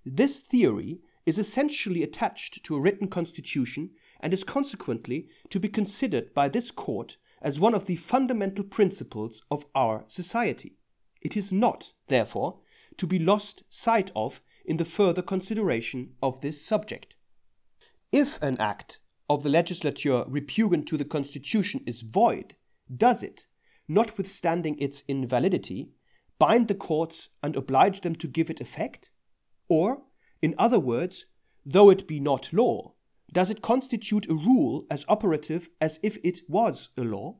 This 0.05 0.39
theory 0.39 0.99
is 1.25 1.37
essentially 1.37 2.03
attached 2.03 2.63
to 2.63 2.75
a 2.75 2.79
written 2.79 3.07
constitution 3.07 3.91
and 4.19 4.33
is 4.33 4.43
consequently 4.43 5.27
to 5.49 5.59
be 5.59 5.69
considered 5.69 6.33
by 6.33 6.49
this 6.49 6.71
court 6.71 7.17
as 7.41 7.59
one 7.59 7.75
of 7.75 7.85
the 7.85 7.95
fundamental 7.95 8.63
principles 8.63 9.43
of 9.49 9.65
our 9.75 10.05
society. 10.07 10.77
It 11.21 11.37
is 11.37 11.51
not, 11.51 11.93
therefore, 12.07 12.59
to 12.97 13.07
be 13.07 13.19
lost 13.19 13.63
sight 13.69 14.11
of 14.15 14.41
in 14.65 14.77
the 14.77 14.85
further 14.85 15.21
consideration 15.21 16.13
of 16.21 16.41
this 16.41 16.65
subject. 16.65 17.15
If 18.11 18.41
an 18.41 18.57
act 18.59 18.99
of 19.33 19.43
the 19.43 19.49
legislature 19.49 20.25
repugnant 20.27 20.87
to 20.87 20.97
the 20.97 21.05
Constitution 21.05 21.81
is 21.87 22.01
void, 22.01 22.55
does 22.93 23.23
it, 23.23 23.45
notwithstanding 23.87 24.77
its 24.77 25.03
invalidity, 25.07 25.91
bind 26.37 26.67
the 26.67 26.75
courts 26.75 27.29
and 27.41 27.55
oblige 27.55 28.01
them 28.01 28.13
to 28.15 28.27
give 28.27 28.49
it 28.49 28.59
effect? 28.59 29.09
Or, 29.69 30.03
in 30.41 30.53
other 30.57 30.79
words, 30.79 31.25
though 31.65 31.89
it 31.89 32.07
be 32.07 32.19
not 32.19 32.51
law, 32.51 32.93
does 33.31 33.49
it 33.49 33.61
constitute 33.61 34.29
a 34.29 34.33
rule 34.33 34.85
as 34.91 35.05
operative 35.07 35.69
as 35.79 35.97
if 36.03 36.17
it 36.23 36.41
was 36.49 36.89
a 36.97 37.01
law? 37.01 37.37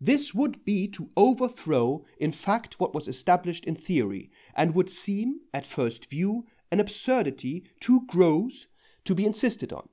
This 0.00 0.34
would 0.34 0.64
be 0.64 0.86
to 0.88 1.10
overthrow 1.16 2.04
in 2.18 2.30
fact 2.30 2.78
what 2.78 2.94
was 2.94 3.08
established 3.08 3.64
in 3.64 3.74
theory, 3.74 4.30
and 4.54 4.74
would 4.74 4.90
seem, 4.90 5.40
at 5.52 5.66
first 5.66 6.08
view, 6.08 6.46
an 6.70 6.78
absurdity 6.78 7.64
too 7.80 8.02
gross 8.06 8.68
to 9.04 9.16
be 9.16 9.26
insisted 9.26 9.72
on. 9.72 9.88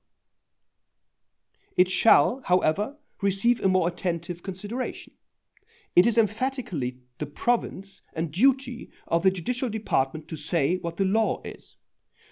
It 1.76 1.90
shall, 1.90 2.42
however, 2.46 2.98
receive 3.22 3.60
a 3.60 3.68
more 3.68 3.88
attentive 3.88 4.44
consideration. 4.44 5.14
It 5.96 6.08
is 6.08 6.18
emphatically 6.18 7.00
the 7.20 7.26
province 7.26 8.02
and 8.14 8.32
duty 8.32 8.90
of 9.08 9.24
the 9.24 9.32
judicial 9.32 9.70
department 9.70 10.28
to 10.28 10.36
say 10.36 10.78
what 10.78 10.98
the 10.98 11.06
law 11.06 11.42
is. 11.46 11.78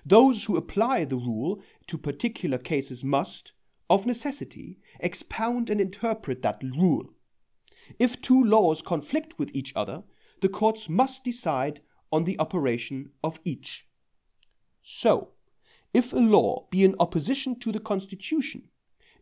Those 0.06 0.46
who 0.46 0.58
apply 0.58 1.06
the 1.06 1.16
rule 1.16 1.62
to 1.88 1.98
particular 1.98 2.58
cases 2.58 3.04
must, 3.04 3.54
of 3.90 4.06
necessity, 4.06 4.80
expound 5.00 5.70
and 5.70 5.80
interpret 5.80 6.42
that 6.42 6.62
rule. 6.64 7.14
If 8.00 8.22
two 8.22 8.44
laws 8.44 8.82
conflict 8.82 9.38
with 9.38 9.52
each 9.54 9.74
other, 9.76 10.04
the 10.42 10.50
courts 10.50 10.90
must 10.90 11.24
decide 11.24 11.82
on 12.12 12.24
the 12.24 12.40
operation 12.40 13.12
of 13.24 13.40
each. 13.46 13.86
So, 14.82 15.34
if 15.94 16.14
a 16.14 16.18
law 16.18 16.68
be 16.72 16.84
in 16.84 16.96
opposition 17.00 17.60
to 17.60 17.72
the 17.72 17.80
Constitution, 17.80 18.70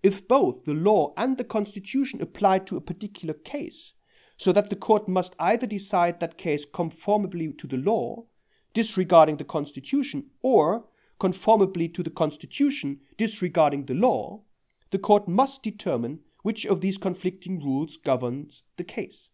if 0.02 0.28
both 0.28 0.66
the 0.66 0.74
law 0.74 1.14
and 1.18 1.38
the 1.38 1.44
Constitution 1.44 2.22
apply 2.22 2.60
to 2.60 2.78
a 2.78 2.82
particular 2.82 3.34
case, 3.34 3.94
so 4.38 4.52
that 4.54 4.70
the 4.70 4.76
court 4.76 5.08
must 5.08 5.36
either 5.40 5.68
decide 5.68 6.20
that 6.20 6.38
case 6.38 6.66
conformably 6.66 7.52
to 7.54 7.68
the 7.68 7.78
law 7.78 8.26
disregarding 8.74 9.38
the 9.38 9.44
Constitution, 9.44 10.26
or, 10.42 10.86
conformably 11.20 11.90
to 11.90 12.04
the 12.04 12.10
Constitution, 12.10 13.00
disregarding 13.18 13.86
the 13.86 13.94
law, 13.94 14.44
the 14.92 15.00
court 15.00 15.28
must 15.28 15.64
determine 15.64 16.20
which 16.44 16.66
of 16.66 16.82
these 16.82 16.98
conflicting 16.98 17.60
rules 17.60 17.98
governs 17.98 18.64
the 18.78 18.84
case. 18.84 19.30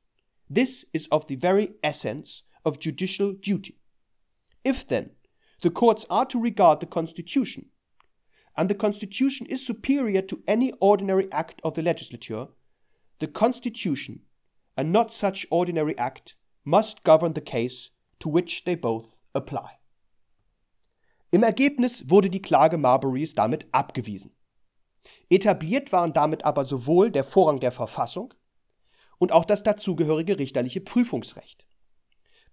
This 0.49 0.85
is 0.93 1.07
of 1.11 1.27
the 1.27 1.35
very 1.35 1.73
essence 1.83 2.43
of 2.63 2.79
judicial 2.79 3.33
duty. 3.33 3.77
If, 4.63 4.87
then, 4.87 5.11
the 5.61 5.69
courts 5.69 6.05
are 6.09 6.25
to 6.25 6.41
regard 6.41 6.79
the 6.79 6.85
Constitution, 6.85 7.67
and 8.55 8.69
the 8.69 8.75
Constitution 8.75 9.45
is 9.47 9.65
superior 9.65 10.21
to 10.21 10.41
any 10.47 10.73
ordinary 10.79 11.31
act 11.31 11.61
of 11.63 11.75
the 11.75 11.81
legislature, 11.81 12.47
the 13.19 13.27
Constitution, 13.27 14.21
and 14.77 14.91
not 14.91 15.13
such 15.13 15.47
ordinary 15.49 15.97
act, 15.97 16.35
must 16.63 17.03
govern 17.03 17.33
the 17.33 17.41
case 17.41 17.91
to 18.19 18.29
which 18.29 18.63
they 18.63 18.75
both 18.75 19.19
apply. 19.33 19.79
Im 21.31 21.43
Ergebnis 21.43 22.09
wurde 22.09 22.29
die 22.29 22.41
Klage 22.41 22.77
Marburys 22.77 23.35
damit 23.35 23.67
abgewiesen. 23.71 24.31
Etabliert 25.29 25.91
waren 25.91 26.13
damit 26.13 26.45
aber 26.45 26.65
sowohl 26.65 27.11
der 27.11 27.23
Vorrang 27.23 27.59
der 27.59 27.71
Verfassung 27.71 28.33
und 29.17 29.31
auch 29.31 29.45
das 29.45 29.63
dazugehörige 29.63 30.39
richterliche 30.39 30.81
Prüfungsrecht. 30.81 31.65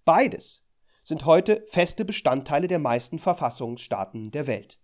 Beides 0.05 0.63
sind 1.03 1.25
heute 1.25 1.65
feste 1.69 2.05
Bestandteile 2.05 2.67
der 2.67 2.79
meisten 2.79 3.19
Verfassungsstaaten 3.19 4.31
der 4.31 4.47
Welt. 4.47 4.79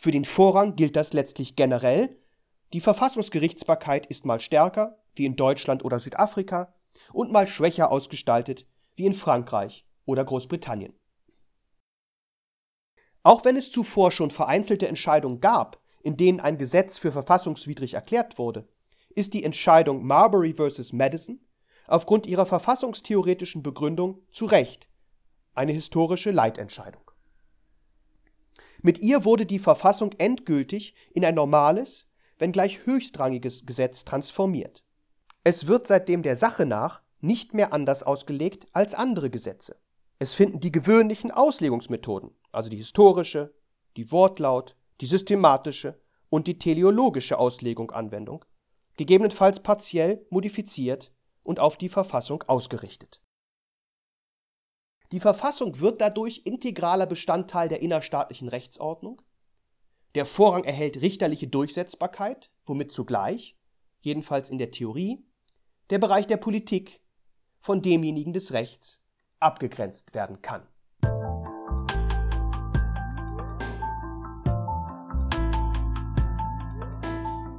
Für 0.00 0.12
den 0.12 0.24
Vorrang 0.24 0.76
gilt 0.76 0.96
das 0.96 1.12
letztlich 1.12 1.56
generell, 1.56 2.16
die 2.72 2.80
Verfassungsgerichtsbarkeit 2.80 4.06
ist 4.06 4.24
mal 4.24 4.40
stärker, 4.40 4.98
wie 5.14 5.26
in 5.26 5.36
Deutschland 5.36 5.84
oder 5.84 6.00
Südafrika, 6.00 6.72
und 7.12 7.30
mal 7.30 7.46
schwächer 7.46 7.92
ausgestaltet, 7.92 8.66
wie 8.96 9.04
in 9.04 9.12
Frankreich 9.12 9.84
oder 10.06 10.24
Großbritannien. 10.24 10.94
Auch 13.22 13.44
wenn 13.44 13.56
es 13.56 13.70
zuvor 13.70 14.10
schon 14.10 14.30
vereinzelte 14.30 14.88
Entscheidungen 14.88 15.42
gab, 15.42 15.82
in 16.02 16.16
denen 16.16 16.40
ein 16.40 16.56
Gesetz 16.56 16.96
für 16.96 17.12
verfassungswidrig 17.12 17.92
erklärt 17.92 18.38
wurde, 18.38 18.66
ist 19.10 19.34
die 19.34 19.44
Entscheidung 19.44 20.06
Marbury 20.06 20.54
vs. 20.54 20.94
Madison 20.94 21.40
aufgrund 21.86 22.26
ihrer 22.26 22.46
verfassungstheoretischen 22.46 23.62
Begründung 23.62 24.22
zu 24.30 24.46
Recht 24.46 24.88
eine 25.52 25.72
historische 25.72 26.30
Leitentscheidung. 26.30 27.09
Mit 28.82 28.98
ihr 29.00 29.24
wurde 29.24 29.44
die 29.44 29.58
Verfassung 29.58 30.12
endgültig 30.18 30.94
in 31.12 31.24
ein 31.24 31.34
normales, 31.34 32.06
wenngleich 32.38 32.86
höchstrangiges 32.86 33.66
Gesetz 33.66 34.04
transformiert. 34.04 34.84
Es 35.44 35.66
wird 35.66 35.86
seitdem 35.86 36.22
der 36.22 36.36
Sache 36.36 36.64
nach 36.64 37.02
nicht 37.20 37.52
mehr 37.52 37.72
anders 37.72 38.02
ausgelegt 38.02 38.66
als 38.72 38.94
andere 38.94 39.28
Gesetze. 39.28 39.76
Es 40.18 40.34
finden 40.34 40.60
die 40.60 40.72
gewöhnlichen 40.72 41.30
Auslegungsmethoden, 41.30 42.30
also 42.52 42.70
die 42.70 42.78
historische, 42.78 43.54
die 43.96 44.10
Wortlaut, 44.10 44.76
die 45.00 45.06
systematische 45.06 46.00
und 46.30 46.46
die 46.46 46.58
teleologische 46.58 47.38
Auslegung 47.38 47.90
Anwendung, 47.90 48.44
gegebenenfalls 48.96 49.60
partiell 49.60 50.26
modifiziert 50.30 51.12
und 51.42 51.60
auf 51.60 51.76
die 51.76 51.88
Verfassung 51.88 52.42
ausgerichtet. 52.46 53.20
Die 55.12 55.18
Verfassung 55.18 55.80
wird 55.80 56.00
dadurch 56.00 56.42
integraler 56.44 57.06
Bestandteil 57.06 57.68
der 57.68 57.82
innerstaatlichen 57.82 58.48
Rechtsordnung. 58.48 59.20
Der 60.14 60.24
Vorrang 60.24 60.62
erhält 60.62 61.00
richterliche 61.00 61.48
Durchsetzbarkeit, 61.48 62.48
womit 62.64 62.92
zugleich, 62.92 63.56
jedenfalls 63.98 64.50
in 64.50 64.58
der 64.58 64.70
Theorie, 64.70 65.24
der 65.90 65.98
Bereich 65.98 66.28
der 66.28 66.36
Politik 66.36 67.00
von 67.58 67.82
demjenigen 67.82 68.32
des 68.32 68.52
Rechts 68.52 69.00
abgegrenzt 69.40 70.14
werden 70.14 70.42
kann. 70.42 70.62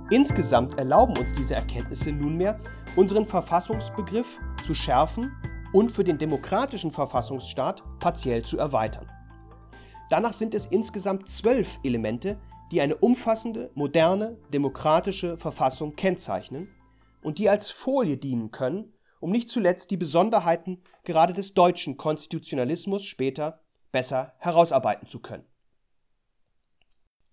Insgesamt 0.09 0.77
erlauben 0.77 1.17
uns 1.17 1.33
diese 1.33 1.55
Erkenntnisse 1.55 2.13
nunmehr, 2.13 2.61
unseren 2.95 3.25
Verfassungsbegriff 3.25 4.39
zu 4.65 4.73
schärfen 4.73 5.33
und 5.73 5.91
für 5.91 6.03
den 6.03 6.17
demokratischen 6.17 6.91
Verfassungsstaat 6.91 7.83
partiell 7.99 8.43
zu 8.43 8.57
erweitern. 8.57 9.09
Danach 10.09 10.33
sind 10.33 10.53
es 10.53 10.65
insgesamt 10.65 11.29
zwölf 11.29 11.79
Elemente, 11.83 12.39
die 12.71 12.81
eine 12.81 12.97
umfassende, 12.97 13.71
moderne, 13.75 14.37
demokratische 14.53 15.37
Verfassung 15.37 15.95
kennzeichnen 15.95 16.69
und 17.21 17.37
die 17.37 17.49
als 17.49 17.69
Folie 17.69 18.17
dienen 18.17 18.51
können, 18.51 18.93
um 19.19 19.31
nicht 19.31 19.49
zuletzt 19.49 19.91
die 19.91 19.97
Besonderheiten 19.97 20.81
gerade 21.03 21.33
des 21.33 21.53
deutschen 21.53 21.95
Konstitutionalismus 21.97 23.05
später 23.05 23.61
besser 23.91 24.33
herausarbeiten 24.39 25.07
zu 25.07 25.19
können. 25.19 25.45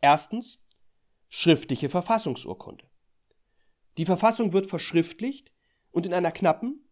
Erstens 0.01 0.61
schriftliche 1.29 1.89
Verfassungsurkunde. 1.89 2.85
Die 3.97 4.07
Verfassung 4.07 4.53
wird 4.53 4.67
verschriftlicht 4.67 5.53
und 5.91 6.07
in 6.07 6.15
einer 6.15 6.31
knappen, 6.31 6.88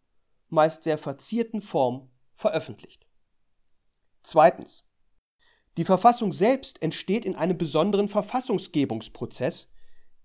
meist 0.49 0.85
sehr 0.85 0.99
verzierten 0.99 1.63
Form 1.63 2.11
veröffentlicht. 2.35 3.07
Zweitens. 4.23 4.85
Die 5.77 5.85
Verfassung 5.85 6.33
selbst 6.33 6.81
entsteht 6.83 7.27
in 7.27 7.37
einem 7.37 7.59
besonderen 7.59 8.09
Verfassungsgebungsprozess, 8.09 9.69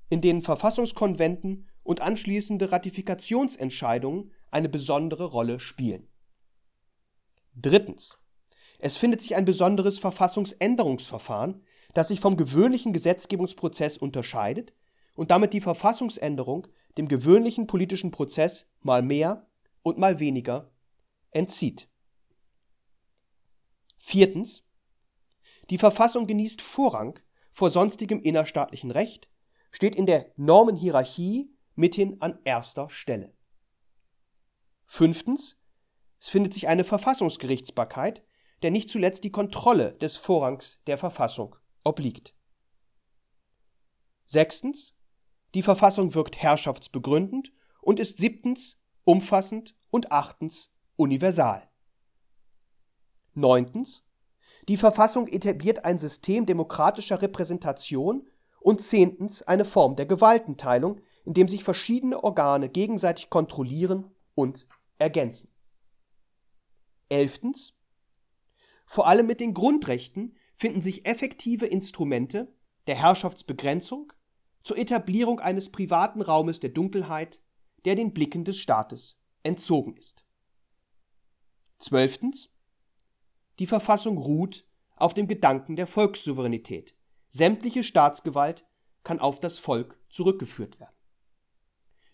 in 0.10 0.22
dem 0.22 0.42
Verfassungskonventen 0.44 1.68
und 1.84 2.02
anschließende 2.02 2.72
Ratifikationsentscheidungen 2.72 4.32
eine 4.50 4.70
besondere 4.70 5.26
Rolle 5.26 5.60
spielen. 5.60 6.08
Drittens. 7.54 8.18
Es 8.80 8.98
findet 8.98 9.22
sich 9.22 9.36
ein 9.36 9.46
besonderes 9.46 10.00
Verfassungsänderungsverfahren, 10.00 11.64
das 11.94 12.08
sich 12.08 12.20
vom 12.20 12.38
gewöhnlichen 12.38 12.94
Gesetzgebungsprozess 12.94 13.98
unterscheidet 13.98 14.74
und 15.16 15.32
damit 15.32 15.54
die 15.54 15.62
Verfassungsänderung 15.62 16.68
dem 16.98 17.08
gewöhnlichen 17.08 17.68
politischen 17.68 18.12
Prozess 18.12 18.68
mal 18.82 19.02
mehr 19.02 19.48
und 19.84 19.98
mal 19.98 20.20
weniger 20.20 20.72
entzieht. 21.32 21.90
Viertens. 23.98 24.64
Die 25.70 25.78
Verfassung 25.78 26.28
genießt 26.28 26.62
Vorrang 26.62 27.20
vor 27.50 27.72
sonstigem 27.72 28.22
innerstaatlichen 28.22 28.92
Recht, 28.92 29.30
steht 29.72 29.96
in 29.96 30.06
der 30.06 30.32
Normenhierarchie 30.36 31.56
mithin 31.76 32.22
an 32.22 32.40
erster 32.44 32.90
Stelle. 32.90 33.34
Fünftens. 34.86 35.58
Es 36.20 36.30
findet 36.30 36.54
sich 36.54 36.68
eine 36.68 36.84
Verfassungsgerichtsbarkeit, 36.84 38.24
der 38.62 38.72
nicht 38.72 38.90
zuletzt 38.90 39.24
die 39.24 39.32
Kontrolle 39.32 39.94
des 39.94 40.18
Vorrangs 40.18 40.80
der 40.86 40.98
Verfassung 40.98 41.56
obliegt. 41.84 42.36
Sechstens. 44.26 44.94
Die 45.54 45.64
Verfassung 45.64 46.14
wirkt 46.14 46.38
herrschaftsbegründend 46.38 47.52
und 47.82 48.00
ist 48.00 48.18
siebtens 48.18 48.81
umfassend 49.04 49.76
und 49.90 50.12
achtens 50.12 50.70
universal. 50.96 51.68
Neuntens. 53.34 54.06
Die 54.68 54.78
Verfassung 54.78 55.28
etabliert 55.28 55.86
ein 55.86 55.98
System 55.98 56.46
demokratischer 56.46 57.22
Repräsentation 57.22 58.28
und 58.60 58.82
zehntens 58.84 59.42
eine 59.42 59.66
Form 59.66 59.96
der 59.96 60.06
Gewaltenteilung, 60.06 61.02
in 61.26 61.34
dem 61.34 61.48
sich 61.48 61.64
verschiedene 61.64 62.24
Organe 62.24 62.70
gegenseitig 62.70 63.30
kontrollieren 63.30 64.12
und 64.36 64.68
ergänzen. 64.98 65.50
Elftens. 67.10 67.74
Vor 68.86 69.08
allem 69.08 69.28
mit 69.28 69.40
den 69.40 69.54
Grundrechten 69.54 70.36
finden 70.56 70.82
sich 70.82 71.06
effektive 71.06 71.66
Instrumente 71.66 72.54
der 72.88 72.96
Herrschaftsbegrenzung 72.96 74.14
zur 74.64 74.78
Etablierung 74.78 75.40
eines 75.40 75.72
privaten 75.72 76.22
Raumes 76.22 76.60
der 76.60 76.70
Dunkelheit, 76.70 77.42
der 77.86 77.96
den 77.96 78.14
Blicken 78.14 78.46
des 78.46 78.58
Staates 78.58 79.18
entzogen 79.44 79.96
ist. 79.98 80.24
Zwölftens. 81.80 82.50
Die 83.60 83.68
Verfassung 83.68 84.18
ruht 84.18 84.66
auf 84.96 85.14
dem 85.14 85.28
Gedanken 85.28 85.76
der 85.76 85.88
Volkssouveränität. 85.88 86.96
Sämtliche 87.30 87.84
Staatsgewalt 87.84 88.66
kann 89.04 89.20
auf 89.20 89.40
das 89.40 89.58
Volk 89.58 90.00
zurückgeführt 90.10 90.80
werden. 90.80 90.96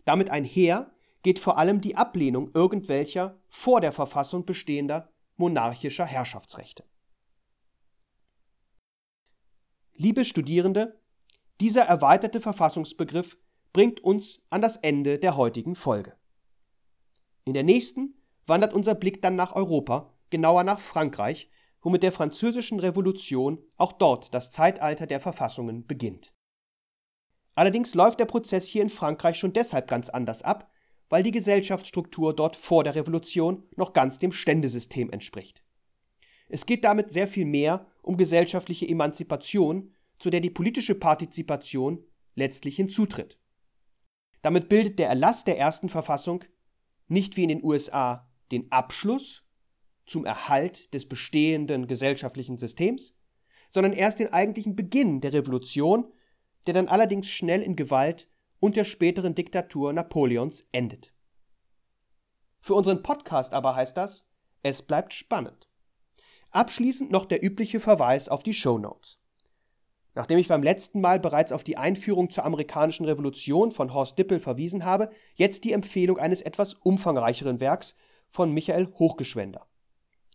Damit 0.06 0.30
einher 0.30 0.92
geht 1.22 1.40
vor 1.40 1.58
allem 1.58 1.82
die 1.82 1.96
Ablehnung 1.96 2.52
irgendwelcher 2.54 3.42
vor 3.50 3.82
der 3.82 3.92
Verfassung 3.92 4.46
bestehender 4.46 5.12
monarchischer 5.36 6.06
Herrschaftsrechte. 6.06 6.86
Liebe 9.94 10.26
Studierende, 10.26 11.02
dieser 11.60 11.82
erweiterte 11.82 12.40
Verfassungsbegriff 12.40 13.38
bringt 13.78 14.04
uns 14.04 14.42
an 14.50 14.64
das 14.64 14.78
Ende 14.78 15.20
der 15.20 15.38
heutigen 15.38 15.76
Folge. 15.76 16.16
In 17.46 17.54
der 17.54 17.62
nächsten 17.62 18.16
wandert 18.48 18.74
unser 18.74 18.96
Blick 18.96 19.22
dann 19.22 19.36
nach 19.36 19.56
Europa, 19.56 20.12
genauer 20.32 20.64
nach 20.64 20.80
Frankreich, 20.80 21.48
wo 21.84 21.92
mit 21.92 22.02
der 22.02 22.12
Französischen 22.12 22.80
Revolution 22.80 23.60
auch 23.76 23.92
dort 23.92 24.34
das 24.34 24.50
Zeitalter 24.50 25.06
der 25.06 25.20
Verfassungen 25.20 25.86
beginnt. 25.86 26.34
Allerdings 27.54 27.94
läuft 27.94 28.20
der 28.20 28.26
Prozess 28.26 28.66
hier 28.66 28.82
in 28.82 28.90
Frankreich 28.90 29.38
schon 29.38 29.54
deshalb 29.54 29.88
ganz 29.88 30.10
anders 30.10 30.42
ab, 30.42 30.72
weil 31.10 31.22
die 31.22 31.30
Gesellschaftsstruktur 31.30 32.36
dort 32.36 32.56
vor 32.56 32.84
der 32.84 32.96
Revolution 32.96 33.62
noch 33.76 33.94
ganz 33.94 34.18
dem 34.18 34.32
Ständesystem 34.32 35.12
entspricht. 35.12 35.62
Es 36.50 36.66
geht 36.66 36.84
damit 36.84 37.12
sehr 37.12 37.28
viel 37.28 37.46
mehr 37.46 37.86
um 38.02 38.18
gesellschaftliche 38.18 38.88
Emanzipation, 38.88 39.94
zu 40.18 40.32
der 40.32 40.40
die 40.40 40.50
politische 40.50 40.96
Partizipation 40.96 42.04
letztlich 42.34 42.76
hinzutritt. 42.76 43.38
Damit 44.42 44.70
bildet 44.70 45.00
der 45.00 45.10
Erlass 45.10 45.44
der 45.44 45.58
ersten 45.58 45.90
Verfassung 45.90 46.44
nicht 47.08 47.38
wie 47.38 47.44
in 47.44 47.50
den 47.50 47.64
USA 47.64 48.30
den 48.52 48.72
Abschluss 48.72 49.44
zum 50.06 50.26
Erhalt 50.26 50.94
des 50.94 51.08
bestehenden 51.08 51.88
gesellschaftlichen 51.88 52.58
Systems, 52.58 53.14
sondern 53.70 53.94
erst 53.94 54.20
den 54.20 54.32
eigentlichen 54.32 54.76
Beginn 54.76 55.22
der 55.22 55.34
Revolution, 55.34 56.12
der 56.66 56.74
dann 56.74 56.88
allerdings 56.88 57.28
schnell 57.28 57.62
in 57.62 57.76
Gewalt 57.76 58.30
und 58.60 58.76
der 58.76 58.86
späteren 58.86 59.36
Diktatur 59.36 59.94
Napoleons 59.94 60.68
endet. 60.72 61.14
Für 62.62 62.74
unseren 62.74 63.04
Podcast 63.04 63.54
aber 63.54 63.76
heißt 63.76 63.96
das, 63.96 64.26
es 64.64 64.82
bleibt 64.82 65.14
spannend. 65.14 65.70
Abschließend 66.50 67.12
noch 67.12 67.26
der 67.26 67.44
übliche 67.44 67.80
Verweis 67.80 68.30
auf 68.30 68.44
die 68.44 68.54
Show 68.54 68.78
Notes. 68.78 69.20
Nachdem 70.18 70.40
ich 70.40 70.48
beim 70.48 70.64
letzten 70.64 71.00
Mal 71.00 71.20
bereits 71.20 71.52
auf 71.52 71.64
die 71.64 71.78
Einführung 71.78 72.32
zur 72.32 72.44
amerikanischen 72.44 73.06
Revolution 73.06 73.72
von 73.72 73.94
Horst 73.94 74.18
Dippel 74.18 74.40
verwiesen 74.40 74.84
habe, 74.84 75.12
jetzt 75.36 75.64
die 75.64 75.74
Empfehlung 75.74 76.18
eines 76.18 76.42
etwas 76.42 76.74
umfangreicheren 76.74 77.60
Werks 77.60 77.96
von 78.28 78.52
Michael 78.52 78.88
Hochgeschwender. 78.98 79.68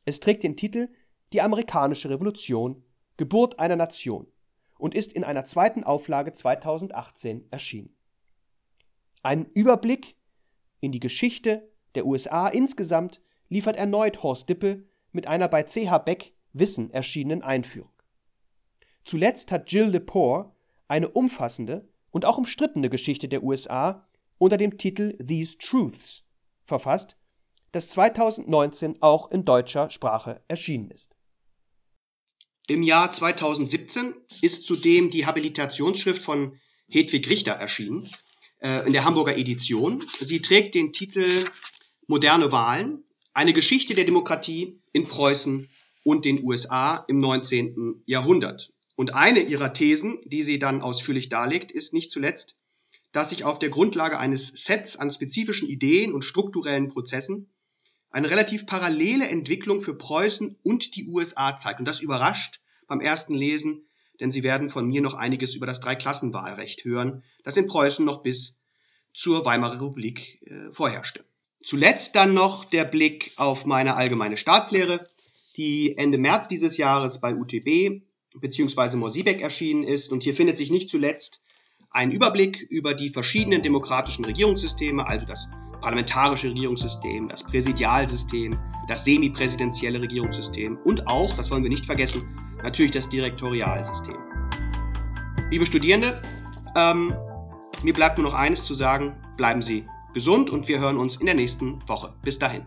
Es 0.05 0.20
trägt 0.20 0.45
den 0.45 0.57
Titel 0.57 0.89
Die 1.33 1.41
amerikanische 1.41 2.11
Revolution 2.11 2.85
Geburt 3.16 3.59
einer 3.59 3.74
Nation 3.74 4.28
und 4.78 4.95
ist 4.95 5.12
in 5.14 5.24
einer 5.24 5.47
zweiten 5.47 5.83
Auflage 5.83 6.33
2018 6.33 7.49
erschienen. 7.51 7.93
Einen 9.24 9.47
Überblick 9.47 10.14
in 10.78 10.93
die 10.93 11.01
Geschichte 11.01 11.68
der 11.97 12.07
USA 12.07 12.47
insgesamt 12.47 13.20
liefert 13.49 13.74
erneut 13.74 14.22
Horst 14.22 14.49
Dippel 14.49 14.87
mit 15.11 15.26
einer 15.26 15.49
bei 15.49 15.64
CH 15.64 15.99
Beck 16.05 16.35
Wissen 16.53 16.93
erschienenen 16.93 17.43
Einführung. 17.43 17.91
Zuletzt 19.05 19.50
hat 19.50 19.70
Jill 19.70 19.88
Lepore 19.88 20.53
eine 20.88 21.09
umfassende 21.09 21.88
und 22.11 22.24
auch 22.24 22.38
umstrittene 22.38 22.90
Geschichte 22.90 23.28
der 23.28 23.42
USA 23.42 24.07
unter 24.38 24.57
dem 24.57 24.78
Titel 24.78 25.16
These 25.18 25.59
Truths 25.59 26.24
verfasst, 26.64 27.16
das 27.72 27.88
2019 27.90 29.00
auch 29.00 29.30
in 29.30 29.44
deutscher 29.44 29.90
Sprache 29.90 30.42
erschienen 30.48 30.90
ist. 30.90 31.14
Im 32.68 32.82
Jahr 32.82 33.12
2017 33.12 34.14
ist 34.40 34.66
zudem 34.66 35.11
die 35.11 35.26
Habilitationsschrift 35.26 36.22
von 36.22 36.61
Hedwig 36.88 37.28
Richter 37.28 37.53
erschienen, 37.53 38.09
äh, 38.61 38.86
in 38.86 38.92
der 38.92 39.05
Hamburger 39.05 39.36
Edition. 39.36 40.07
Sie 40.20 40.40
trägt 40.40 40.74
den 40.74 40.92
Titel 40.92 41.26
Moderne 42.07 42.53
Wahlen, 42.53 43.05
eine 43.32 43.53
Geschichte 43.53 43.94
der 43.94 44.05
Demokratie 44.05 44.80
in 44.92 45.07
Preußen 45.09 45.68
und 46.05 46.24
den 46.24 46.44
USA 46.44 47.05
im 47.09 47.20
19. 47.20 48.03
Jahrhundert. 48.07 48.72
Und 48.95 49.14
eine 49.14 49.40
ihrer 49.40 49.72
Thesen, 49.72 50.20
die 50.24 50.43
sie 50.43 50.59
dann 50.59 50.82
ausführlich 50.82 51.28
darlegt, 51.28 51.72
ist 51.72 51.93
nicht 51.93 52.11
zuletzt, 52.11 52.57
dass 53.12 53.30
sich 53.30 53.45
auf 53.45 53.59
der 53.59 53.70
Grundlage 53.70 54.18
eines 54.18 54.49
Sets 54.49 54.97
an 54.97 55.12
spezifischen 55.12 55.68
Ideen 55.68 56.12
und 56.12 56.24
strukturellen 56.24 56.88
Prozessen 56.88 57.53
eine 58.11 58.30
relativ 58.30 58.66
parallele 58.66 59.26
Entwicklung 59.28 59.80
für 59.80 59.97
Preußen 59.97 60.57
und 60.62 60.97
die 60.97 61.07
USA 61.07 61.57
zeigt. 61.57 61.80
Und 61.80 61.86
das 61.86 62.01
überrascht 62.01 62.61
beim 62.86 63.01
ersten 63.01 63.34
Lesen, 63.34 63.86
denn 64.20 64.30
Sie 64.30 64.43
werden 64.43 64.70
von 64.70 64.86
mir 64.86 65.01
noch 65.01 65.14
einiges 65.14 65.55
über 65.55 65.66
das 65.66 65.80
Dreiklassenwahlrecht 65.80 66.84
hören, 66.84 67.24
das 67.43 67.57
in 67.57 67.66
Preußen 67.66 68.05
noch 68.05 68.22
bis 68.22 68.57
zur 69.14 69.45
Weimarer 69.45 69.74
Republik 69.74 70.43
äh, 70.43 70.72
vorherrschte. 70.72 71.24
Zuletzt 71.64 72.16
dann 72.16 72.34
noch 72.34 72.64
der 72.64 72.84
Blick 72.84 73.32
auf 73.36 73.64
meine 73.64 73.95
allgemeine 73.95 74.36
Staatslehre, 74.36 75.09
die 75.57 75.97
Ende 75.97 76.18
März 76.18 76.49
dieses 76.49 76.76
Jahres 76.76 77.20
bei 77.20 77.34
UTB 77.34 78.03
bzw. 78.41 78.97
Morsiebeck 78.97 79.41
erschienen 79.41 79.85
ist. 79.85 80.12
Und 80.12 80.22
hier 80.22 80.35
findet 80.35 80.59
sich 80.59 80.70
nicht 80.70 80.89
zuletzt 80.89 81.41
ein 81.91 82.11
Überblick 82.11 82.61
über 82.70 82.95
die 82.95 83.11
verschiedenen 83.11 83.62
demokratischen 83.62 84.24
Regierungssysteme, 84.24 85.07
also 85.07 85.26
das 85.26 85.49
parlamentarische 85.80 86.49
Regierungssystem, 86.49 87.28
das 87.28 87.43
Präsidialsystem, 87.43 88.59
das 88.89 89.05
semipräsidentielle 89.05 90.01
Regierungssystem 90.01 90.78
und 90.85 91.07
auch, 91.09 91.35
das 91.37 91.51
wollen 91.51 91.62
wir 91.62 91.70
nicht 91.70 91.87
vergessen, 91.87 92.24
natürlich 92.62 92.93
das 92.93 93.09
Direktorialsystem. 93.09 94.16
Liebe 95.51 95.66
Studierende, 95.66 96.22
ähm, 96.76 97.12
mir 97.83 97.93
bleibt 97.93 98.16
nur 98.16 98.28
noch 98.28 98.35
eines 98.35 98.64
zu 98.64 98.74
sagen, 98.74 99.16
bleiben 99.37 99.61
Sie 99.61 99.87
gesund 100.14 100.51
und 100.51 100.68
wir 100.68 100.80
hören 100.80 100.97
uns 100.97 101.16
in 101.16 101.26
der 101.26 101.35
nächsten 101.35 101.87
Woche. 101.89 102.14
Bis 102.22 102.39
dahin. 102.39 102.66